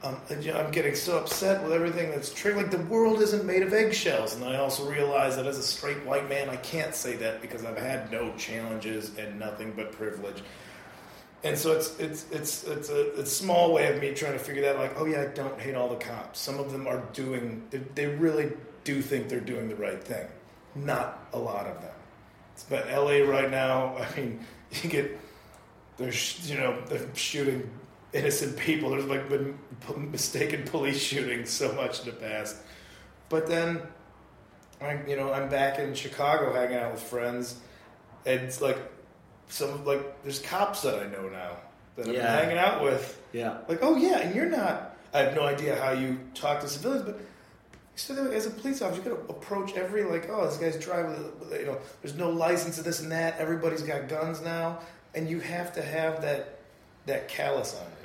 um, 0.02 0.18
I'm 0.30 0.70
getting 0.70 0.94
so 0.94 1.18
upset 1.18 1.62
with 1.62 1.72
everything 1.72 2.10
that's 2.10 2.32
true. 2.32 2.54
Like 2.54 2.70
the 2.70 2.78
world 2.78 3.20
isn't 3.20 3.44
made 3.44 3.62
of 3.62 3.74
eggshells, 3.74 4.34
and 4.34 4.42
I 4.44 4.56
also 4.56 4.88
realize 4.90 5.36
that 5.36 5.46
as 5.46 5.58
a 5.58 5.62
straight 5.62 6.04
white 6.06 6.28
man, 6.28 6.48
I 6.48 6.56
can't 6.56 6.94
say 6.94 7.16
that 7.16 7.42
because 7.42 7.64
I've 7.66 7.76
had 7.76 8.10
no 8.10 8.32
challenges 8.36 9.16
and 9.18 9.38
nothing 9.38 9.72
but 9.76 9.92
privilege. 9.92 10.42
And 11.42 11.56
so 11.56 11.72
it's 11.72 11.98
it's 11.98 12.26
it's 12.30 12.64
it's 12.64 12.88
a, 12.88 13.10
it's 13.18 13.30
a 13.30 13.34
small 13.34 13.74
way 13.74 13.92
of 13.92 14.00
me 14.00 14.14
trying 14.14 14.32
to 14.32 14.38
figure 14.38 14.62
that 14.62 14.78
like, 14.78 14.98
oh 14.98 15.04
yeah, 15.04 15.22
I 15.22 15.26
don't 15.26 15.58
hate 15.60 15.74
all 15.74 15.88
the 15.88 15.96
cops. 15.96 16.40
Some 16.40 16.58
of 16.58 16.72
them 16.72 16.86
are 16.86 17.02
doing 17.12 17.66
they, 17.70 17.78
they 17.94 18.06
really 18.06 18.52
do 18.84 19.02
think 19.02 19.28
they're 19.28 19.40
doing 19.40 19.68
the 19.68 19.76
right 19.76 20.02
thing. 20.02 20.26
Not 20.74 21.26
a 21.34 21.38
lot 21.38 21.66
of 21.66 21.80
them. 21.82 21.92
But 22.68 22.88
LA 22.88 23.24
right 23.30 23.50
now, 23.50 23.96
I 23.98 24.16
mean, 24.18 24.44
you 24.82 24.88
get 24.88 25.18
there's 25.98 26.50
you 26.50 26.56
know 26.56 26.80
they're 26.88 27.14
shooting 27.14 27.68
innocent 28.12 28.56
people. 28.56 28.90
There's 28.90 29.04
like 29.04 29.28
been 29.28 29.58
mistaken 30.10 30.64
police 30.64 31.00
shootings 31.00 31.50
so 31.50 31.72
much 31.72 32.00
in 32.00 32.06
the 32.06 32.12
past. 32.12 32.56
But 33.28 33.46
then, 33.46 33.82
I 34.80 35.00
you 35.06 35.16
know 35.16 35.32
I'm 35.32 35.48
back 35.48 35.78
in 35.78 35.94
Chicago 35.94 36.52
hanging 36.52 36.78
out 36.78 36.92
with 36.92 37.02
friends, 37.02 37.56
and 38.26 38.40
it's 38.40 38.60
like 38.60 38.78
some 39.48 39.84
like 39.84 40.22
there's 40.22 40.40
cops 40.40 40.82
that 40.82 40.94
I 40.94 41.06
know 41.08 41.28
now 41.28 41.56
that 41.96 42.08
I'm 42.08 42.14
hanging 42.14 42.58
out 42.58 42.82
with. 42.82 43.20
Yeah. 43.32 43.58
Like, 43.68 43.80
oh 43.82 43.96
yeah, 43.96 44.18
and 44.18 44.34
you're 44.34 44.46
not. 44.46 44.96
I 45.12 45.20
have 45.20 45.34
no 45.34 45.42
idea 45.42 45.76
how 45.76 45.92
you 45.92 46.20
talk 46.34 46.60
to 46.60 46.68
civilians, 46.68 47.04
but 47.04 47.20
so 47.96 48.14
as 48.30 48.46
a 48.46 48.50
police 48.50 48.80
officer, 48.80 49.02
you 49.02 49.10
got 49.10 49.26
to 49.26 49.32
approach 49.32 49.74
every 49.74 50.04
like, 50.04 50.28
oh, 50.30 50.46
this 50.46 50.56
guy's 50.56 50.82
driving. 50.82 51.32
You 51.52 51.66
know, 51.66 51.78
there's 52.00 52.16
no 52.16 52.30
license 52.30 52.76
to 52.76 52.82
this 52.82 53.00
and 53.00 53.12
that. 53.12 53.38
Everybody's 53.38 53.82
got 53.82 54.08
guns 54.08 54.40
now, 54.40 54.78
and 55.14 55.28
you 55.28 55.40
have 55.40 55.72
to 55.74 55.82
have 55.82 56.22
that 56.22 56.59
that 57.06 57.28
callus 57.28 57.76
on 57.80 57.86
it. 57.86 58.00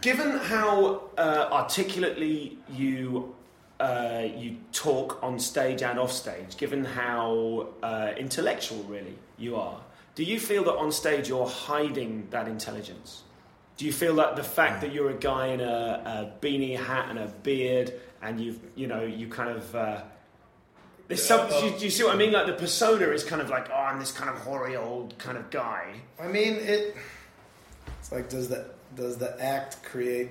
Given 0.00 0.38
how 0.38 1.02
uh, 1.16 1.48
articulately 1.50 2.58
you 2.70 3.34
uh, 3.80 4.26
you 4.36 4.56
talk 4.72 5.18
on 5.22 5.38
stage 5.38 5.82
and 5.82 5.98
off 5.98 6.12
stage, 6.12 6.56
given 6.56 6.84
how 6.84 7.68
uh, 7.82 8.12
intellectual 8.16 8.82
really 8.84 9.18
you 9.36 9.56
are, 9.56 9.80
Do 10.14 10.22
you 10.22 10.38
feel 10.38 10.62
that 10.64 10.76
on 10.76 10.92
stage 10.92 11.28
you're 11.28 11.46
hiding 11.46 12.28
that 12.30 12.46
intelligence? 12.46 13.24
Do 13.76 13.84
you 13.84 13.92
feel 13.92 14.14
that 14.16 14.36
the 14.36 14.44
fact 14.44 14.80
that 14.82 14.92
you're 14.92 15.10
a 15.10 15.18
guy 15.18 15.48
in 15.48 15.60
a, 15.60 15.64
a 15.64 16.44
beanie 16.44 16.78
hat 16.78 17.06
and 17.08 17.18
a 17.18 17.26
beard, 17.42 17.92
and 18.22 18.40
you've 18.40 18.60
you 18.76 18.86
know 18.86 19.02
you 19.02 19.26
kind 19.26 19.50
of 19.50 19.74
there's 21.08 21.24
some. 21.24 21.48
Do 21.48 21.84
you, 21.84 21.90
see 21.90 22.02
what 22.04 22.14
I 22.14 22.18
mean? 22.18 22.32
Like 22.32 22.46
the 22.46 22.54
persona 22.54 23.08
is 23.08 23.24
kind 23.24 23.42
of 23.42 23.50
like, 23.50 23.68
oh, 23.70 23.76
I'm 23.76 23.98
this 23.98 24.12
kind 24.12 24.30
of 24.30 24.36
hoary 24.38 24.76
old 24.76 25.16
kind 25.18 25.36
of 25.36 25.50
guy. 25.50 25.94
I 26.20 26.28
mean, 26.28 26.54
it. 26.54 26.96
It's 27.98 28.10
like, 28.10 28.28
does 28.28 28.48
the 28.48 28.66
does 28.96 29.18
the 29.18 29.42
act 29.42 29.82
create 29.82 30.30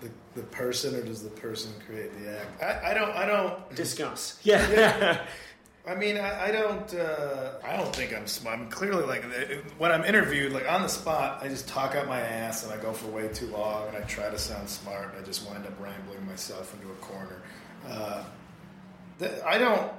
the 0.00 0.10
the 0.34 0.42
person, 0.42 0.96
or 0.96 1.02
does 1.02 1.22
the 1.22 1.30
person 1.30 1.72
create 1.86 2.10
the 2.18 2.38
act? 2.38 2.62
I, 2.62 2.90
I 2.90 2.94
don't. 2.94 3.10
I 3.10 3.26
don't. 3.26 3.74
Discuss. 3.74 4.40
Yeah. 4.44 5.24
I 5.88 5.94
mean, 5.94 6.18
I, 6.18 6.48
I 6.48 6.50
don't. 6.50 6.92
Uh, 6.92 7.52
I 7.64 7.76
don't 7.76 7.94
think 7.94 8.14
I'm 8.14 8.26
smart. 8.26 8.58
I'm 8.58 8.68
clearly 8.68 9.04
like 9.04 9.24
when 9.78 9.90
I'm 9.90 10.04
interviewed, 10.04 10.52
like 10.52 10.70
on 10.70 10.82
the 10.82 10.88
spot, 10.88 11.42
I 11.42 11.48
just 11.48 11.68
talk 11.68 11.94
out 11.94 12.06
my 12.06 12.20
ass 12.20 12.64
and 12.64 12.72
I 12.72 12.76
go 12.76 12.92
for 12.92 13.08
way 13.10 13.28
too 13.28 13.46
long 13.46 13.88
and 13.88 13.96
I 13.96 14.00
try 14.02 14.28
to 14.28 14.38
sound 14.38 14.68
smart. 14.68 15.14
And 15.14 15.22
I 15.22 15.26
just 15.26 15.48
wind 15.48 15.64
up 15.64 15.80
rambling 15.80 16.26
myself 16.26 16.74
into 16.74 16.90
a 16.90 16.96
corner. 16.96 17.40
Uh, 17.88 18.24
I 19.44 19.58
don't. 19.58 19.92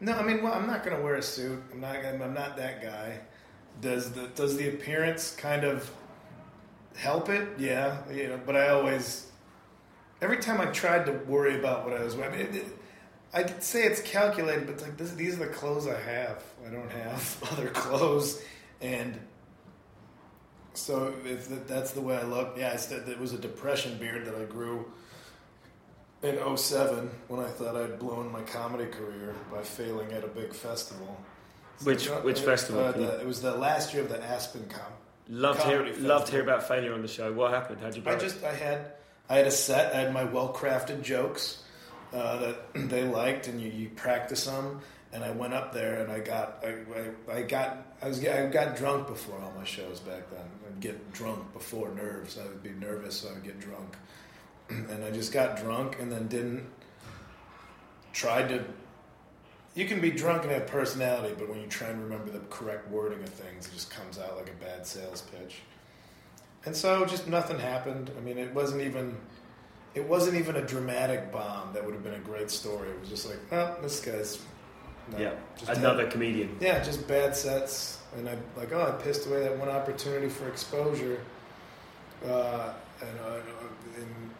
No, 0.00 0.12
I 0.12 0.22
mean, 0.22 0.42
well, 0.42 0.52
I'm 0.52 0.66
not 0.66 0.84
going 0.84 0.96
to 0.96 1.02
wear 1.02 1.14
a 1.14 1.22
suit. 1.22 1.62
I'm 1.72 1.80
not. 1.80 1.96
I'm 2.04 2.34
not 2.34 2.56
that 2.56 2.82
guy. 2.82 3.20
Does 3.80 4.12
the 4.12 4.28
does 4.28 4.56
the 4.56 4.68
appearance 4.68 5.34
kind 5.34 5.64
of 5.64 5.90
help 6.96 7.28
it? 7.28 7.48
Yeah, 7.58 7.98
you 8.12 8.28
know. 8.28 8.40
But 8.44 8.56
I 8.56 8.68
always, 8.68 9.30
every 10.20 10.38
time 10.38 10.60
I 10.60 10.66
tried 10.66 11.06
to 11.06 11.12
worry 11.12 11.58
about 11.58 11.84
what 11.84 11.98
I 11.98 12.04
was 12.04 12.14
wearing. 12.16 12.40
It, 12.40 12.54
it, 12.56 12.66
I'd 13.34 13.62
say 13.62 13.82
it's 13.82 14.00
calculated, 14.00 14.66
but 14.66 14.74
it's 14.74 14.82
like 14.82 14.96
this, 14.96 15.10
these 15.10 15.34
are 15.34 15.46
the 15.46 15.52
clothes 15.52 15.86
I 15.86 16.00
have. 16.00 16.42
I 16.66 16.70
don't 16.70 16.90
have 16.90 17.38
other 17.52 17.68
clothes, 17.68 18.42
and 18.80 19.18
so 20.74 21.12
if 21.24 21.66
that's 21.66 21.92
the 21.92 22.00
way 22.00 22.16
I 22.16 22.22
look, 22.22 22.56
yeah, 22.58 22.74
it 22.74 23.18
was 23.18 23.32
a 23.32 23.38
depression 23.38 23.98
beard 23.98 24.26
that 24.26 24.34
I 24.34 24.44
grew 24.44 24.90
in 26.26 26.56
07 26.56 27.10
when 27.28 27.40
I 27.44 27.48
thought 27.48 27.76
I'd 27.76 27.98
blown 27.98 28.30
my 28.32 28.42
comedy 28.42 28.86
career 28.86 29.34
by 29.52 29.62
failing 29.62 30.12
at 30.12 30.24
a 30.24 30.28
big 30.28 30.52
festival. 30.52 31.16
Which 31.84 32.04
So, 32.06 32.20
which 32.20 32.40
uh, 32.40 32.44
festival? 32.44 32.84
uh, 32.84 32.92
the- 32.92 33.20
it 33.20 33.26
was 33.26 33.42
the 33.42 33.54
last 33.54 33.92
year 33.94 34.02
of 34.02 34.08
the 34.08 34.22
Aspen 34.22 34.66
Com. 34.68 34.80
loved 35.28 35.62
hear, 35.62 35.78
comedy 35.78 36.00
loved 36.00 36.22
festival. 36.24 36.32
hear 36.32 36.42
about 36.54 36.68
failure 36.68 36.94
on 36.94 37.02
the 37.02 37.08
show. 37.08 37.32
What 37.32 37.52
happened? 37.52 37.80
How'd 37.80 37.96
you? 37.96 38.02
I 38.06 38.12
it? 38.14 38.20
just 38.20 38.42
I 38.42 38.54
had 38.54 38.92
I 39.28 39.36
had 39.38 39.46
a 39.46 39.50
set. 39.50 39.94
I 39.94 40.00
had 40.00 40.12
my 40.14 40.24
well 40.24 40.52
crafted 40.52 41.02
jokes 41.02 41.62
uh, 42.12 42.38
that 42.38 42.56
they 42.74 43.04
liked, 43.04 43.48
and 43.48 43.60
you, 43.60 43.70
you 43.70 43.88
practice 43.90 44.44
them. 44.46 44.80
And 45.12 45.22
I 45.24 45.30
went 45.30 45.54
up 45.54 45.72
there, 45.72 46.00
and 46.00 46.10
I 46.12 46.18
got 46.20 46.64
I, 46.64 47.32
I, 47.32 47.38
I 47.38 47.42
got 47.42 47.78
I 48.02 48.08
was 48.08 48.24
I 48.26 48.46
got 48.46 48.76
drunk 48.76 49.06
before 49.06 49.38
all 49.40 49.52
my 49.56 49.64
shows 49.64 50.00
back 50.00 50.30
then. 50.30 50.44
I'd 50.66 50.80
get 50.80 51.12
drunk 51.12 51.52
before 51.52 51.90
nerves. 51.90 52.38
I 52.38 52.44
would 52.44 52.62
be 52.62 52.70
nervous, 52.70 53.16
so 53.20 53.28
I 53.30 53.32
would 53.34 53.44
get 53.44 53.60
drunk, 53.60 53.96
and 54.68 55.04
I 55.04 55.10
just 55.10 55.32
got 55.32 55.56
drunk, 55.60 55.96
and 56.00 56.10
then 56.10 56.28
didn't 56.28 56.66
tried 58.12 58.48
to. 58.48 58.64
You 59.74 59.84
can 59.84 60.00
be 60.00 60.10
drunk 60.10 60.42
and 60.44 60.52
have 60.52 60.66
personality, 60.66 61.34
but 61.38 61.50
when 61.50 61.60
you 61.60 61.66
try 61.66 61.88
and 61.88 62.02
remember 62.02 62.30
the 62.30 62.38
correct 62.48 62.88
wording 62.90 63.22
of 63.22 63.28
things, 63.28 63.66
it 63.66 63.74
just 63.74 63.90
comes 63.90 64.18
out 64.18 64.36
like 64.36 64.48
a 64.48 64.64
bad 64.64 64.86
sales 64.86 65.20
pitch. 65.22 65.56
And 66.64 66.74
so 66.74 67.04
just 67.04 67.28
nothing 67.28 67.58
happened. 67.58 68.10
I 68.16 68.20
mean, 68.22 68.38
it 68.38 68.54
wasn't 68.54 68.82
even 68.82 69.16
it 69.94 70.06
wasn't 70.06 70.36
even 70.36 70.56
a 70.56 70.62
dramatic 70.62 71.30
bomb 71.30 71.72
that 71.74 71.84
would 71.84 71.94
have 71.94 72.02
been 72.02 72.14
a 72.14 72.18
great 72.20 72.50
story. 72.50 72.88
It 72.90 73.00
was 73.00 73.08
just 73.08 73.26
like, 73.28 73.38
oh, 73.52 73.76
this 73.82 74.00
guy's 74.00 74.40
no, 75.12 75.18
yeah, 75.18 75.32
just 75.56 75.70
another 75.70 76.02
had- 76.04 76.12
comedian. 76.12 76.56
yeah, 76.60 76.82
just 76.82 77.06
bad 77.06 77.36
sets, 77.36 77.98
and 78.16 78.28
I 78.28 78.36
like, 78.56 78.72
oh, 78.72 78.82
I 78.98 79.02
pissed 79.02 79.26
away 79.26 79.40
that 79.40 79.56
one 79.56 79.68
opportunity 79.68 80.28
for 80.28 80.48
exposure. 80.48 81.20
Uh, 82.26 82.72
and, 83.02 83.20
uh, 83.20 83.38
and 83.98 84.30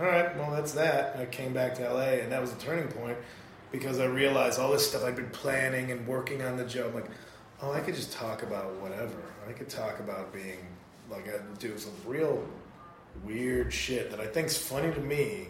all 0.00 0.06
right, 0.06 0.34
well, 0.38 0.50
that's 0.50 0.72
that. 0.72 1.16
I 1.18 1.26
came 1.26 1.52
back 1.52 1.74
to 1.74 1.92
LA, 1.92 2.20
and 2.22 2.32
that 2.32 2.40
was 2.40 2.52
a 2.52 2.56
turning 2.56 2.88
point 2.88 3.18
because 3.70 3.98
I 3.98 4.06
realized 4.06 4.58
all 4.58 4.72
this 4.72 4.88
stuff 4.88 5.04
I'd 5.04 5.14
been 5.14 5.28
planning 5.28 5.90
and 5.90 6.06
working 6.06 6.40
on 6.40 6.56
the 6.56 6.64
job. 6.64 6.94
Like, 6.94 7.10
oh, 7.60 7.70
I 7.72 7.80
could 7.80 7.94
just 7.94 8.10
talk 8.10 8.42
about 8.42 8.74
whatever. 8.76 9.20
I 9.46 9.52
could 9.52 9.68
talk 9.68 10.00
about 10.00 10.32
being 10.32 10.66
like 11.10 11.28
uh, 11.28 11.32
I 11.36 11.58
do 11.58 11.76
some 11.76 11.92
real 12.06 12.42
weird 13.24 13.72
shit 13.72 14.10
that 14.10 14.20
I 14.20 14.26
think's 14.26 14.56
funny 14.56 14.90
to 14.90 15.00
me, 15.00 15.48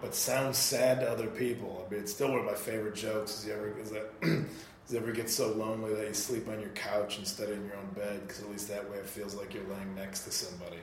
but 0.00 0.14
sounds 0.14 0.56
sad 0.56 1.00
to 1.00 1.10
other 1.10 1.26
people. 1.26 1.84
I 1.84 1.92
mean, 1.92 2.02
it's 2.02 2.12
still 2.12 2.30
one 2.30 2.38
of 2.38 2.46
my 2.46 2.54
favorite 2.54 2.94
jokes. 2.94 3.40
Is 3.40 3.46
you 3.46 3.54
ever 3.54 3.78
is 3.80 3.90
that 3.90 4.12
is 4.88 4.94
ever 4.94 5.10
get 5.10 5.28
so 5.28 5.52
lonely 5.52 5.94
that 5.94 6.06
you 6.06 6.14
sleep 6.14 6.46
on 6.48 6.60
your 6.60 6.70
couch 6.70 7.18
instead 7.18 7.48
of 7.48 7.56
in 7.56 7.64
your 7.64 7.76
own 7.76 7.88
bed 7.96 8.20
because 8.22 8.40
at 8.40 8.50
least 8.50 8.68
that 8.68 8.88
way 8.88 8.98
it 8.98 9.06
feels 9.06 9.34
like 9.34 9.52
you're 9.52 9.64
laying 9.64 9.96
next 9.96 10.20
to 10.20 10.30
somebody. 10.30 10.78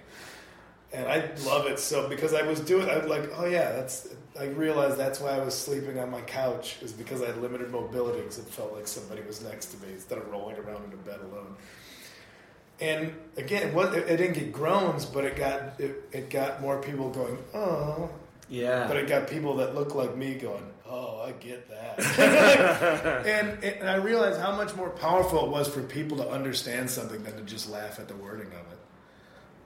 And 0.93 1.07
I 1.07 1.29
love 1.45 1.67
it 1.67 1.79
so 1.79 2.07
because 2.07 2.33
I 2.33 2.43
was 2.43 2.59
doing. 2.61 2.89
I 2.89 2.97
was 2.97 3.07
like, 3.07 3.29
oh 3.37 3.45
yeah, 3.45 3.73
that's. 3.73 4.07
I 4.39 4.45
realized 4.45 4.97
that's 4.97 5.19
why 5.19 5.31
I 5.31 5.43
was 5.43 5.57
sleeping 5.57 5.99
on 5.99 6.11
my 6.11 6.21
couch 6.21 6.77
is 6.81 6.93
because 6.93 7.21
I 7.21 7.27
had 7.27 7.41
limited 7.41 7.71
mobility 7.71 8.19
because 8.19 8.37
it 8.37 8.45
felt 8.45 8.73
like 8.73 8.87
somebody 8.87 9.21
was 9.23 9.43
next 9.43 9.67
to 9.67 9.77
me 9.85 9.93
instead 9.93 10.19
of 10.19 10.29
rolling 10.29 10.55
around 10.57 10.85
in 10.85 10.93
a 10.93 10.97
bed 10.97 11.19
alone. 11.31 11.55
And 12.79 13.15
again, 13.35 13.69
it, 13.69 13.75
it, 13.75 14.07
it 14.07 14.17
didn't 14.17 14.33
get 14.33 14.53
groans, 14.53 15.05
but 15.05 15.25
it 15.25 15.35
got 15.35 15.79
it, 15.79 16.07
it 16.11 16.29
got 16.29 16.61
more 16.61 16.81
people 16.81 17.09
going, 17.09 17.37
oh. 17.53 18.09
Yeah. 18.49 18.87
But 18.87 18.97
it 18.97 19.09
got 19.09 19.27
people 19.27 19.57
that 19.57 19.75
look 19.75 19.93
like 19.93 20.15
me 20.15 20.35
going, 20.35 20.63
oh, 20.89 21.21
I 21.25 21.31
get 21.33 21.69
that. 21.69 21.99
and, 23.25 23.63
and 23.63 23.89
I 23.89 23.95
realized 23.95 24.39
how 24.39 24.55
much 24.55 24.73
more 24.75 24.89
powerful 24.89 25.45
it 25.45 25.51
was 25.51 25.67
for 25.67 25.81
people 25.81 26.17
to 26.17 26.29
understand 26.29 26.89
something 26.89 27.23
than 27.23 27.35
to 27.35 27.41
just 27.41 27.69
laugh 27.69 27.99
at 27.99 28.07
the 28.07 28.15
wording 28.15 28.47
of 28.47 28.53
it. 28.71 28.76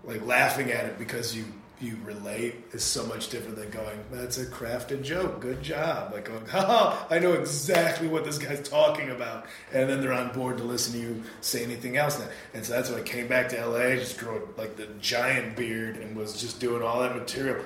Like 0.04 0.26
laughing 0.26 0.72
at 0.72 0.86
it 0.86 0.98
because 0.98 1.36
you 1.36 1.46
you 1.82 1.98
relate 2.04 2.56
is 2.74 2.84
so 2.84 3.06
much 3.08 3.30
different 3.30 3.58
than 3.58 3.70
going, 3.72 4.00
that's 4.12 4.38
a 4.38 4.46
crafted 4.46 5.02
joke, 5.02 5.42
good 5.42 5.64
job. 5.64 6.14
Like 6.14 6.26
going, 6.26 6.46
oh, 6.54 7.08
I 7.10 7.18
know 7.18 7.34
exactly 7.34 8.08
what 8.08 8.24
this 8.24 8.38
guy's 8.38 8.62
talking 8.68 9.10
about. 9.10 9.48
And 9.74 9.90
then 9.90 10.00
they're 10.00 10.14
on 10.14 10.32
board 10.32 10.58
to 10.60 10.64
listen 10.64 10.94
to 10.94 11.00
you 11.00 11.24
say 11.42 11.64
anything 11.64 11.98
else. 11.98 12.20
Now. 12.20 12.28
And 12.54 12.64
so 12.64 12.74
that's 12.74 12.90
when 12.90 13.00
I 13.00 13.04
came 13.04 13.28
back 13.28 13.50
to 13.50 13.66
LA, 13.66 13.96
just 13.96 14.20
grew 14.20 14.48
like 14.58 14.76
the 14.76 14.88
giant 15.00 15.56
beard 15.56 15.98
and 15.98 16.16
was 16.16 16.40
just 16.40 16.60
doing 16.60 16.84
all 16.84 17.02
that 17.02 17.16
material. 17.16 17.64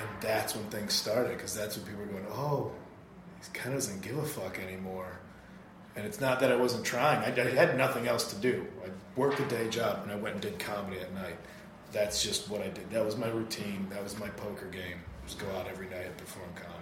And 0.00 0.08
that's 0.22 0.56
when 0.56 0.64
things 0.66 0.94
started 0.94 1.36
because 1.36 1.54
that's 1.54 1.76
when 1.76 1.86
people 1.86 2.00
were 2.00 2.12
going, 2.12 2.26
oh, 2.30 2.72
he 3.42 3.52
kind 3.52 3.74
of 3.74 3.82
doesn't 3.82 4.00
give 4.00 4.16
a 4.16 4.24
fuck 4.24 4.58
anymore. 4.58 5.18
And 5.94 6.06
it's 6.06 6.20
not 6.20 6.40
that 6.40 6.50
I 6.50 6.56
wasn't 6.56 6.86
trying. 6.86 7.18
I, 7.18 7.38
I 7.38 7.50
had 7.50 7.76
nothing 7.76 8.08
else 8.08 8.32
to 8.32 8.36
do. 8.36 8.66
I 8.82 8.88
worked 9.14 9.40
a 9.40 9.44
day 9.44 9.68
job 9.68 10.00
and 10.04 10.10
I 10.10 10.14
went 10.14 10.36
and 10.36 10.42
did 10.42 10.58
comedy 10.58 10.98
at 11.00 11.12
night. 11.12 11.36
That's 11.92 12.22
just 12.22 12.48
what 12.50 12.62
I 12.62 12.68
did. 12.68 12.90
That 12.90 13.04
was 13.04 13.16
my 13.16 13.28
routine. 13.28 13.86
That 13.90 14.02
was 14.02 14.18
my 14.18 14.28
poker 14.30 14.66
game. 14.66 14.98
Just 15.26 15.38
go 15.38 15.46
out 15.52 15.68
every 15.68 15.86
night 15.86 16.06
and 16.06 16.16
perform 16.16 16.48
comedy. 16.54 16.78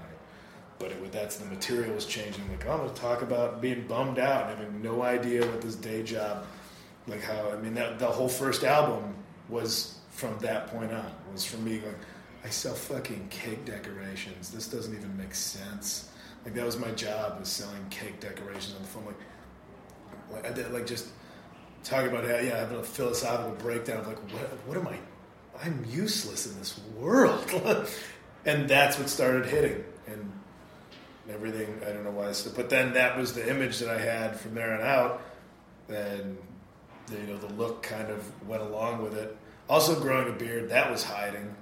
But 0.78 0.92
it, 0.92 1.12
that's 1.12 1.36
the 1.36 1.46
material 1.46 1.94
was 1.94 2.06
changing. 2.06 2.48
Like 2.48 2.64
oh, 2.66 2.72
I'm 2.72 2.78
going 2.78 2.94
to 2.94 3.00
talk 3.00 3.22
about 3.22 3.60
being 3.60 3.86
bummed 3.86 4.18
out 4.18 4.48
and 4.48 4.58
having 4.58 4.82
no 4.82 5.02
idea 5.02 5.44
what 5.44 5.60
this 5.60 5.74
day 5.74 6.02
job, 6.02 6.46
like 7.06 7.22
how 7.22 7.50
I 7.50 7.56
mean 7.56 7.74
that 7.74 7.98
the 7.98 8.06
whole 8.06 8.28
first 8.28 8.64
album 8.64 9.14
was 9.48 9.98
from 10.10 10.38
that 10.38 10.68
point 10.68 10.92
on. 10.92 11.12
Was 11.32 11.44
from 11.44 11.64
me 11.64 11.78
going, 11.78 11.94
I 12.44 12.48
sell 12.48 12.74
fucking 12.74 13.28
cake 13.28 13.64
decorations. 13.64 14.50
This 14.50 14.68
doesn't 14.68 14.94
even 14.96 15.16
make 15.18 15.34
sense. 15.34 16.08
Like 16.44 16.54
that 16.54 16.64
was 16.64 16.78
my 16.78 16.90
job 16.92 17.38
was 17.38 17.48
selling 17.48 17.86
cake 17.90 18.20
decorations 18.20 18.74
on 18.76 18.82
the 18.82 18.88
phone. 18.88 19.04
Like, 19.06 20.44
like 20.44 20.50
I 20.50 20.54
did 20.54 20.72
like 20.72 20.86
just 20.86 21.08
talking 21.84 22.10
about 22.10 22.24
yeah, 22.24 22.58
having 22.58 22.78
a 22.78 22.82
philosophical 22.82 23.52
breakdown 23.52 23.98
of 23.98 24.08
like 24.08 24.18
what 24.32 24.42
what 24.66 24.76
am 24.76 24.88
I? 24.88 24.98
I'm 25.62 25.84
useless 25.88 26.46
in 26.46 26.58
this 26.58 26.80
world, 26.96 27.44
and 28.46 28.68
that's 28.68 28.98
what 28.98 29.08
started 29.08 29.46
hitting 29.46 29.84
and 30.06 30.32
everything. 31.28 31.80
I 31.86 31.92
don't 31.92 32.04
know 32.04 32.10
why, 32.10 32.32
but 32.54 32.70
then 32.70 32.94
that 32.94 33.16
was 33.16 33.34
the 33.34 33.48
image 33.48 33.78
that 33.78 33.88
I 33.88 33.98
had 33.98 34.38
from 34.38 34.54
there 34.54 34.74
on 34.74 34.82
out, 34.82 35.22
and 35.88 36.38
the, 37.06 37.16
you 37.16 37.26
know 37.26 37.38
the 37.38 37.52
look 37.54 37.82
kind 37.82 38.08
of 38.10 38.48
went 38.48 38.62
along 38.62 39.02
with 39.02 39.16
it. 39.16 39.36
Also, 39.68 39.98
growing 40.00 40.28
a 40.28 40.32
beard 40.32 40.70
that 40.70 40.90
was 40.90 41.04
hiding. 41.04 41.54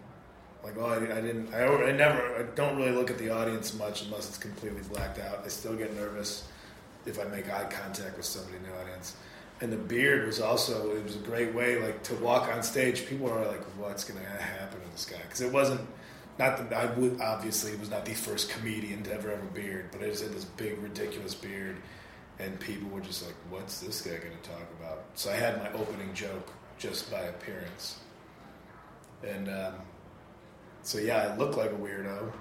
Like, 0.64 0.76
oh, 0.76 0.86
I, 0.86 0.96
I 0.96 1.20
didn't. 1.20 1.54
I, 1.54 1.64
I 1.64 1.92
never. 1.92 2.36
I 2.36 2.42
don't 2.54 2.76
really 2.76 2.92
look 2.92 3.10
at 3.10 3.18
the 3.18 3.30
audience 3.30 3.74
much 3.74 4.02
unless 4.02 4.28
it's 4.28 4.38
completely 4.38 4.82
blacked 4.90 5.18
out. 5.18 5.42
I 5.44 5.48
still 5.48 5.74
get 5.74 5.94
nervous 5.94 6.48
if 7.06 7.18
I 7.18 7.24
make 7.24 7.50
eye 7.50 7.64
contact 7.64 8.16
with 8.16 8.26
somebody 8.26 8.56
in 8.56 8.62
the 8.64 8.80
audience. 8.80 9.16
And 9.60 9.72
the 9.72 9.76
beard 9.76 10.26
was 10.26 10.40
also. 10.40 10.94
It 10.94 11.02
was 11.02 11.16
a 11.16 11.20
great 11.20 11.54
way, 11.54 11.78
like, 11.82 12.02
to 12.04 12.14
walk 12.16 12.48
on 12.48 12.62
stage. 12.62 13.06
People 13.06 13.28
are 13.30 13.44
like, 13.46 13.62
"What's 13.76 14.04
to 14.04 14.12
happen 14.14 14.80
to 14.80 14.90
this 14.92 15.04
guy?" 15.04 15.20
Because 15.22 15.40
it 15.40 15.52
wasn't. 15.52 15.80
Not 16.38 16.70
that 16.70 16.72
I 16.72 16.86
would 16.94 17.20
obviously 17.20 17.72
it 17.72 17.80
was 17.80 17.90
not 17.90 18.04
the 18.04 18.14
first 18.14 18.48
comedian 18.50 19.02
to 19.02 19.12
ever 19.12 19.30
have 19.30 19.42
a 19.42 19.46
beard, 19.46 19.88
but 19.90 20.02
I 20.02 20.06
just 20.10 20.22
had 20.22 20.32
this 20.32 20.44
big 20.44 20.78
ridiculous 20.78 21.34
beard, 21.34 21.76
and 22.38 22.60
people 22.60 22.88
were 22.90 23.00
just 23.00 23.26
like, 23.26 23.34
"What's 23.50 23.80
this 23.80 24.00
guy 24.02 24.12
to 24.12 24.48
talk 24.48 24.62
about?" 24.78 25.04
So 25.14 25.30
I 25.32 25.34
had 25.34 25.58
my 25.58 25.72
opening 25.72 26.14
joke 26.14 26.52
just 26.78 27.10
by 27.10 27.22
appearance, 27.22 27.98
and 29.26 29.48
um, 29.48 29.74
so 30.84 30.98
yeah, 30.98 31.32
I 31.32 31.36
looked 31.36 31.56
like 31.56 31.72
a 31.72 31.74
weirdo, 31.74 32.32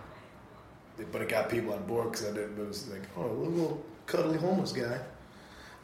but 1.12 1.22
it 1.24 1.30
got 1.30 1.50
people 1.50 1.74
on 1.74 1.84
board 1.88 2.12
because 2.12 2.28
it 2.38 2.56
was 2.56 2.88
like, 2.90 3.02
"Oh, 3.18 3.26
a 3.26 3.34
little 3.34 3.84
cuddly 4.06 4.38
homeless 4.38 4.74
guy." 4.74 5.00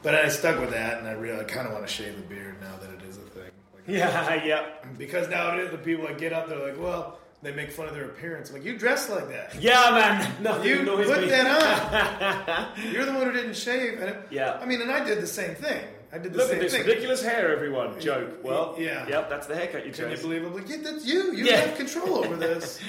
But 0.04 0.14
I 0.16 0.28
stuck 0.30 0.60
with 0.60 0.72
that, 0.72 1.00
and 1.00 1.08
I 1.08 1.14
really 1.14 1.40
I 1.40 1.44
kind 1.46 1.66
of 1.68 1.74
want 1.74 1.88
to 1.88 1.92
shave 1.92 2.16
the 2.16 2.22
beard 2.24 2.56
now 2.62 2.76
that 2.82 2.90
it 2.92 3.02
is 3.10 3.18
a 3.18 3.22
thing. 3.22 3.50
Like, 3.74 3.84
Yeah, 3.88 4.44
yeah. 4.46 4.66
Because 4.98 5.28
nowadays 5.30 5.72
the 5.72 5.78
people 5.78 6.06
that 6.08 6.18
get 6.20 6.34
up, 6.34 6.48
they're 6.50 6.60
like, 6.60 6.80
well, 6.80 7.20
they 7.42 7.52
make 7.52 7.72
fun 7.72 7.88
of 7.90 7.94
their 7.94 8.06
appearance. 8.06 8.50
I'm 8.50 8.56
like, 8.58 8.64
you 8.66 8.78
dress 8.78 9.10
like 9.10 9.28
that. 9.30 9.56
Yeah, 9.62 9.92
man. 9.92 10.32
Nothing 10.44 10.66
You 10.70 10.78
put 10.86 11.22
me. 11.22 11.28
that 11.30 12.68
on. 12.78 12.92
You're 12.94 13.06
the 13.06 13.12
one 13.14 13.24
who 13.26 13.32
didn't 13.34 13.56
shave. 13.56 14.00
And 14.00 14.10
it, 14.12 14.18
Yeah. 14.32 14.58
I 14.62 14.66
mean, 14.66 14.82
and 14.82 14.90
I 14.92 15.04
did 15.04 15.22
the 15.22 15.28
same 15.28 15.56
thing. 15.56 15.84
I 16.14 16.20
did 16.20 16.32
the 16.32 16.40
same 16.40 16.48
thing. 16.48 16.48
Look 16.48 16.48
same 16.50 16.56
at 16.58 16.62
this 16.62 16.72
thing. 16.74 16.86
ridiculous 16.86 17.22
hair, 17.24 17.52
everyone. 17.52 18.00
Joke. 18.00 18.44
Well, 18.44 18.76
Yeah. 18.80 19.06
Yep, 19.10 19.30
that's 19.30 19.48
the 19.48 19.56
haircut 19.56 19.86
you 19.86 19.92
chose. 19.92 20.00
Can 20.08 20.12
you 20.12 20.18
believe 20.18 20.44
it? 20.44 20.48
I'm 20.48 20.54
like, 20.56 20.70
yeah, 20.70 20.78
that's 20.84 21.06
you. 21.06 21.34
You 21.34 21.46
Yeah. 21.46 21.56
have 21.58 21.76
control 21.78 22.20
over 22.24 22.36
this. 22.38 22.80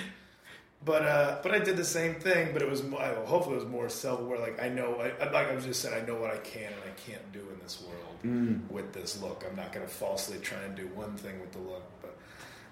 But 0.84 1.02
uh, 1.02 1.38
but 1.42 1.54
I 1.54 1.58
did 1.60 1.76
the 1.76 1.84
same 1.84 2.14
thing. 2.16 2.52
But 2.52 2.60
it 2.62 2.68
was 2.68 2.80
hopefully 3.26 3.56
it 3.56 3.60
was 3.60 3.66
more 3.68 3.88
self 3.88 4.20
aware. 4.20 4.38
Like 4.38 4.62
I 4.62 4.68
know, 4.68 4.96
I, 5.00 5.30
like 5.30 5.48
I 5.48 5.54
was 5.54 5.64
just 5.64 5.80
saying, 5.80 6.02
I 6.02 6.06
know 6.06 6.16
what 6.16 6.30
I 6.30 6.36
can 6.38 6.64
and 6.72 6.82
I 6.84 7.00
can't 7.10 7.32
do 7.32 7.40
in 7.40 7.58
this 7.62 7.82
world 7.82 8.00
Mm. 8.24 8.70
with 8.70 8.94
this 8.94 9.20
look. 9.20 9.44
I'm 9.48 9.54
not 9.54 9.70
going 9.72 9.84
to 9.86 9.92
falsely 9.92 10.38
try 10.38 10.58
and 10.62 10.74
do 10.74 10.86
one 10.94 11.14
thing 11.16 11.38
with 11.42 11.52
the 11.52 11.58
look. 11.58 11.82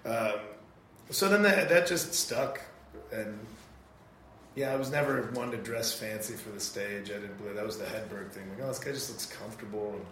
But 0.03 0.33
um, 0.33 0.39
so 1.11 1.29
then 1.29 1.43
that 1.43 1.69
that 1.69 1.85
just 1.87 2.13
stuck, 2.15 2.59
and 3.11 3.37
yeah, 4.55 4.71
I 4.73 4.75
was 4.77 4.91
never 4.91 5.23
one 5.33 5.51
to 5.51 5.57
dress 5.57 5.93
fancy 5.93 6.33
for 6.33 6.49
the 6.49 6.59
stage. 6.59 7.09
I 7.11 7.15
didn't 7.19 7.37
believe 7.37 7.55
that 7.55 7.65
was 7.65 7.77
the 7.77 7.85
Hedberg 7.85 8.31
thing. 8.31 8.49
Like, 8.49 8.63
oh, 8.63 8.67
this 8.67 8.79
guy 8.79 8.91
just 8.91 9.09
looks 9.11 9.25
comfortable 9.27 9.93
and 9.93 10.05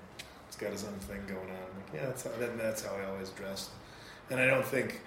he's 0.47 0.56
got 0.58 0.72
his 0.72 0.84
own 0.84 0.93
thing 1.08 1.22
going 1.28 1.39
on. 1.39 1.49
I'm 1.49 1.78
like, 1.78 1.93
yeah, 2.02 2.06
that's 2.08 2.24
how, 2.24 2.32
that, 2.39 2.58
that's 2.58 2.84
how 2.86 2.95
I 2.95 3.06
always 3.06 3.30
dressed. 3.30 3.70
And 4.32 4.39
I 4.39 4.45
don't 4.47 4.66
think 4.66 5.02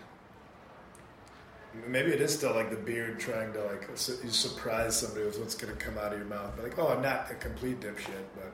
maybe 1.86 2.12
it 2.12 2.20
is 2.20 2.34
still 2.34 2.54
like 2.54 2.70
the 2.70 2.76
beard 2.76 3.18
trying 3.18 3.52
to 3.52 3.64
like 3.64 3.88
su- 3.94 4.18
you 4.22 4.30
surprise 4.30 4.96
somebody 4.96 5.24
with 5.24 5.38
what's 5.38 5.54
going 5.54 5.74
to 5.74 5.84
come 5.84 5.98
out 5.98 6.12
of 6.12 6.18
your 6.18 6.28
mouth. 6.28 6.52
Like, 6.62 6.78
oh, 6.78 6.88
I'm 6.88 7.02
not 7.02 7.30
a 7.30 7.34
complete 7.34 7.80
dipshit, 7.80 8.24
but 8.34 8.52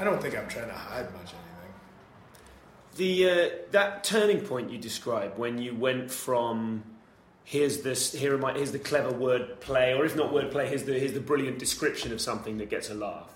I, 0.00 0.04
don't 0.04 0.20
think 0.20 0.36
I'm 0.36 0.48
trying 0.48 0.68
to 0.68 0.74
hide 0.74 1.12
much 1.12 1.32
anything. 1.34 1.74
The 2.96 3.30
uh, 3.30 3.48
that 3.72 4.04
turning 4.04 4.40
point 4.40 4.70
you 4.70 4.78
described 4.78 5.38
when 5.38 5.58
you 5.58 5.74
went 5.74 6.10
from 6.10 6.84
here's 7.44 7.82
this 7.82 8.12
here 8.12 8.42
I, 8.44 8.52
here's 8.54 8.72
the 8.72 8.78
clever 8.78 9.12
word 9.12 9.60
play 9.60 9.94
or 9.94 10.04
if 10.04 10.14
not 10.16 10.32
word 10.32 10.50
play 10.50 10.68
here's 10.68 10.84
the 10.84 10.98
here's 10.98 11.12
the 11.12 11.20
brilliant 11.20 11.58
description 11.58 12.12
of 12.12 12.20
something 12.20 12.58
that 12.58 12.70
gets 12.70 12.88
a 12.90 12.94
laugh 12.94 13.34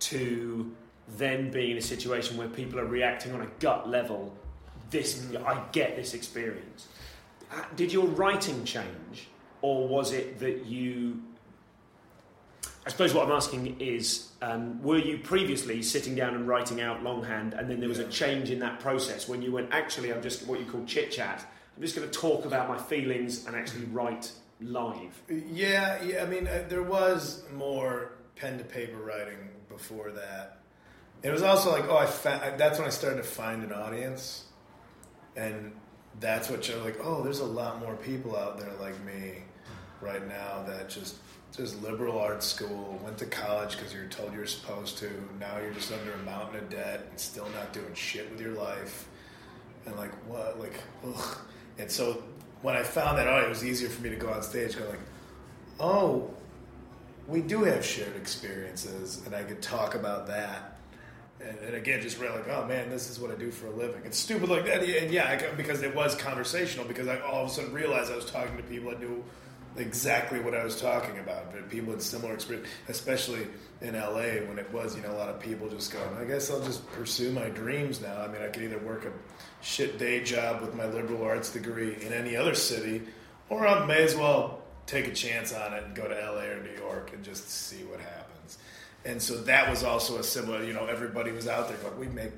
to 0.00 0.72
then 1.16 1.50
being 1.50 1.72
in 1.72 1.78
a 1.78 1.82
situation 1.82 2.36
where 2.36 2.48
people 2.48 2.78
are 2.78 2.84
reacting 2.84 3.32
on 3.32 3.40
a 3.40 3.48
gut 3.58 3.88
level 3.88 4.36
this 4.90 5.26
I 5.44 5.62
get 5.72 5.96
this 5.96 6.14
experience 6.14 6.86
did 7.76 7.92
your 7.92 8.06
writing 8.06 8.64
change 8.64 9.28
or 9.62 9.88
was 9.88 10.12
it 10.12 10.38
that 10.38 10.66
you 10.66 11.22
I 12.88 12.90
suppose 12.90 13.12
what 13.12 13.26
I'm 13.26 13.32
asking 13.32 13.80
is, 13.80 14.30
um, 14.40 14.82
were 14.82 14.96
you 14.96 15.18
previously 15.18 15.82
sitting 15.82 16.14
down 16.14 16.34
and 16.34 16.48
writing 16.48 16.80
out 16.80 17.02
longhand, 17.02 17.52
and 17.52 17.68
then 17.68 17.80
there 17.80 17.88
was 17.88 17.98
a 17.98 18.08
change 18.08 18.50
in 18.50 18.60
that 18.60 18.80
process 18.80 19.28
when 19.28 19.42
you 19.42 19.52
went, 19.52 19.68
actually, 19.72 20.10
I'm 20.10 20.22
just 20.22 20.46
what 20.46 20.58
you 20.58 20.64
call 20.64 20.86
chit 20.86 21.10
chat. 21.10 21.46
I'm 21.76 21.82
just 21.82 21.94
going 21.94 22.08
to 22.08 22.18
talk 22.18 22.46
about 22.46 22.66
my 22.66 22.78
feelings 22.78 23.44
and 23.44 23.54
actually 23.54 23.84
write 23.84 24.32
live. 24.62 25.22
Yeah, 25.28 26.02
yeah. 26.02 26.22
I 26.22 26.26
mean, 26.26 26.46
uh, 26.46 26.64
there 26.70 26.82
was 26.82 27.44
more 27.54 28.12
pen 28.36 28.56
to 28.56 28.64
paper 28.64 28.96
writing 28.96 29.50
before 29.68 30.10
that. 30.12 30.60
It 31.22 31.30
was 31.30 31.42
also 31.42 31.70
like, 31.70 31.84
oh, 31.90 31.98
I 31.98 32.06
fa- 32.06 32.54
that's 32.56 32.78
when 32.78 32.86
I 32.86 32.90
started 32.90 33.18
to 33.18 33.22
find 33.22 33.62
an 33.64 33.72
audience, 33.72 34.44
and 35.36 35.72
that's 36.20 36.50
what 36.50 36.68
you're 36.68 36.82
like. 36.82 36.98
Oh, 37.02 37.22
there's 37.22 37.40
a 37.40 37.44
lot 37.44 37.80
more 37.80 37.96
people 37.96 38.36
out 38.36 38.58
there 38.58 38.72
like 38.80 38.98
me 39.04 39.42
right 40.00 40.26
now 40.26 40.64
that 40.66 40.88
just 40.88 41.16
just 41.56 41.82
liberal 41.82 42.18
arts 42.18 42.46
school, 42.46 43.00
went 43.02 43.18
to 43.18 43.26
college 43.26 43.76
because 43.76 43.92
you're 43.92 44.06
told 44.06 44.32
you're 44.34 44.46
supposed 44.46 44.98
to. 44.98 45.10
Now 45.40 45.58
you're 45.58 45.72
just 45.72 45.92
under 45.92 46.12
a 46.12 46.18
mountain 46.18 46.56
of 46.56 46.68
debt 46.68 47.06
and 47.10 47.18
still 47.18 47.48
not 47.54 47.72
doing 47.72 47.94
shit 47.94 48.30
with 48.30 48.40
your 48.40 48.52
life 48.52 49.08
and 49.88 49.96
like 49.96 50.12
what 50.28 50.60
like 50.60 50.80
ugh. 51.06 51.38
and 51.78 51.90
so 51.90 52.22
when 52.62 52.76
i 52.76 52.82
found 52.82 53.18
that 53.18 53.26
out 53.26 53.42
it 53.42 53.48
was 53.48 53.64
easier 53.64 53.88
for 53.88 54.02
me 54.02 54.10
to 54.10 54.16
go 54.16 54.28
on 54.28 54.42
stage 54.42 54.76
go 54.76 54.84
like 54.88 55.00
oh 55.80 56.30
we 57.26 57.40
do 57.40 57.64
have 57.64 57.84
shared 57.84 58.14
experiences 58.16 59.22
and 59.26 59.34
i 59.34 59.42
could 59.42 59.60
talk 59.62 59.94
about 59.94 60.26
that 60.26 60.77
and, 61.40 61.58
and 61.58 61.74
again 61.74 62.00
just 62.00 62.18
real 62.18 62.32
like 62.32 62.48
oh 62.48 62.66
man 62.66 62.90
this 62.90 63.10
is 63.10 63.18
what 63.20 63.30
i 63.30 63.34
do 63.34 63.50
for 63.50 63.66
a 63.66 63.70
living 63.70 64.00
it's 64.04 64.18
stupid 64.18 64.48
like 64.48 64.64
that 64.64 64.82
and 64.82 65.12
yeah 65.12 65.50
because 65.56 65.82
it 65.82 65.94
was 65.94 66.14
conversational 66.14 66.84
because 66.86 67.08
i 67.08 67.18
all 67.20 67.44
of 67.44 67.50
a 67.50 67.52
sudden 67.52 67.72
realized 67.72 68.12
i 68.12 68.16
was 68.16 68.30
talking 68.30 68.56
to 68.56 68.62
people 68.64 68.90
that 68.90 69.00
knew 69.00 69.22
exactly 69.78 70.40
what 70.40 70.54
I 70.54 70.64
was 70.64 70.80
talking 70.80 71.18
about. 71.18 71.52
But 71.52 71.68
people 71.68 71.92
with 71.92 72.02
similar 72.02 72.34
experience, 72.34 72.68
especially 72.88 73.46
in 73.80 73.94
LA, 73.94 74.44
when 74.46 74.58
it 74.58 74.72
was, 74.72 74.96
you 74.96 75.02
know, 75.02 75.12
a 75.12 75.18
lot 75.18 75.28
of 75.28 75.40
people 75.40 75.68
just 75.68 75.92
going, 75.92 76.16
I 76.18 76.24
guess 76.24 76.50
I'll 76.50 76.62
just 76.62 76.86
pursue 76.92 77.32
my 77.32 77.48
dreams 77.50 78.00
now. 78.00 78.20
I 78.20 78.28
mean, 78.28 78.42
I 78.42 78.48
could 78.48 78.62
either 78.62 78.78
work 78.78 79.04
a 79.04 79.12
shit 79.62 79.98
day 79.98 80.22
job 80.22 80.60
with 80.60 80.74
my 80.74 80.86
liberal 80.86 81.22
arts 81.22 81.52
degree 81.52 81.96
in 82.00 82.12
any 82.12 82.36
other 82.36 82.54
city, 82.54 83.02
or 83.48 83.66
I 83.66 83.86
may 83.86 84.02
as 84.02 84.16
well 84.16 84.62
take 84.86 85.06
a 85.06 85.14
chance 85.14 85.52
on 85.52 85.74
it 85.74 85.84
and 85.84 85.94
go 85.94 86.08
to 86.08 86.14
LA 86.14 86.44
or 86.44 86.62
New 86.62 86.76
York 86.76 87.12
and 87.12 87.22
just 87.22 87.48
see 87.48 87.84
what 87.84 88.00
happens. 88.00 88.27
And 89.08 89.20
so 89.20 89.38
that 89.42 89.70
was 89.70 89.82
also 89.82 90.18
a 90.18 90.22
similar, 90.22 90.62
you 90.62 90.74
know, 90.74 90.84
everybody 90.84 91.32
was 91.32 91.48
out 91.48 91.68
there 91.68 91.78
going, 91.78 91.98
we 91.98 92.08
make, 92.08 92.32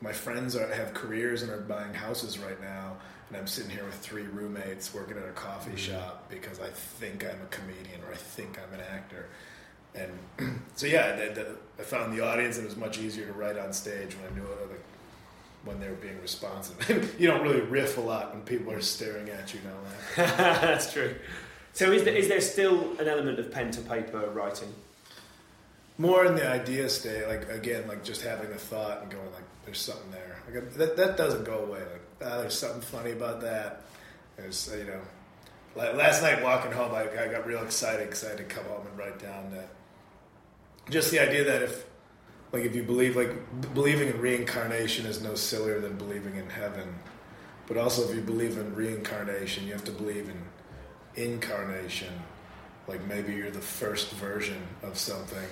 my 0.00 0.12
friends 0.12 0.56
are, 0.56 0.72
have 0.74 0.92
careers 0.92 1.42
and 1.42 1.50
are 1.50 1.60
buying 1.60 1.94
houses 1.94 2.38
right 2.38 2.60
now 2.60 2.96
and 3.28 3.36
I'm 3.36 3.46
sitting 3.46 3.70
here 3.70 3.84
with 3.84 3.94
three 3.94 4.22
roommates 4.22 4.94
working 4.94 5.16
at 5.16 5.24
a 5.24 5.32
coffee 5.32 5.70
mm-hmm. 5.70 5.92
shop 5.92 6.28
because 6.30 6.60
I 6.60 6.68
think 6.68 7.24
I'm 7.24 7.40
a 7.42 7.46
comedian 7.50 8.00
or 8.06 8.12
I 8.12 8.16
think 8.16 8.58
I'm 8.58 8.78
an 8.78 8.84
actor. 8.90 9.26
And 9.94 10.60
so 10.76 10.86
yeah, 10.86 11.14
the, 11.14 11.34
the, 11.34 11.56
I 11.78 11.82
found 11.82 12.16
the 12.16 12.24
audience 12.24 12.56
and 12.56 12.64
it 12.64 12.68
was 12.68 12.76
much 12.76 12.98
easier 12.98 13.26
to 13.26 13.32
write 13.32 13.58
on 13.58 13.72
stage 13.72 14.16
when 14.16 14.32
I 14.32 14.34
knew 14.34 14.50
it, 14.50 14.70
like, 14.70 14.80
when 15.64 15.80
they 15.80 15.88
were 15.88 15.96
being 15.96 16.20
responsive. 16.22 17.14
you 17.20 17.26
don't 17.26 17.42
really 17.42 17.60
riff 17.60 17.98
a 17.98 18.00
lot 18.00 18.32
when 18.32 18.42
people 18.42 18.72
are 18.72 18.80
staring 18.80 19.28
at 19.28 19.52
you 19.52 19.60
now. 19.64 20.24
That's 20.36 20.92
true. 20.92 21.14
So, 21.74 21.92
is 21.92 22.04
there, 22.04 22.14
is 22.14 22.28
there 22.28 22.40
still 22.40 22.98
an 22.98 23.08
element 23.08 23.38
of 23.38 23.52
pen 23.52 23.70
to 23.72 23.80
paper 23.82 24.30
writing? 24.30 24.72
More 25.98 26.24
in 26.24 26.36
the 26.36 26.48
idea 26.48 26.88
state, 26.88 27.26
like 27.26 27.48
again, 27.50 27.88
like 27.88 28.04
just 28.04 28.22
having 28.22 28.50
a 28.52 28.58
thought 28.58 29.02
and 29.02 29.10
going 29.10 29.32
like, 29.32 29.42
"There's 29.64 29.80
something 29.80 30.10
there." 30.12 30.38
Like 30.46 30.72
that, 30.74 30.96
that 30.96 31.16
doesn't 31.16 31.44
go 31.44 31.58
away. 31.64 31.80
Like, 31.80 32.02
ah, 32.24 32.38
there's 32.38 32.58
something 32.58 32.80
funny 32.80 33.12
about 33.12 33.40
that. 33.40 33.82
There's, 34.36 34.72
you 34.76 34.84
know, 34.84 35.00
like 35.74 35.94
last 35.94 36.22
night 36.22 36.42
walking 36.42 36.72
home, 36.72 36.94
I, 36.94 37.02
I 37.24 37.28
got 37.28 37.46
real 37.46 37.62
excited 37.62 38.06
because 38.06 38.24
I 38.24 38.28
had 38.28 38.38
to 38.38 38.44
come 38.44 38.64
home 38.64 38.86
and 38.86 38.98
write 38.98 39.18
down 39.18 39.50
that. 39.50 39.68
Just 40.88 41.10
the 41.10 41.18
idea 41.18 41.44
that 41.44 41.62
if, 41.62 41.84
like, 42.52 42.64
if 42.64 42.74
you 42.74 42.82
believe, 42.82 43.14
like, 43.14 43.30
believing 43.74 44.08
in 44.08 44.20
reincarnation 44.20 45.04
is 45.04 45.20
no 45.20 45.34
sillier 45.34 45.80
than 45.80 45.98
believing 45.98 46.36
in 46.36 46.48
heaven, 46.48 46.94
but 47.66 47.76
also 47.76 48.08
if 48.08 48.14
you 48.14 48.22
believe 48.22 48.56
in 48.56 48.74
reincarnation, 48.74 49.66
you 49.66 49.72
have 49.72 49.84
to 49.84 49.92
believe 49.92 50.30
in 50.30 51.22
incarnation. 51.22 52.12
Like 52.86 53.06
maybe 53.06 53.34
you're 53.34 53.50
the 53.50 53.60
first 53.60 54.12
version 54.12 54.62
of 54.82 54.96
something, 54.96 55.48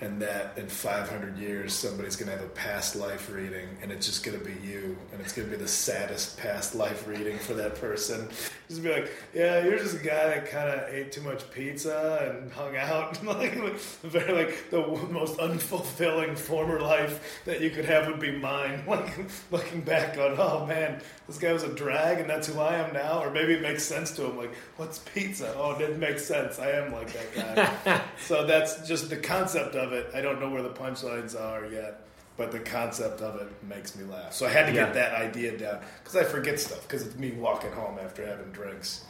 and 0.00 0.22
that 0.22 0.56
in 0.56 0.68
500 0.68 1.36
years 1.38 1.72
somebody's 1.72 2.14
going 2.14 2.30
to 2.30 2.36
have 2.36 2.44
a 2.44 2.50
past 2.50 2.94
life 2.94 3.30
reading, 3.32 3.68
and 3.82 3.90
it's 3.90 4.06
just 4.06 4.24
going 4.24 4.38
to 4.38 4.44
be 4.44 4.54
you, 4.64 4.96
and 5.12 5.20
it's 5.20 5.32
going 5.32 5.48
to 5.48 5.56
be 5.56 5.60
the 5.60 5.68
saddest 5.68 6.38
past 6.38 6.74
life 6.74 7.06
reading 7.08 7.38
for 7.38 7.54
that 7.54 7.74
person. 7.80 8.28
Just 8.68 8.82
be 8.82 8.92
like, 8.92 9.10
yeah, 9.34 9.64
you're 9.64 9.78
just 9.78 9.96
a 9.96 10.04
guy 10.04 10.28
that 10.28 10.50
kind 10.50 10.68
of 10.68 10.88
ate 10.92 11.10
too 11.10 11.22
much 11.22 11.50
pizza 11.50 12.30
and 12.30 12.52
hung 12.52 12.76
out, 12.76 13.24
like 13.24 13.54
very 14.02 14.32
like 14.32 14.70
the 14.70 14.86
most 15.10 15.38
unfulfilling 15.38 16.38
former 16.38 16.80
life 16.80 17.42
that 17.44 17.60
you 17.60 17.70
could 17.70 17.84
have 17.84 18.06
would 18.06 18.20
be 18.20 18.32
mine. 18.32 18.82
Like 18.98 19.18
looking 19.50 19.82
back 19.82 20.18
on, 20.18 20.36
oh 20.38 20.66
man, 20.66 21.00
this 21.26 21.38
guy 21.38 21.52
was 21.52 21.62
a 21.62 21.68
drag, 21.68 22.20
and 22.20 22.28
that's 22.28 22.48
who 22.48 22.58
I 22.58 22.76
am 22.76 22.92
now. 22.94 23.22
Or 23.22 23.30
maybe 23.30 23.52
it 23.52 23.60
makes 23.60 23.84
sense 23.84 24.10
to 24.12 24.24
him, 24.24 24.38
like, 24.38 24.52
what's 24.76 24.98
pizza? 24.98 25.54
Oh, 25.56 25.72
it 25.72 25.78
didn't 25.78 26.00
make 26.00 26.18
sense. 26.18 26.58
I 26.58 26.70
am 26.70 26.90
like 26.90 27.12
that 27.12 27.84
guy. 27.84 28.02
so 28.26 28.46
that's 28.46 28.88
just 28.88 29.10
the 29.10 29.16
concept 29.16 29.74
of 29.74 29.87
it. 29.92 30.10
I 30.14 30.20
don't 30.20 30.40
know 30.40 30.50
where 30.50 30.62
the 30.62 30.70
punchlines 30.70 31.38
are 31.38 31.66
yet, 31.66 32.00
but 32.36 32.50
the 32.52 32.60
concept 32.60 33.20
of 33.20 33.40
it 33.40 33.48
makes 33.68 33.96
me 33.96 34.04
laugh. 34.04 34.32
So 34.32 34.46
I 34.46 34.50
had 34.50 34.66
to 34.66 34.72
Yeah. 34.72 34.84
get 34.86 34.94
that 34.94 35.14
idea 35.14 35.56
down 35.58 35.80
because 36.02 36.16
I 36.16 36.24
forget 36.24 36.58
stuff 36.60 36.82
because 36.82 37.06
it's 37.06 37.16
me 37.16 37.32
walking 37.32 37.72
home 37.72 37.98
after 38.02 38.24
having 38.26 38.50
drinks, 38.52 39.04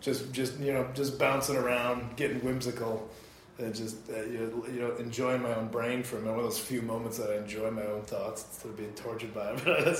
just 0.00 0.32
just 0.32 0.58
you 0.58 0.72
know 0.72 0.86
just 0.94 1.18
bouncing 1.18 1.56
around, 1.56 2.16
getting 2.16 2.40
whimsical. 2.40 3.08
And 3.58 3.74
just 3.74 3.96
uh, 4.10 4.20
you, 4.24 4.38
know, 4.38 4.66
you 4.70 4.80
know, 4.82 4.94
enjoying 4.96 5.40
my 5.40 5.54
own 5.54 5.68
brain 5.68 6.02
for. 6.02 6.16
One 6.16 6.36
of 6.36 6.42
those 6.44 6.58
few 6.58 6.82
moments 6.82 7.16
that 7.16 7.30
I 7.30 7.36
enjoy 7.38 7.70
my 7.70 7.86
own 7.86 8.02
thoughts 8.02 8.44
instead 8.50 8.68
of 8.68 8.76
being 8.76 8.92
tortured 8.92 9.32
by 9.32 9.50
them. 9.54 9.62
I'm 9.86 9.94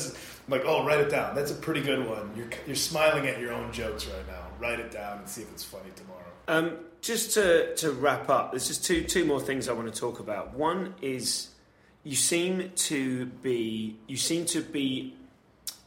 like, 0.50 0.60
oh, 0.66 0.84
write 0.84 1.00
it 1.00 1.08
down. 1.08 1.34
That's 1.34 1.52
a 1.52 1.54
pretty 1.54 1.80
good 1.80 2.06
one. 2.06 2.30
You're 2.36 2.50
you're 2.66 2.76
smiling 2.76 3.26
at 3.26 3.40
your 3.40 3.52
own 3.54 3.72
jokes 3.72 4.04
right 4.08 4.26
now. 4.26 4.42
Write 4.60 4.78
it 4.78 4.90
down 4.90 5.20
and 5.20 5.26
see 5.26 5.40
if 5.40 5.50
it's 5.52 5.64
funny 5.64 5.88
tomorrow. 5.96 6.20
Um, 6.48 6.76
just 7.06 7.34
to, 7.34 7.74
to 7.76 7.92
wrap 7.92 8.28
up, 8.28 8.50
there's 8.50 8.66
just 8.66 8.84
two 8.84 9.04
two 9.04 9.24
more 9.24 9.40
things 9.40 9.68
I 9.68 9.72
want 9.72 9.92
to 9.92 9.98
talk 9.98 10.18
about. 10.18 10.54
One 10.54 10.94
is 11.00 11.48
you 12.02 12.16
seem 12.16 12.72
to 12.74 13.26
be 13.26 13.96
you 14.06 14.16
seem 14.16 14.44
to 14.46 14.60
be 14.60 15.14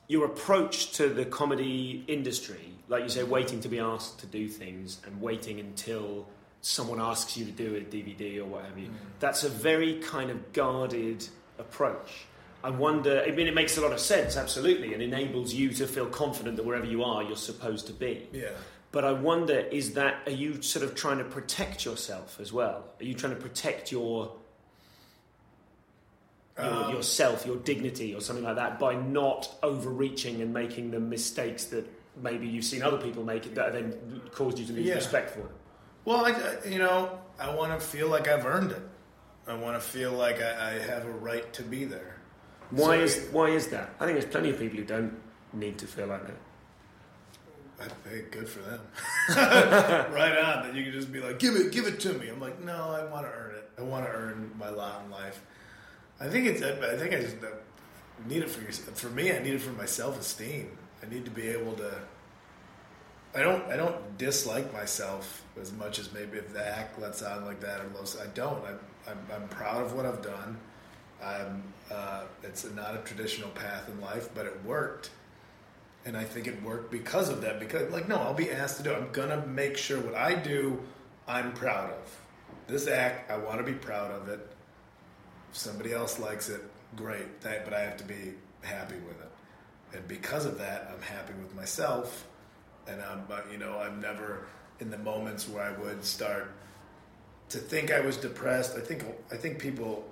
your 0.08 0.26
approach 0.26 0.94
to 0.94 1.10
the 1.10 1.26
comedy 1.26 2.04
industry, 2.08 2.74
like 2.88 3.04
you 3.04 3.10
say, 3.10 3.24
waiting 3.24 3.62
to 3.62 3.68
be 3.68 3.80
asked 3.80 4.20
to 4.20 4.26
do 4.26 4.48
things 4.48 5.00
and 5.06 5.22
waiting 5.22 5.60
until 5.60 6.26
someone 6.62 7.00
asks 7.00 7.38
you 7.38 7.46
to 7.46 7.52
do 7.52 7.76
a 7.76 7.82
DVD 7.82 8.40
or 8.40 8.46
what 8.46 8.66
have 8.66 8.78
you. 8.78 8.88
Mm. 8.88 8.94
That's 9.20 9.44
a 9.44 9.50
very 9.50 10.00
kind 10.00 10.32
of 10.32 10.54
guarded 10.54 11.28
approach. 11.58 12.26
I 12.64 12.70
wonder. 12.70 13.24
I 13.26 13.32
mean, 13.32 13.48
it 13.48 13.54
makes 13.54 13.78
a 13.78 13.82
lot 13.82 13.94
of 13.94 14.00
sense, 14.00 14.36
absolutely, 14.36 14.94
and 14.94 15.04
enables 15.04 15.54
you 15.54 15.70
to 15.72 15.88
feel 15.88 16.08
confident 16.08 16.58
that 16.58 16.66
wherever 16.66 16.86
you 16.86 17.04
are, 17.04 17.24
you're 17.24 17.36
supposed 17.36 17.88
to 17.88 17.94
be. 17.94 18.28
Yeah. 18.32 18.52
But 18.92 19.06
I 19.06 19.12
wonder, 19.12 19.60
is 19.60 19.94
that 19.94 20.22
are 20.26 20.32
you 20.32 20.62
sort 20.62 20.84
of 20.84 20.96
trying 20.96 21.20
to 21.20 21.24
protect 21.24 21.86
yourself 21.86 22.40
as 22.40 22.52
well? 22.52 22.86
Are 23.00 23.04
you 23.04 23.14
trying 23.14 23.36
to 23.36 23.40
protect 23.42 23.92
your, 23.92 24.32
your 26.58 26.68
Um, 26.68 26.94
yourself, 26.94 27.46
your 27.46 27.58
dignity, 27.58 28.14
or 28.16 28.22
something 28.22 28.44
like 28.44 28.56
that 28.56 28.80
by 28.80 28.96
not 28.96 29.54
overreaching 29.64 30.42
and 30.42 30.54
making 30.54 30.92
the 30.92 31.00
mistakes 31.00 31.66
that 31.66 31.86
maybe 32.22 32.48
you've 32.48 32.66
seen 32.66 32.82
other 32.82 32.98
people 32.98 33.24
make 33.24 33.54
that 33.56 33.74
then 33.74 34.22
caused 34.32 34.58
you 34.60 34.66
to 34.66 34.74
lose 34.74 34.86
Yeah. 34.88 34.96
respect 34.96 35.30
for 35.32 35.42
it? 35.42 35.52
Well, 36.06 36.26
I, 36.26 36.32
I- 36.32 36.68
you 36.68 36.80
know, 36.80 37.20
I 37.40 37.54
want 37.54 37.80
to 37.80 37.86
feel 37.86 38.08
like 38.10 38.28
I've 38.28 38.46
earned 38.46 38.72
it. 38.72 38.82
I 39.48 39.54
want 39.54 39.76
to 39.82 39.88
feel 39.88 40.12
like 40.12 40.42
I, 40.42 40.76
I 40.76 40.80
have 40.80 41.06
a 41.06 41.12
right 41.12 41.52
to 41.54 41.64
be 41.64 41.86
there. 41.86 42.18
Why 42.72 42.98
So 42.98 43.04
is 43.04 43.28
why 43.32 43.50
is 43.50 43.68
that? 43.68 43.90
I 44.00 44.06
think 44.06 44.20
there's 44.20 44.32
plenty 44.32 44.50
of 44.52 44.60
people 44.60 44.78
who 44.80 44.84
don't 44.86 45.14
need 45.54 45.78
to 45.80 45.88
feel 45.88 46.08
like 46.08 46.26
that. 46.28 46.36
I, 47.82 48.10
hey, 48.10 48.26
good 48.32 48.50
for 48.50 48.60
them. 48.60 48.80
right 50.14 50.38
on. 50.38 50.64
That 50.64 50.76
you 50.76 50.84
can 50.84 50.92
just 50.92 51.12
be 51.12 51.22
like, 51.22 51.40
give 51.40 51.56
it, 51.56 51.72
give 51.72 51.88
it 51.88 52.00
to 52.02 52.14
me. 52.14 52.28
I'm 52.30 52.40
like, 52.40 52.64
no, 52.64 52.92
I 52.92 53.06
want 53.06 53.26
to 53.26 53.32
earn 53.32 53.56
it. 53.56 53.70
I 53.78 53.82
want 53.84 54.06
to 54.06 54.12
earn 54.12 54.52
my 54.58 54.70
lot 54.70 55.04
in 55.06 55.12
life. 55.12 55.42
I 56.20 56.28
think 56.28 56.48
it's. 56.48 56.62
I 56.62 56.98
think 56.98 57.14
I 57.14 57.22
just 57.22 57.38
need 58.28 58.44
it 58.44 58.50
for 58.50 58.62
yourself. 58.62 59.00
For 59.00 59.10
me, 59.10 59.32
I 59.32 59.40
need 59.40 59.54
it 59.54 59.62
for 59.62 59.72
my 59.72 59.86
self 59.86 60.20
esteem. 60.20 60.78
I 61.02 61.10
need 61.10 61.26
to 61.26 61.32
be 61.32 61.48
able 61.48 61.74
to. 61.74 61.94
I 63.34 63.40
don't. 63.42 63.64
I 63.72 63.78
don't 63.78 64.18
dislike 64.18 64.74
myself 64.74 65.44
as 65.60 65.72
much 65.72 66.00
as 66.00 66.12
maybe 66.12 66.38
if 66.38 66.52
the 66.52 66.66
act 66.66 67.00
lets 67.00 67.22
on 67.22 67.46
like 67.46 67.62
that 67.62 67.80
or 67.80 67.90
most. 67.90 68.20
I 68.20 68.28
don't. 68.28 68.64
I'm. 68.66 68.80
I'm, 69.08 69.20
I'm 69.34 69.48
proud 69.48 69.86
of 69.86 69.94
what 69.94 70.06
I've 70.06 70.22
done. 70.22 70.58
I'm. 71.24 71.64
Uh, 71.90 72.24
it's 72.44 72.66
not 72.76 72.96
a 72.96 73.00
traditional 73.00 73.50
path 73.52 73.88
in 73.88 74.02
life, 74.02 74.30
but 74.36 74.46
it 74.46 74.64
worked 74.66 75.12
and 76.10 76.18
I 76.18 76.24
think 76.24 76.48
it 76.48 76.64
worked 76.64 76.90
because 76.92 77.30
of 77.30 77.42
that. 77.42 77.60
Because 77.60 77.92
like, 77.92 78.08
no, 78.08 78.16
I'll 78.16 78.34
be 78.34 78.50
asked 78.50 78.78
to 78.78 78.84
do. 78.84 78.90
it. 78.90 78.98
I'm 78.98 79.12
gonna 79.12 79.46
make 79.46 79.78
sure 79.78 80.00
what 80.00 80.16
I 80.16 80.34
do, 80.34 80.80
I'm 81.28 81.54
proud 81.54 81.92
of. 81.92 82.20
This 82.66 82.88
act, 82.88 83.30
I 83.30 83.38
want 83.38 83.60
to 83.60 83.64
be 83.64 83.78
proud 83.78 84.10
of 84.10 84.28
it. 84.28 84.40
If 85.52 85.58
somebody 85.58 85.94
else 85.94 86.18
likes 86.18 86.50
it, 86.50 86.62
great. 86.96 87.42
That, 87.42 87.64
but 87.64 87.76
I 87.76 87.82
have 87.82 87.96
to 87.98 88.04
be 88.04 88.34
happy 88.64 88.96
with 88.96 89.22
it. 89.22 89.98
And 89.98 90.08
because 90.08 90.46
of 90.46 90.58
that, 90.58 90.92
I'm 90.92 91.02
happy 91.04 91.34
with 91.44 91.56
myself. 91.56 92.26
And 92.88 93.00
I'm, 93.04 93.26
uh, 93.30 93.42
you 93.52 93.60
know, 93.60 93.78
I'm 93.78 94.02
never 94.02 94.48
in 94.80 94.90
the 94.90 94.98
moments 94.98 95.48
where 95.48 95.62
I 95.62 95.72
would 95.80 96.04
start 96.04 96.52
to 97.50 97.60
think 97.60 97.92
I 97.92 98.00
was 98.00 98.18
depressed. 98.18 98.76
I 98.76 98.82
think, 98.82 99.06
I 99.32 99.36
think 99.36 99.60
people 99.60 100.12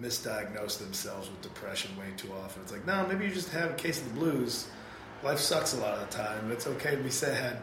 misdiagnose 0.00 0.78
themselves 0.78 1.28
with 1.28 1.40
depression 1.42 1.96
way 1.98 2.06
too 2.16 2.30
often. 2.44 2.62
It's 2.62 2.72
like, 2.72 2.86
no, 2.86 3.06
maybe 3.06 3.24
you 3.26 3.32
just 3.32 3.50
have 3.50 3.70
a 3.70 3.74
case 3.74 4.00
of 4.00 4.08
the 4.14 4.20
blues. 4.20 4.68
Life 5.22 5.38
sucks 5.38 5.74
a 5.74 5.80
lot 5.80 5.94
of 5.94 6.08
the 6.08 6.16
time. 6.16 6.50
It's 6.50 6.66
okay 6.66 6.96
to 6.96 7.02
be 7.02 7.10
sad. 7.10 7.58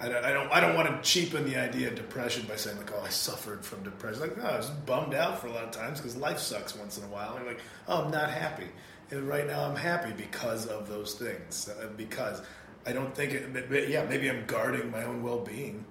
I 0.00 0.08
don't, 0.08 0.24
I 0.24 0.32
don't, 0.32 0.50
I 0.50 0.60
don't 0.60 0.74
want 0.74 0.88
to 0.88 1.08
cheapen 1.08 1.44
the 1.44 1.56
idea 1.56 1.88
of 1.88 1.94
depression 1.94 2.44
by 2.48 2.56
saying 2.56 2.76
like, 2.76 2.92
oh, 2.92 3.02
I 3.04 3.08
suffered 3.08 3.64
from 3.64 3.82
depression. 3.82 4.20
Like, 4.20 4.36
no, 4.36 4.44
I 4.44 4.56
was 4.56 4.70
bummed 4.70 5.14
out 5.14 5.40
for 5.40 5.46
a 5.46 5.52
lot 5.52 5.64
of 5.64 5.70
times 5.70 6.00
because 6.00 6.16
life 6.16 6.38
sucks 6.38 6.76
once 6.76 6.98
in 6.98 7.04
a 7.04 7.08
while. 7.08 7.36
And 7.36 7.46
like, 7.46 7.60
oh, 7.88 8.04
I'm 8.04 8.10
not 8.10 8.30
happy. 8.30 8.66
And 9.10 9.28
right 9.28 9.46
now 9.46 9.64
I'm 9.64 9.76
happy 9.76 10.12
because 10.16 10.66
of 10.66 10.88
those 10.88 11.14
things. 11.14 11.68
Uh, 11.68 11.88
Because 11.96 12.42
I 12.86 12.92
don't 12.92 13.14
think 13.14 13.32
it, 13.32 13.88
yeah, 13.88 14.04
maybe 14.04 14.28
I'm 14.28 14.44
guarding 14.46 14.90
my 14.90 15.04
own 15.04 15.22
well-being. 15.22 15.84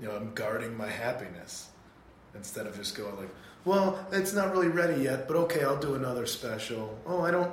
You 0.00 0.08
know, 0.08 0.16
I'm 0.16 0.34
guarding 0.34 0.76
my 0.76 0.88
happiness 0.88 1.68
instead 2.34 2.66
of 2.66 2.76
just 2.76 2.96
going 2.96 3.16
like, 3.16 3.30
well, 3.68 4.06
it's 4.12 4.32
not 4.32 4.50
really 4.52 4.68
ready 4.68 5.02
yet, 5.02 5.28
but 5.28 5.36
okay, 5.36 5.62
I'll 5.62 5.78
do 5.78 5.94
another 5.94 6.24
special. 6.24 6.98
Oh, 7.06 7.20
I 7.20 7.30
don't. 7.30 7.52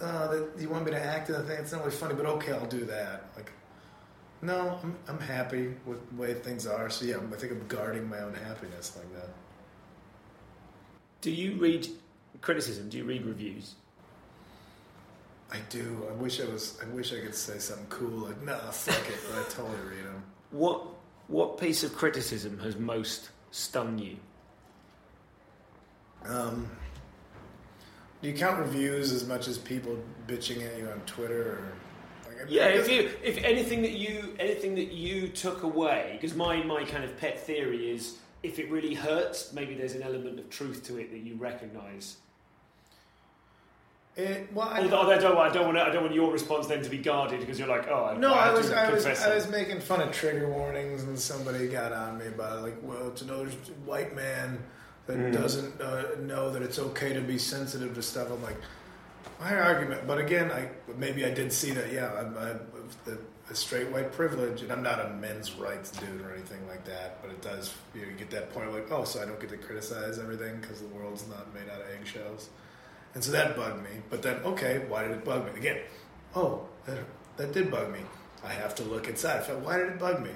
Uh, 0.00 0.28
that 0.28 0.50
you 0.58 0.68
want 0.68 0.84
me 0.84 0.92
to 0.92 1.02
act 1.02 1.28
in 1.28 1.34
a 1.34 1.42
thing? 1.42 1.58
It's 1.58 1.72
not 1.72 1.80
really 1.80 1.96
funny, 1.96 2.14
but 2.14 2.24
okay, 2.26 2.52
I'll 2.52 2.66
do 2.66 2.84
that. 2.84 3.30
Like, 3.34 3.50
no, 4.42 4.78
I'm 4.82 4.96
I'm 5.08 5.18
happy 5.18 5.74
with 5.84 6.08
the 6.08 6.16
way 6.16 6.34
things 6.34 6.68
are. 6.68 6.88
So 6.88 7.04
yeah, 7.04 7.16
I 7.16 7.36
think 7.36 7.52
I'm 7.52 7.66
guarding 7.66 8.08
my 8.08 8.20
own 8.20 8.34
happiness 8.34 8.96
like 8.96 9.12
that. 9.14 9.30
Do 11.20 11.32
you 11.32 11.56
read 11.56 11.88
criticism? 12.42 12.88
Do 12.88 12.98
you 12.98 13.04
read 13.04 13.24
reviews? 13.26 13.74
I 15.50 15.58
do. 15.68 16.06
I 16.08 16.12
wish 16.12 16.40
I 16.40 16.44
was. 16.44 16.78
I 16.80 16.86
wish 16.94 17.12
I 17.12 17.18
could 17.18 17.34
say 17.34 17.58
something 17.58 17.86
cool 17.88 18.28
like, 18.28 18.40
nah, 18.42 18.70
fuck 18.70 19.08
it, 19.08 19.18
but 19.28 19.40
I 19.40 19.42
totally 19.48 19.80
read 19.88 20.04
them. 20.04 20.22
What 20.52 20.86
what 21.26 21.58
piece 21.58 21.82
of 21.82 21.96
criticism 21.96 22.60
has 22.60 22.76
most 22.76 23.30
stung 23.50 23.98
you? 23.98 24.18
Um, 26.28 26.70
do 28.22 28.28
you 28.28 28.34
count 28.34 28.58
reviews 28.58 29.12
as 29.12 29.26
much 29.26 29.48
as 29.48 29.58
people 29.58 29.98
bitching 30.26 30.66
at 30.66 30.78
you 30.78 30.88
on 30.88 31.00
Twitter? 31.00 31.42
Or, 31.42 31.72
like, 32.26 32.50
Yeah, 32.50 32.66
if 32.66 32.90
you 32.90 33.10
if 33.22 33.38
anything 33.44 33.82
that 33.82 33.92
you 33.92 34.34
anything 34.38 34.74
that 34.76 34.92
you 34.92 35.28
took 35.28 35.62
away, 35.62 36.18
because 36.20 36.36
my 36.36 36.62
my 36.62 36.84
kind 36.84 37.04
of 37.04 37.16
pet 37.18 37.38
theory 37.38 37.90
is 37.90 38.18
if 38.42 38.58
it 38.58 38.70
really 38.70 38.94
hurts, 38.94 39.52
maybe 39.52 39.74
there's 39.74 39.94
an 39.94 40.02
element 40.02 40.38
of 40.38 40.48
truth 40.50 40.84
to 40.84 40.98
it 40.98 41.10
that 41.10 41.20
you 41.20 41.36
recognise. 41.36 42.16
It, 44.16 44.50
well, 44.54 44.66
I, 44.66 44.80
Although 44.80 45.10
I 45.10 45.18
don't, 45.18 45.36
I 45.36 45.52
don't 45.52 45.66
want 45.66 45.76
I 45.76 45.92
don't 45.92 46.04
want 46.04 46.14
your 46.14 46.32
response 46.32 46.66
then 46.66 46.82
to 46.82 46.88
be 46.88 46.96
guarded 46.96 47.40
because 47.40 47.58
you're 47.58 47.68
like, 47.68 47.86
oh, 47.88 48.06
I, 48.06 48.16
No, 48.16 48.32
I, 48.32 48.48
I 48.48 48.52
was 48.52 48.72
I 48.72 48.90
was 48.90 49.04
I 49.04 49.34
was 49.34 49.50
making 49.50 49.80
fun 49.80 50.00
of 50.00 50.10
trigger 50.10 50.48
warnings, 50.48 51.02
and 51.02 51.18
somebody 51.18 51.68
got 51.68 51.92
on 51.92 52.18
me 52.18 52.26
about 52.28 52.62
like, 52.62 52.76
well, 52.82 53.08
it's 53.08 53.20
another 53.20 53.48
white 53.84 54.16
man 54.16 54.58
that 55.06 55.16
Mm. 55.16 55.32
doesn't 55.32 55.80
uh, 55.80 56.02
know 56.20 56.50
that 56.50 56.62
it's 56.62 56.78
okay 56.78 57.12
to 57.12 57.20
be 57.20 57.38
sensitive 57.38 57.94
to 57.94 58.02
stuff. 58.02 58.30
I'm 58.30 58.42
like, 58.42 58.56
my 59.40 59.54
argument, 59.56 60.06
but 60.06 60.18
again, 60.18 60.50
I 60.50 60.70
maybe 60.96 61.24
I 61.24 61.30
did 61.30 61.52
see 61.52 61.70
that. 61.72 61.92
Yeah, 61.92 62.10
I'm, 62.12 62.36
I'm 62.38 62.60
the, 63.04 63.18
the 63.48 63.54
straight 63.54 63.90
white 63.90 64.12
privilege, 64.12 64.62
and 64.62 64.72
I'm 64.72 64.82
not 64.82 65.04
a 65.04 65.10
men's 65.10 65.52
rights 65.52 65.90
dude 65.90 66.20
or 66.22 66.32
anything 66.32 66.66
like 66.68 66.84
that. 66.86 67.20
But 67.22 67.30
it 67.30 67.42
does 67.42 67.74
you, 67.94 68.02
know, 68.02 68.08
you 68.08 68.14
get 68.14 68.30
that 68.30 68.52
point 68.52 68.72
like, 68.72 68.90
oh, 68.90 69.04
so 69.04 69.22
I 69.22 69.26
don't 69.26 69.38
get 69.38 69.50
to 69.50 69.56
criticize 69.58 70.18
everything 70.18 70.60
because 70.60 70.80
the 70.80 70.88
world's 70.88 71.28
not 71.28 71.52
made 71.54 71.68
out 71.70 71.80
of 71.80 71.86
eggshells. 71.98 72.48
And 73.14 73.22
so 73.22 73.32
that 73.32 73.56
bugged 73.56 73.82
me. 73.82 73.90
But 74.10 74.22
then, 74.22 74.36
okay, 74.44 74.84
why 74.88 75.02
did 75.02 75.12
it 75.12 75.24
bug 75.24 75.46
me? 75.46 75.58
Again, 75.58 75.78
oh, 76.34 76.66
that, 76.86 76.98
that 77.36 77.52
did 77.52 77.70
bug 77.70 77.92
me. 77.92 78.00
I 78.44 78.52
have 78.52 78.74
to 78.76 78.82
look 78.84 79.08
inside. 79.08 79.38
I 79.38 79.42
felt, 79.42 79.60
why 79.60 79.78
did 79.78 79.88
it 79.88 79.98
bug 79.98 80.22
me? 80.22 80.30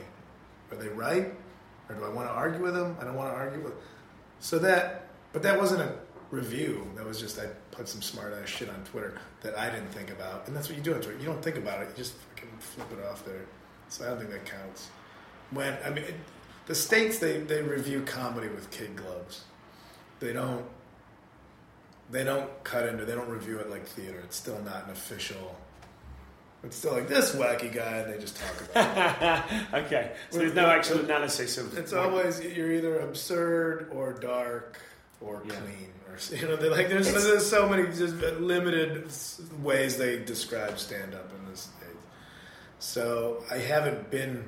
Are 0.71 0.77
they 0.77 0.89
right? 0.89 1.33
Or 1.89 1.95
do 1.95 2.05
I 2.05 2.09
want 2.09 2.29
to 2.29 2.33
argue 2.33 2.63
with 2.63 2.75
them? 2.75 2.97
I 3.01 3.05
don't 3.05 3.17
want 3.17 3.33
to 3.33 3.37
argue 3.37 3.61
with 3.63 3.75
So 4.41 4.59
that, 4.61 5.09
but 5.33 5.43
that 5.43 5.59
wasn't 5.59 5.83
a 5.83 5.95
review. 6.31 6.91
That 6.97 7.07
was 7.07 7.21
just, 7.21 7.39
I 7.39 7.47
put 7.71 7.89
some 7.89 8.03
smart 8.03 8.35
ass 8.35 8.49
shit 8.49 8.69
on 8.69 8.83
Twitter 8.85 9.19
that 9.43 9.59
I 9.59 9.71
didn't 9.71 9.89
think 9.89 10.11
about. 10.11 10.47
And 10.47 10.57
that's 10.57 10.69
what 10.69 10.77
you 10.77 10.83
do 10.83 10.95
on 10.95 11.01
Twitter. 11.01 11.19
You 11.19 11.27
don't 11.27 11.43
think 11.43 11.57
about 11.57 11.83
it, 11.83 11.89
you 11.91 11.97
just 11.97 12.15
fucking 12.15 12.51
flip 12.59 12.89
it 12.93 13.05
off 13.07 13.25
there. 13.25 13.45
So 13.89 14.05
I 14.05 14.09
don't 14.09 14.19
think 14.19 14.31
that 14.31 14.45
counts. 14.45 14.89
When, 15.51 15.77
I 15.85 15.91
mean, 15.91 16.05
it, 16.05 16.15
the 16.67 16.75
states, 16.75 17.19
they, 17.19 17.39
they 17.39 17.63
review 17.63 18.03
comedy 18.03 18.49
with 18.49 18.71
kid 18.71 18.97
gloves. 18.97 19.45
They 20.21 20.33
don't 20.33 20.65
they 22.11 22.25
don't 22.25 22.49
cut 22.65 22.89
into 22.89 23.05
they 23.05 23.15
don't 23.15 23.29
review 23.29 23.59
it 23.59 23.71
like 23.71 23.87
theater 23.87 24.21
it's 24.25 24.37
still 24.37 24.61
not 24.63 24.85
an 24.85 24.91
official 24.91 25.57
it's 26.63 26.77
still 26.77 26.93
like 26.93 27.09
this 27.09 27.35
wacky 27.35 27.73
guy 27.73 27.99
and 27.99 28.13
they 28.13 28.19
just 28.19 28.37
talk 28.37 28.71
about 28.71 29.45
it 29.53 29.85
okay, 29.87 30.13
so 30.31 30.39
there's 30.39 30.55
no 30.55 30.67
actual 30.67 30.99
analysis 31.01 31.57
of. 31.59 31.77
it's 31.79 31.93
always 31.93 32.41
you're 32.41 32.71
either 32.73 33.01
absurd 33.01 33.91
or 33.95 34.13
dark 34.13 34.81
or 35.21 35.43
Yeah. 35.47 35.55
clean 35.55 35.89
or 36.09 36.19
you 36.37 36.47
know 36.49 36.55
like 36.71 36.89
there's, 36.89 37.13
there's 37.13 37.47
so 37.49 37.69
many 37.69 37.85
just 37.89 38.15
limited 38.41 39.11
ways 39.63 39.97
they 39.97 40.19
describe 40.19 40.79
stand-up 40.79 41.31
in 41.39 41.51
this 41.51 41.69
so 42.79 43.43
i 43.51 43.57
haven't 43.59 44.11
been 44.11 44.47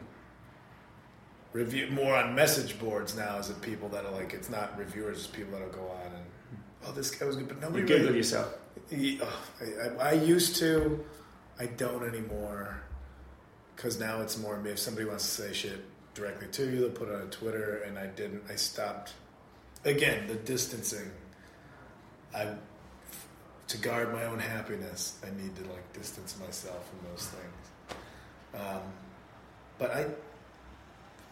review 1.52 1.88
more 1.90 2.14
on 2.16 2.34
message 2.34 2.78
boards 2.78 3.14
now 3.16 3.36
is 3.38 3.50
it 3.50 3.60
people 3.60 3.88
that 3.90 4.04
are 4.06 4.12
like 4.12 4.32
it's 4.32 4.48
not 4.48 4.76
reviewers 4.78 5.18
it's 5.18 5.26
people 5.26 5.52
that'll 5.52 5.68
go 5.68 5.82
on 6.04 6.06
and 6.14 6.24
oh 6.86 6.92
this 6.92 7.10
guy 7.10 7.26
was 7.26 7.36
good 7.36 7.48
but 7.48 7.60
nobody 7.60 7.80
you 7.82 7.86
really- 7.88 8.00
Google 8.00 8.16
yourself. 8.16 8.54
Ye- 8.90 9.20
oh, 9.22 9.42
I, 9.60 10.04
I, 10.04 10.08
I 10.10 10.12
used 10.12 10.56
to. 10.56 11.04
I 11.62 11.66
don't 11.66 12.02
anymore. 12.02 12.82
Because 13.76 14.00
now 14.00 14.20
it's 14.20 14.36
more 14.36 14.58
me. 14.58 14.70
if 14.70 14.78
somebody 14.78 15.06
wants 15.06 15.24
to 15.24 15.42
say 15.42 15.52
shit 15.52 15.84
directly 16.14 16.48
to 16.48 16.64
you, 16.64 16.80
they'll 16.80 16.90
put 16.90 17.08
it 17.08 17.14
on 17.14 17.30
Twitter, 17.30 17.82
and 17.86 17.98
I 17.98 18.06
didn't. 18.06 18.42
I 18.50 18.56
stopped. 18.56 19.12
Again, 19.84 20.26
the 20.26 20.34
distancing. 20.34 21.10
I 22.34 22.54
to 23.68 23.78
guard 23.78 24.12
my 24.12 24.24
own 24.24 24.38
happiness. 24.38 25.18
I 25.24 25.30
need 25.40 25.54
to 25.56 25.62
like 25.62 25.92
distance 25.92 26.36
myself 26.44 26.88
from 26.88 27.10
those 27.10 27.28
things. 27.28 27.98
Um, 28.54 28.82
but 29.78 29.90
I 29.92 30.06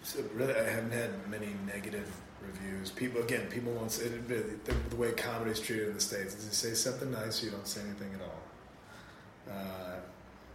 so 0.02 0.24
really 0.34 0.54
I 0.54 0.70
haven't 0.70 0.92
had 0.92 1.10
many 1.28 1.48
negative 1.66 2.10
reviews. 2.40 2.90
People 2.90 3.20
again, 3.20 3.48
people 3.48 3.72
won't 3.72 3.90
say 3.90 4.06
it, 4.06 4.28
the, 4.28 4.74
the 4.90 4.96
way 4.96 5.12
comedy 5.12 5.50
is 5.50 5.60
treated 5.60 5.88
in 5.88 5.94
the 5.94 6.00
states 6.00 6.34
is 6.34 6.44
you 6.46 6.52
say 6.52 6.74
something 6.74 7.10
nice, 7.10 7.42
you 7.42 7.50
don't 7.50 7.66
say 7.66 7.80
anything 7.82 8.14
at 8.14 8.20
all. 8.22 9.54
Uh, 9.54 9.96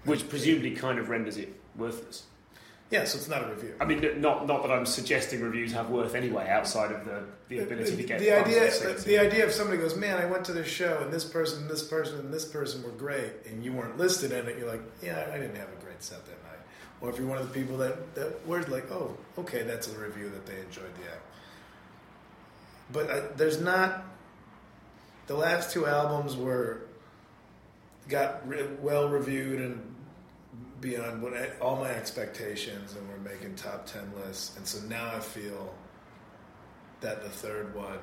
Which 0.06 0.30
presumably 0.30 0.72
kind 0.72 1.00
of 1.00 1.10
renders 1.10 1.38
it 1.38 1.54
worthless. 1.76 2.24
Yeah, 2.92 3.06
so 3.06 3.18
it's 3.18 3.28
not 3.28 3.44
a 3.44 3.48
review. 3.48 3.74
I 3.82 3.86
mean, 3.86 4.22
not 4.22 4.46
not 4.46 4.62
that 4.62 4.72
I'm 4.72 4.86
suggesting 4.86 5.42
reviews 5.42 5.74
have 5.74 5.90
worth 5.90 6.14
anyway, 6.14 6.48
outside 6.48 6.92
of 6.92 7.04
the, 7.04 7.24
the 7.50 7.60
ability 7.60 7.96
to 7.98 8.04
get 8.04 8.20
the 8.20 8.32
idea. 8.32 8.72
seats. 8.72 9.04
The 9.04 9.18
idea 9.18 9.44
of 9.44 9.52
somebody 9.52 9.80
goes, 9.80 9.96
man, 9.96 10.22
I 10.22 10.26
went 10.26 10.46
to 10.46 10.54
this 10.54 10.68
show 10.68 11.00
and 11.02 11.12
this 11.12 11.26
person, 11.26 11.68
this 11.68 11.84
person, 11.84 12.20
and 12.20 12.32
this 12.32 12.46
person 12.46 12.84
were 12.84 12.92
great, 12.92 13.32
and 13.48 13.66
you 13.66 13.74
weren't 13.74 13.98
listed 13.98 14.32
in 14.32 14.48
it. 14.48 14.60
You're 14.60 14.70
like, 14.70 14.84
yeah, 15.02 15.30
I 15.34 15.38
didn't 15.38 15.56
have 15.56 15.70
a 15.70 15.84
great 15.84 16.04
set 16.04 16.24
that 16.26 16.44
night. 16.44 16.60
Or 17.02 17.10
if 17.10 17.18
you're 17.18 17.28
one 17.28 17.40
of 17.40 17.52
the 17.52 17.60
people 17.60 17.76
that 17.78 18.14
that 18.14 18.46
were 18.48 18.62
like, 18.64 18.92
oh, 18.92 19.18
okay, 19.40 19.64
that's 19.64 19.88
a 19.92 20.00
review 20.00 20.30
that 20.30 20.46
they 20.46 20.60
enjoyed 20.60 20.94
the 20.96 21.12
act. 21.12 21.26
But 22.92 23.10
uh, 23.10 23.22
there's 23.36 23.60
not. 23.60 24.06
The 25.26 25.36
last 25.36 25.72
two 25.72 25.88
albums 25.88 26.36
were 26.36 26.82
got 28.08 28.48
re- 28.48 28.68
well 28.80 29.10
reviewed 29.10 29.60
and 29.60 29.95
beyond 30.82 31.22
what 31.22 31.34
I, 31.34 31.50
all 31.62 31.78
my 31.78 31.90
expectations, 31.90 32.96
and 32.96 33.08
we're 33.10 33.32
making 33.32 33.56
top 33.56 33.86
ten 33.86 34.12
lists. 34.26 34.58
And 34.58 34.66
so 34.68 34.86
now 34.88 35.08
I 35.16 35.20
feel 35.20 35.74
that 37.02 37.24
the 37.24 37.30
third 37.30 37.76
one, 37.76 38.00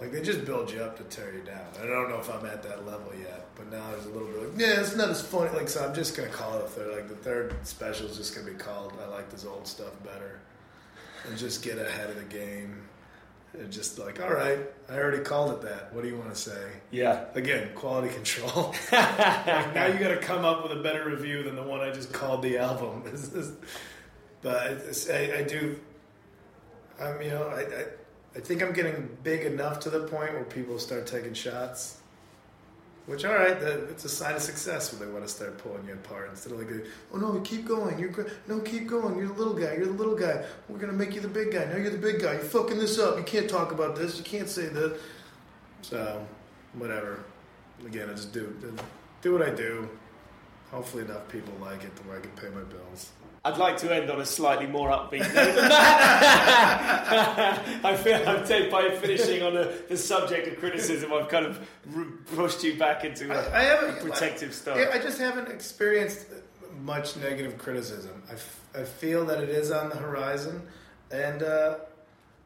like 0.00 0.12
they 0.12 0.22
just 0.22 0.44
build 0.44 0.70
you 0.70 0.80
up 0.80 0.96
to 0.98 1.04
tear 1.04 1.32
you 1.34 1.42
down. 1.42 1.66
I 1.80 1.86
don't 1.86 2.10
know 2.10 2.18
if 2.18 2.30
I'm 2.30 2.44
at 2.46 2.62
that 2.64 2.86
level 2.86 3.12
yet, 3.18 3.46
but 3.54 3.70
now 3.70 3.90
there's 3.92 4.06
a 4.06 4.10
little 4.10 4.28
bit 4.28 4.50
like, 4.50 4.60
yeah, 4.60 4.80
it's 4.80 4.96
not 4.96 5.08
as 5.08 5.22
funny. 5.22 5.50
Like 5.50 5.68
so, 5.68 5.86
I'm 5.86 5.94
just 5.94 6.16
gonna 6.16 6.28
call 6.28 6.58
it 6.58 6.64
a 6.64 6.68
third. 6.68 6.92
Like 6.94 7.08
the 7.08 7.16
third 7.16 7.54
special 7.66 8.06
is 8.06 8.16
just 8.16 8.34
gonna 8.34 8.50
be 8.50 8.56
called 8.56 8.92
"I 9.02 9.06
like 9.06 9.30
this 9.30 9.44
old 9.44 9.66
stuff 9.66 9.92
better," 10.04 10.40
and 11.28 11.38
just 11.38 11.62
get 11.62 11.78
ahead 11.78 12.10
of 12.10 12.16
the 12.16 12.24
game. 12.24 12.82
And 13.58 13.72
just 13.72 13.98
like, 13.98 14.20
all 14.20 14.32
right, 14.32 14.58
I 14.88 14.98
already 14.98 15.22
called 15.22 15.52
it 15.52 15.62
that. 15.62 15.92
What 15.94 16.02
do 16.02 16.08
you 16.08 16.16
want 16.16 16.30
to 16.34 16.40
say? 16.40 16.72
yeah, 16.90 17.24
Again, 17.34 17.70
quality 17.74 18.12
control. 18.12 18.74
Like, 18.92 19.74
now 19.74 19.86
you 19.86 19.98
got 19.98 20.08
to 20.08 20.18
come 20.18 20.44
up 20.44 20.62
with 20.62 20.72
a 20.78 20.82
better 20.82 21.08
review 21.08 21.42
than 21.42 21.56
the 21.56 21.62
one 21.62 21.80
I 21.80 21.90
just 21.90 22.12
called 22.12 22.42
the 22.42 22.58
album. 22.58 23.04
But 24.42 24.84
I, 25.10 25.38
I 25.38 25.42
do. 25.42 25.80
I'm, 27.00 27.20
you 27.20 27.30
know, 27.30 27.48
I, 27.48 27.62
I, 27.62 27.84
I 28.36 28.40
think 28.40 28.62
I'm 28.62 28.72
getting 28.72 29.16
big 29.24 29.44
enough 29.44 29.80
to 29.80 29.90
the 29.90 30.00
point 30.00 30.34
where 30.34 30.44
people 30.44 30.78
start 30.78 31.06
taking 31.06 31.34
shots. 31.34 31.98
Which, 33.06 33.24
all 33.24 33.34
right, 33.34 33.58
that, 33.60 33.88
it's 33.88 34.04
a 34.04 34.08
sign 34.08 34.34
of 34.34 34.42
success 34.42 34.92
when 34.92 35.00
they 35.00 35.12
want 35.12 35.24
to 35.24 35.32
start 35.32 35.58
pulling 35.58 35.86
you 35.86 35.92
apart 35.92 36.28
instead 36.28 36.52
of 36.52 36.58
like, 36.58 36.68
oh 37.12 37.18
no, 37.18 37.40
keep 37.40 37.64
going. 37.64 37.98
You're 38.00 38.26
no, 38.48 38.58
keep 38.58 38.88
going. 38.88 39.16
You're 39.16 39.28
the 39.28 39.34
little 39.34 39.54
guy. 39.54 39.74
You're 39.74 39.86
the 39.86 39.92
little 39.92 40.16
guy. 40.16 40.44
We're 40.68 40.78
gonna 40.78 40.92
make 40.92 41.14
you 41.14 41.20
the 41.20 41.28
big 41.28 41.52
guy. 41.52 41.66
Now 41.66 41.76
you're 41.76 41.90
the 41.90 41.98
big 41.98 42.20
guy. 42.20 42.32
You're 42.32 42.42
fucking 42.42 42.78
this 42.78 42.98
up. 42.98 43.16
You 43.16 43.22
can't 43.22 43.48
talk 43.48 43.70
about 43.70 43.94
this. 43.94 44.18
You 44.18 44.24
can't 44.24 44.48
say 44.48 44.66
that. 44.66 44.98
So, 45.82 46.26
whatever. 46.72 47.22
Again, 47.86 48.10
I 48.10 48.14
just 48.14 48.32
do 48.32 48.52
do 49.22 49.32
what 49.32 49.42
I 49.42 49.50
do. 49.50 49.88
Hopefully, 50.72 51.04
enough 51.04 51.28
people 51.28 51.54
like 51.60 51.84
it 51.84 51.94
to 51.94 52.02
where 52.02 52.18
I 52.18 52.20
can 52.20 52.30
pay 52.32 52.48
my 52.48 52.62
bills. 52.62 53.12
I'd 53.46 53.58
like 53.58 53.76
to 53.78 53.94
end 53.94 54.10
on 54.10 54.20
a 54.20 54.26
slightly 54.26 54.66
more 54.66 54.88
upbeat 54.90 55.20
note 55.20 55.32
than 55.32 55.54
that. 55.68 57.62
I 57.84 57.96
feel 57.96 58.16
I'm 58.28 58.44
taken 58.44 58.72
by 58.72 58.90
finishing 58.90 59.44
on 59.44 59.56
a, 59.56 59.70
the 59.88 59.96
subject 59.96 60.48
of 60.48 60.58
criticism. 60.58 61.12
I've 61.12 61.28
kind 61.28 61.46
of 61.46 61.60
r- 61.94 62.06
pushed 62.34 62.64
you 62.64 62.76
back 62.76 63.04
into 63.04 63.30
a, 63.32 63.36
I, 63.50 63.60
I 63.60 63.62
haven't 63.62 63.98
a 63.98 64.02
protective 64.02 64.52
stuff. 64.52 64.78
Yeah, 64.78 64.90
I 64.92 64.98
just 64.98 65.20
haven't 65.20 65.48
experienced 65.48 66.26
much 66.82 67.16
negative 67.18 67.56
criticism. 67.56 68.20
I, 68.28 68.32
f- 68.32 68.60
I 68.74 68.82
feel 68.82 69.24
that 69.26 69.40
it 69.40 69.48
is 69.48 69.70
on 69.70 69.90
the 69.90 69.96
horizon, 69.96 70.62
and 71.12 71.44
uh, 71.44 71.76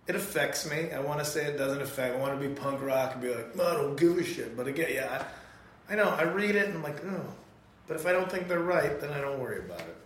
it 0.07 0.17
affects 0.17 0.69
me. 0.71 0.91
I 0.93 1.01
want 1.01 1.21
to 1.21 1.25
say 1.25 1.47
it 1.47 1.57
doesn't 1.57 1.81
affect. 1.81 2.15
I 2.15 2.19
want 2.21 2.39
to 2.39 2.47
be 2.47 2.55
punk 2.55 2.83
rock 2.83 3.13
and 3.15 3.23
be 3.23 3.35
like, 3.35 3.57
no, 3.57 3.67
I 3.67 3.73
don't 3.73 3.97
give 3.97 4.19
a 4.19 4.23
shit. 4.25 4.55
But 4.55 4.67
again, 4.67 4.91
yeah, 4.93 5.25
I, 5.89 5.95
I 5.95 5.97
know. 5.97 6.11
I 6.11 6.25
read 6.25 6.57
it 6.57 6.67
and 6.67 6.75
I'm 6.77 6.83
like, 6.83 7.03
oh. 7.07 7.25
But 7.89 7.97
if 7.97 8.05
I 8.07 8.13
don't 8.13 8.31
think 8.31 8.49
they're 8.49 8.61
right, 8.61 9.01
then 9.01 9.11
I 9.13 9.21
don't 9.23 9.41
worry 9.41 9.61
about 9.61 9.81
it. 9.81 9.97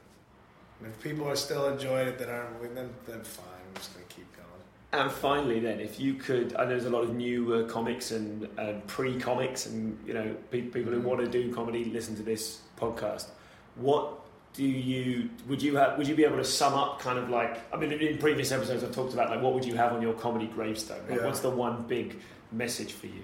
And 0.84 0.92
if 0.92 1.00
people 1.00 1.26
are 1.26 1.36
still 1.36 1.66
enjoying 1.68 2.08
it, 2.08 2.18
that 2.18 2.28
aren't, 2.28 2.60
then 2.74 2.90
then 3.06 3.22
fine. 3.22 3.46
I'm 3.68 3.74
just 3.74 3.94
gonna 3.94 4.04
keep 4.10 4.26
going. 4.36 5.02
And 5.02 5.10
finally, 5.10 5.58
then, 5.58 5.80
if 5.80 5.98
you 5.98 6.14
could, 6.14 6.54
I 6.56 6.64
know 6.64 6.70
there's 6.70 6.84
a 6.84 6.90
lot 6.90 7.04
of 7.04 7.14
new 7.14 7.54
uh, 7.54 7.68
comics 7.68 8.10
and, 8.10 8.46
and 8.58 8.86
pre-comics, 8.86 9.64
and 9.64 9.98
you 10.06 10.12
know, 10.12 10.36
pe- 10.50 10.60
people 10.62 10.92
who 10.92 11.00
want 11.00 11.20
to 11.20 11.26
do 11.26 11.52
comedy 11.54 11.86
listen 11.86 12.14
to 12.16 12.22
this 12.22 12.60
podcast. 12.78 13.28
What 13.76 14.12
do 14.52 14.62
you 14.62 15.30
would 15.48 15.62
you 15.62 15.76
have? 15.76 15.96
Would 15.96 16.06
you 16.06 16.14
be 16.14 16.24
able 16.24 16.36
to 16.36 16.44
sum 16.44 16.74
up, 16.74 17.00
kind 17.00 17.18
of 17.18 17.30
like? 17.30 17.62
I 17.72 17.78
mean, 17.78 17.90
in 17.90 18.18
previous 18.18 18.52
episodes, 18.52 18.84
I've 18.84 18.94
talked 18.94 19.14
about 19.14 19.30
like 19.30 19.40
what 19.40 19.54
would 19.54 19.64
you 19.64 19.76
have 19.76 19.94
on 19.94 20.02
your 20.02 20.12
comedy 20.12 20.48
gravestone? 20.48 21.00
Like, 21.08 21.20
Yeah. 21.20 21.26
What's 21.26 21.40
the 21.40 21.48
one 21.50 21.84
big 21.84 22.20
message 22.52 22.92
for 22.92 23.06
you 23.06 23.22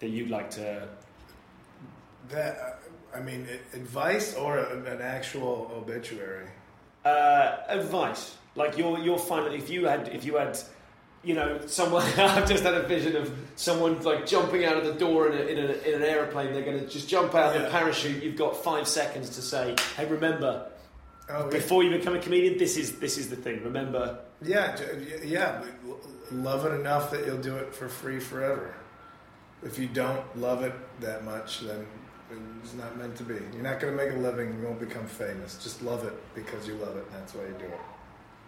that 0.00 0.10
you'd 0.10 0.28
like 0.28 0.50
to? 0.50 0.86
That 2.28 2.79
I 3.14 3.20
mean, 3.20 3.46
advice 3.74 4.34
or 4.34 4.58
an 4.58 5.00
actual 5.02 5.70
obituary. 5.74 6.46
Uh, 7.04 7.56
advice, 7.68 8.36
like 8.54 8.76
your 8.78 8.98
your 8.98 9.18
final. 9.18 9.52
If 9.52 9.70
you 9.70 9.86
had, 9.86 10.08
if 10.08 10.24
you 10.24 10.36
had, 10.36 10.58
you 11.24 11.34
know, 11.34 11.60
someone. 11.66 12.02
I've 12.18 12.48
just 12.48 12.62
had 12.62 12.74
a 12.74 12.82
vision 12.82 13.16
of 13.16 13.32
someone 13.56 14.00
like 14.02 14.26
jumping 14.26 14.64
out 14.64 14.76
of 14.76 14.84
the 14.84 14.94
door 14.94 15.28
in, 15.28 15.38
a, 15.38 15.42
in, 15.42 15.58
a, 15.58 15.72
in 15.88 15.94
an 15.96 16.02
aeroplane. 16.02 16.52
They're 16.52 16.64
going 16.64 16.78
to 16.78 16.86
just 16.86 17.08
jump 17.08 17.34
out 17.34 17.56
of 17.56 17.62
the 17.62 17.68
parachute. 17.70 18.22
You've 18.22 18.36
got 18.36 18.62
five 18.62 18.86
seconds 18.86 19.30
to 19.30 19.42
say, 19.42 19.74
"Hey, 19.96 20.06
remember, 20.06 20.66
Oh, 21.30 21.44
yeah. 21.44 21.50
before 21.50 21.82
you 21.82 21.90
become 21.90 22.14
a 22.14 22.20
comedian, 22.20 22.58
this 22.58 22.76
is 22.76 22.98
this 23.00 23.16
is 23.18 23.28
the 23.30 23.36
thing. 23.36 23.64
Remember." 23.64 24.18
Yeah, 24.42 24.76
yeah. 25.24 25.62
Love 26.30 26.64
it 26.66 26.72
enough 26.78 27.10
that 27.10 27.26
you'll 27.26 27.38
do 27.38 27.56
it 27.56 27.74
for 27.74 27.88
free 27.88 28.20
forever. 28.20 28.74
If 29.62 29.78
you 29.78 29.88
don't 29.88 30.24
love 30.38 30.62
it 30.62 30.72
that 31.00 31.24
much, 31.24 31.60
then 31.60 31.86
it's 32.62 32.74
not 32.74 32.96
meant 32.96 33.16
to 33.16 33.22
be. 33.24 33.34
You're 33.34 33.62
not 33.62 33.80
going 33.80 33.96
to 33.96 34.04
make 34.04 34.12
a 34.14 34.18
living. 34.18 34.52
You 34.58 34.66
won't 34.66 34.80
become 34.80 35.06
famous. 35.06 35.56
Just 35.62 35.82
love 35.82 36.04
it 36.04 36.14
because 36.34 36.66
you 36.66 36.74
love 36.74 36.96
it. 36.96 37.04
And 37.06 37.14
that's 37.20 37.34
why 37.34 37.42
you 37.42 37.54
do 37.58 37.64
it. 37.66 37.80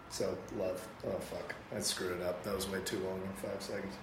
So 0.09 0.37
love. 0.57 0.85
Oh 1.07 1.17
fuck, 1.19 1.55
I 1.75 1.79
screwed 1.79 2.19
it 2.19 2.25
up. 2.25 2.43
That 2.43 2.55
was 2.55 2.69
way 2.69 2.79
too 2.85 2.99
long 2.99 3.19
in 3.21 3.33
five 3.49 3.61
seconds. 3.61 3.95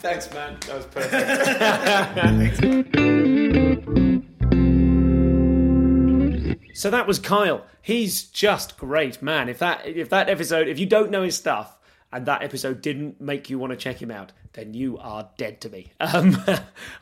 Thanks, 0.00 0.32
man. 0.32 0.58
That 0.66 0.76
was 0.76 0.86
perfect. 0.86 2.28
So 6.74 6.90
that 6.90 7.06
was 7.06 7.18
Kyle. 7.20 7.64
He's 7.80 8.24
just 8.24 8.76
great, 8.76 9.22
man. 9.22 9.48
If 9.48 9.58
that 9.60 9.86
if 9.86 10.08
that 10.08 10.28
episode, 10.28 10.66
if 10.66 10.80
you 10.80 10.86
don't 10.86 11.10
know 11.10 11.22
his 11.22 11.36
stuff 11.36 11.76
and 12.12 12.26
that 12.26 12.42
episode 12.42 12.82
didn't 12.82 13.20
make 13.20 13.48
you 13.48 13.58
want 13.58 13.70
to 13.70 13.76
check 13.76 14.00
him 14.00 14.10
out, 14.10 14.32
then 14.52 14.74
you 14.74 14.98
are 14.98 15.28
dead 15.36 15.60
to 15.62 15.70
me. 15.70 15.92
Um, 16.00 16.36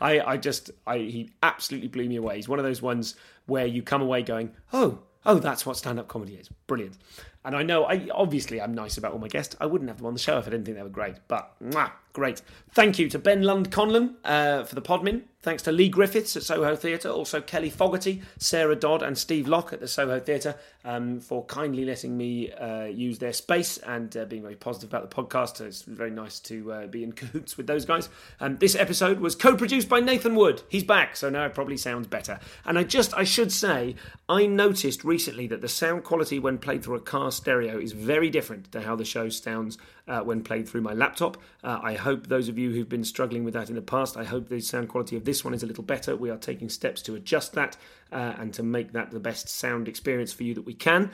I 0.01 0.21
I 0.21 0.37
just 0.37 0.71
I 0.87 0.99
he 0.99 1.31
absolutely 1.43 1.89
blew 1.89 2.09
me 2.09 2.17
away. 2.17 2.37
He's 2.37 2.49
one 2.49 2.59
of 2.59 2.65
those 2.65 2.81
ones 2.81 3.17
where 3.47 3.67
you 3.67 3.83
come 3.83 4.03
away 4.03 4.23
going, 4.23 4.53
oh 4.73 5.01
oh 5.27 5.39
that's 5.39 5.67
what 5.67 5.77
stand 5.77 5.99
up 5.99 6.09
comedy 6.09 6.35
is. 6.35 6.49
Brilliant. 6.67 6.97
And 7.45 7.57
I 7.57 7.63
know 7.63 7.85
I 7.85 8.09
obviously 8.13 8.61
I'm 8.61 8.75
nice 8.75 8.99
about 8.99 9.13
all 9.13 9.19
my 9.19 9.29
guests. 9.29 9.57
I 9.61 9.67
wouldn't 9.67 9.89
have 9.89 9.99
them 9.99 10.07
on 10.07 10.13
the 10.13 10.21
show 10.21 10.39
if 10.39 10.47
I 10.47 10.51
didn't 10.51 10.67
think 10.67 10.77
they 10.77 10.83
were 10.83 10.89
great. 10.89 11.17
But 11.27 11.53
mwah, 11.63 11.93
great. 12.13 12.43
Thank 12.73 12.99
you 12.99 13.09
to 13.09 13.19
Ben 13.19 13.43
Lund 13.43 13.71
Conlon 13.71 14.17
uh, 14.25 14.65
for 14.65 14.75
the 14.75 14.83
podmin. 14.83 15.23
Thanks 15.43 15.63
to 15.63 15.73
Lee 15.73 15.89
Griffiths 15.89 16.37
at 16.37 16.43
Soho 16.43 16.77
Theatre, 16.77 17.09
also 17.09 17.41
Kelly 17.41 17.71
Fogarty, 17.71 18.21
Sarah 18.37 18.77
Dodd, 18.77 19.03
and 19.03 19.17
Steve 19.17 19.49
Locke 19.49 19.73
at 19.73 19.81
the 19.81 19.89
Soho 19.89 20.21
Theatre 20.21 20.55
um, 20.85 21.19
for 21.19 21.47
kindly 21.47 21.87
letting 21.87 22.15
me 22.15 22.53
uh, 22.53 22.85
use 22.85 23.19
their 23.19 23.33
space 23.33 23.79
and 23.79 24.15
uh, 24.19 24.27
being 24.27 24.43
very 24.43 24.55
positive 24.55 24.91
about 24.91 25.09
the 25.09 25.17
podcast. 25.17 25.57
So 25.57 25.65
It's 25.65 25.81
very 25.81 26.11
nice 26.11 26.41
to 26.41 26.71
uh, 26.71 26.87
be 26.89 27.03
in 27.03 27.13
cahoots 27.13 27.57
with 27.57 27.67
those 27.67 27.87
guys. 27.87 28.11
Um, 28.39 28.59
this 28.59 28.75
episode 28.75 29.21
was 29.21 29.35
co-produced 29.35 29.89
by 29.89 30.01
Nathan 30.01 30.35
Wood. 30.35 30.63
He's 30.69 30.85
back, 30.85 31.17
so 31.17 31.31
now 31.31 31.47
it 31.47 31.55
probably 31.55 31.79
sounds 31.79 32.07
better. 32.07 32.39
And 32.67 32.79
I 32.79 32.85
just, 32.85 33.15
I 33.15 33.25
should 33.25 33.51
say, 33.51 33.97
I 34.29 34.45
noticed 34.45 35.05
recently 35.05 35.47
that 35.47 35.63
the 35.63 35.69
sound 35.69 36.05
quality 36.05 36.39
when 36.39 36.59
played 36.59 36.85
through 36.85 36.97
a 36.97 37.01
car 37.01 37.30
stereo 37.31 37.79
is 37.79 37.93
very 37.93 38.31
different 38.31 38.71
to 38.73 38.81
how 38.81 38.97
the 38.97 39.05
show 39.05 39.29
sounds 39.29 39.79
uh, 40.09 40.21
when 40.21 40.43
played 40.43 40.69
through 40.69 40.81
my 40.81 40.93
laptop. 40.93 41.37
Uh, 41.63 41.79
I 41.83 41.95
hope 41.95 42.27
those 42.27 42.49
of 42.49 42.59
you 42.59 42.71
who've 42.71 42.89
been 42.89 43.05
struggling 43.05 43.45
with 43.45 43.55
that 43.55 43.69
in 43.69 43.77
the 43.77 43.83
past, 43.83 44.17
I 44.17 44.25
hope 44.25 44.49
the 44.49 44.61
sound 44.61 44.89
quality 44.89 45.17
of 45.17 45.25
this 45.25 45.45
one 45.45 45.55
is 45.55 45.63
a 45.63 45.67
little 45.67 45.85
better. 45.85 46.17
We 46.17 46.31
are 46.31 46.37
taking 46.37 46.69
steps 46.69 47.03
to 47.03 47.15
adjust 47.15 47.53
that 47.55 47.77
uh, 48.13 48.35
and 48.39 48.53
to 48.55 48.63
make 48.63 48.93
that 48.93 49.11
the 49.11 49.21
best 49.21 49.49
sound 49.49 49.89
experience 49.89 50.33
for 50.33 50.45
you 50.45 50.55
that 50.55 50.67
we 50.67 50.75
can. 50.75 51.11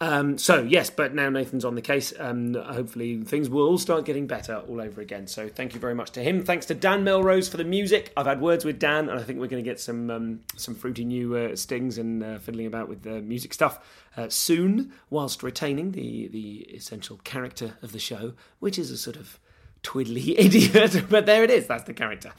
Um, 0.00 0.38
so 0.38 0.62
yes, 0.62 0.90
but 0.90 1.14
now 1.14 1.30
Nathan's 1.30 1.64
on 1.64 1.76
the 1.76 1.82
case. 1.82 2.12
Um, 2.18 2.54
hopefully 2.54 3.22
things 3.22 3.48
will 3.48 3.66
all 3.66 3.78
start 3.78 4.04
getting 4.04 4.26
better 4.26 4.56
all 4.68 4.80
over 4.80 5.00
again. 5.00 5.26
So 5.26 5.48
thank 5.48 5.72
you 5.72 5.80
very 5.80 5.94
much 5.94 6.10
to 6.12 6.22
him. 6.22 6.44
Thanks 6.44 6.66
to 6.66 6.74
Dan 6.74 7.04
Melrose 7.04 7.48
for 7.48 7.56
the 7.56 7.64
music. 7.64 8.12
I've 8.16 8.26
had 8.26 8.40
words 8.40 8.64
with 8.64 8.78
Dan, 8.78 9.08
and 9.08 9.18
I 9.18 9.22
think 9.22 9.38
we're 9.38 9.46
going 9.46 9.62
to 9.62 9.68
get 9.68 9.78
some 9.80 10.10
um, 10.10 10.40
some 10.56 10.74
fruity 10.74 11.04
new 11.04 11.36
uh, 11.36 11.56
stings 11.56 11.96
and 11.98 12.22
uh, 12.22 12.38
fiddling 12.38 12.66
about 12.66 12.88
with 12.88 13.02
the 13.02 13.22
music 13.22 13.54
stuff 13.54 13.78
uh, 14.16 14.28
soon, 14.28 14.92
whilst 15.10 15.42
retaining 15.42 15.92
the 15.92 16.28
the 16.28 16.66
essential 16.74 17.18
character 17.24 17.74
of 17.80 17.92
the 17.92 18.00
show, 18.00 18.34
which 18.58 18.78
is 18.78 18.90
a 18.90 18.98
sort 18.98 19.16
of 19.16 19.38
twiddly 19.84 20.34
idiot. 20.38 21.04
but 21.08 21.24
there 21.24 21.44
it 21.44 21.50
is. 21.50 21.68
That's 21.68 21.84
the 21.84 21.94
character. 21.94 22.32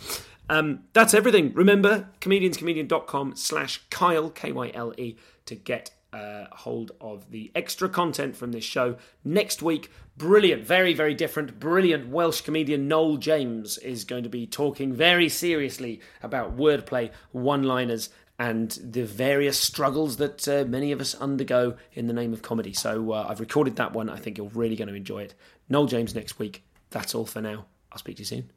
Um, 0.49 0.83
that's 0.93 1.13
everything. 1.13 1.53
Remember, 1.53 2.09
comedianscomedian.com 2.21 3.35
slash 3.35 3.81
Kyle, 3.89 4.29
K-Y-L-E, 4.29 5.17
to 5.45 5.55
get 5.55 5.91
uh, 6.15 6.47
hold 6.51 6.91
of 7.01 7.29
the 7.31 7.51
extra 7.53 7.89
content 7.89 8.37
from 8.37 8.53
this 8.53 8.63
show. 8.63 8.95
Next 9.23 9.61
week, 9.61 9.91
brilliant, 10.15 10.63
very, 10.63 10.93
very 10.93 11.13
different, 11.13 11.59
brilliant 11.59 12.07
Welsh 12.07 12.41
comedian 12.41 12.87
Noel 12.87 13.17
James 13.17 13.77
is 13.79 14.05
going 14.05 14.23
to 14.23 14.29
be 14.29 14.47
talking 14.47 14.93
very 14.93 15.27
seriously 15.27 15.99
about 16.23 16.55
wordplay, 16.55 17.11
one 17.31 17.63
liners, 17.63 18.09
and 18.39 18.71
the 18.81 19.03
various 19.03 19.59
struggles 19.59 20.17
that 20.17 20.47
uh, 20.47 20.63
many 20.65 20.93
of 20.93 21.01
us 21.01 21.15
undergo 21.15 21.75
in 21.93 22.07
the 22.07 22.13
name 22.13 22.31
of 22.31 22.41
comedy. 22.41 22.73
So 22.73 23.11
uh, 23.11 23.27
I've 23.29 23.41
recorded 23.41 23.75
that 23.75 23.93
one. 23.93 24.09
I 24.09 24.17
think 24.17 24.37
you're 24.37 24.47
really 24.53 24.77
going 24.77 24.87
to 24.87 24.93
enjoy 24.93 25.23
it. 25.23 25.33
Noel 25.67 25.85
James 25.85 26.15
next 26.15 26.39
week. 26.39 26.63
That's 26.91 27.13
all 27.13 27.25
for 27.25 27.41
now. 27.41 27.65
I'll 27.91 27.97
speak 27.97 28.17
to 28.17 28.21
you 28.21 28.25
soon. 28.25 28.51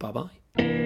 Bye 0.00 0.10
bye. 0.10 0.83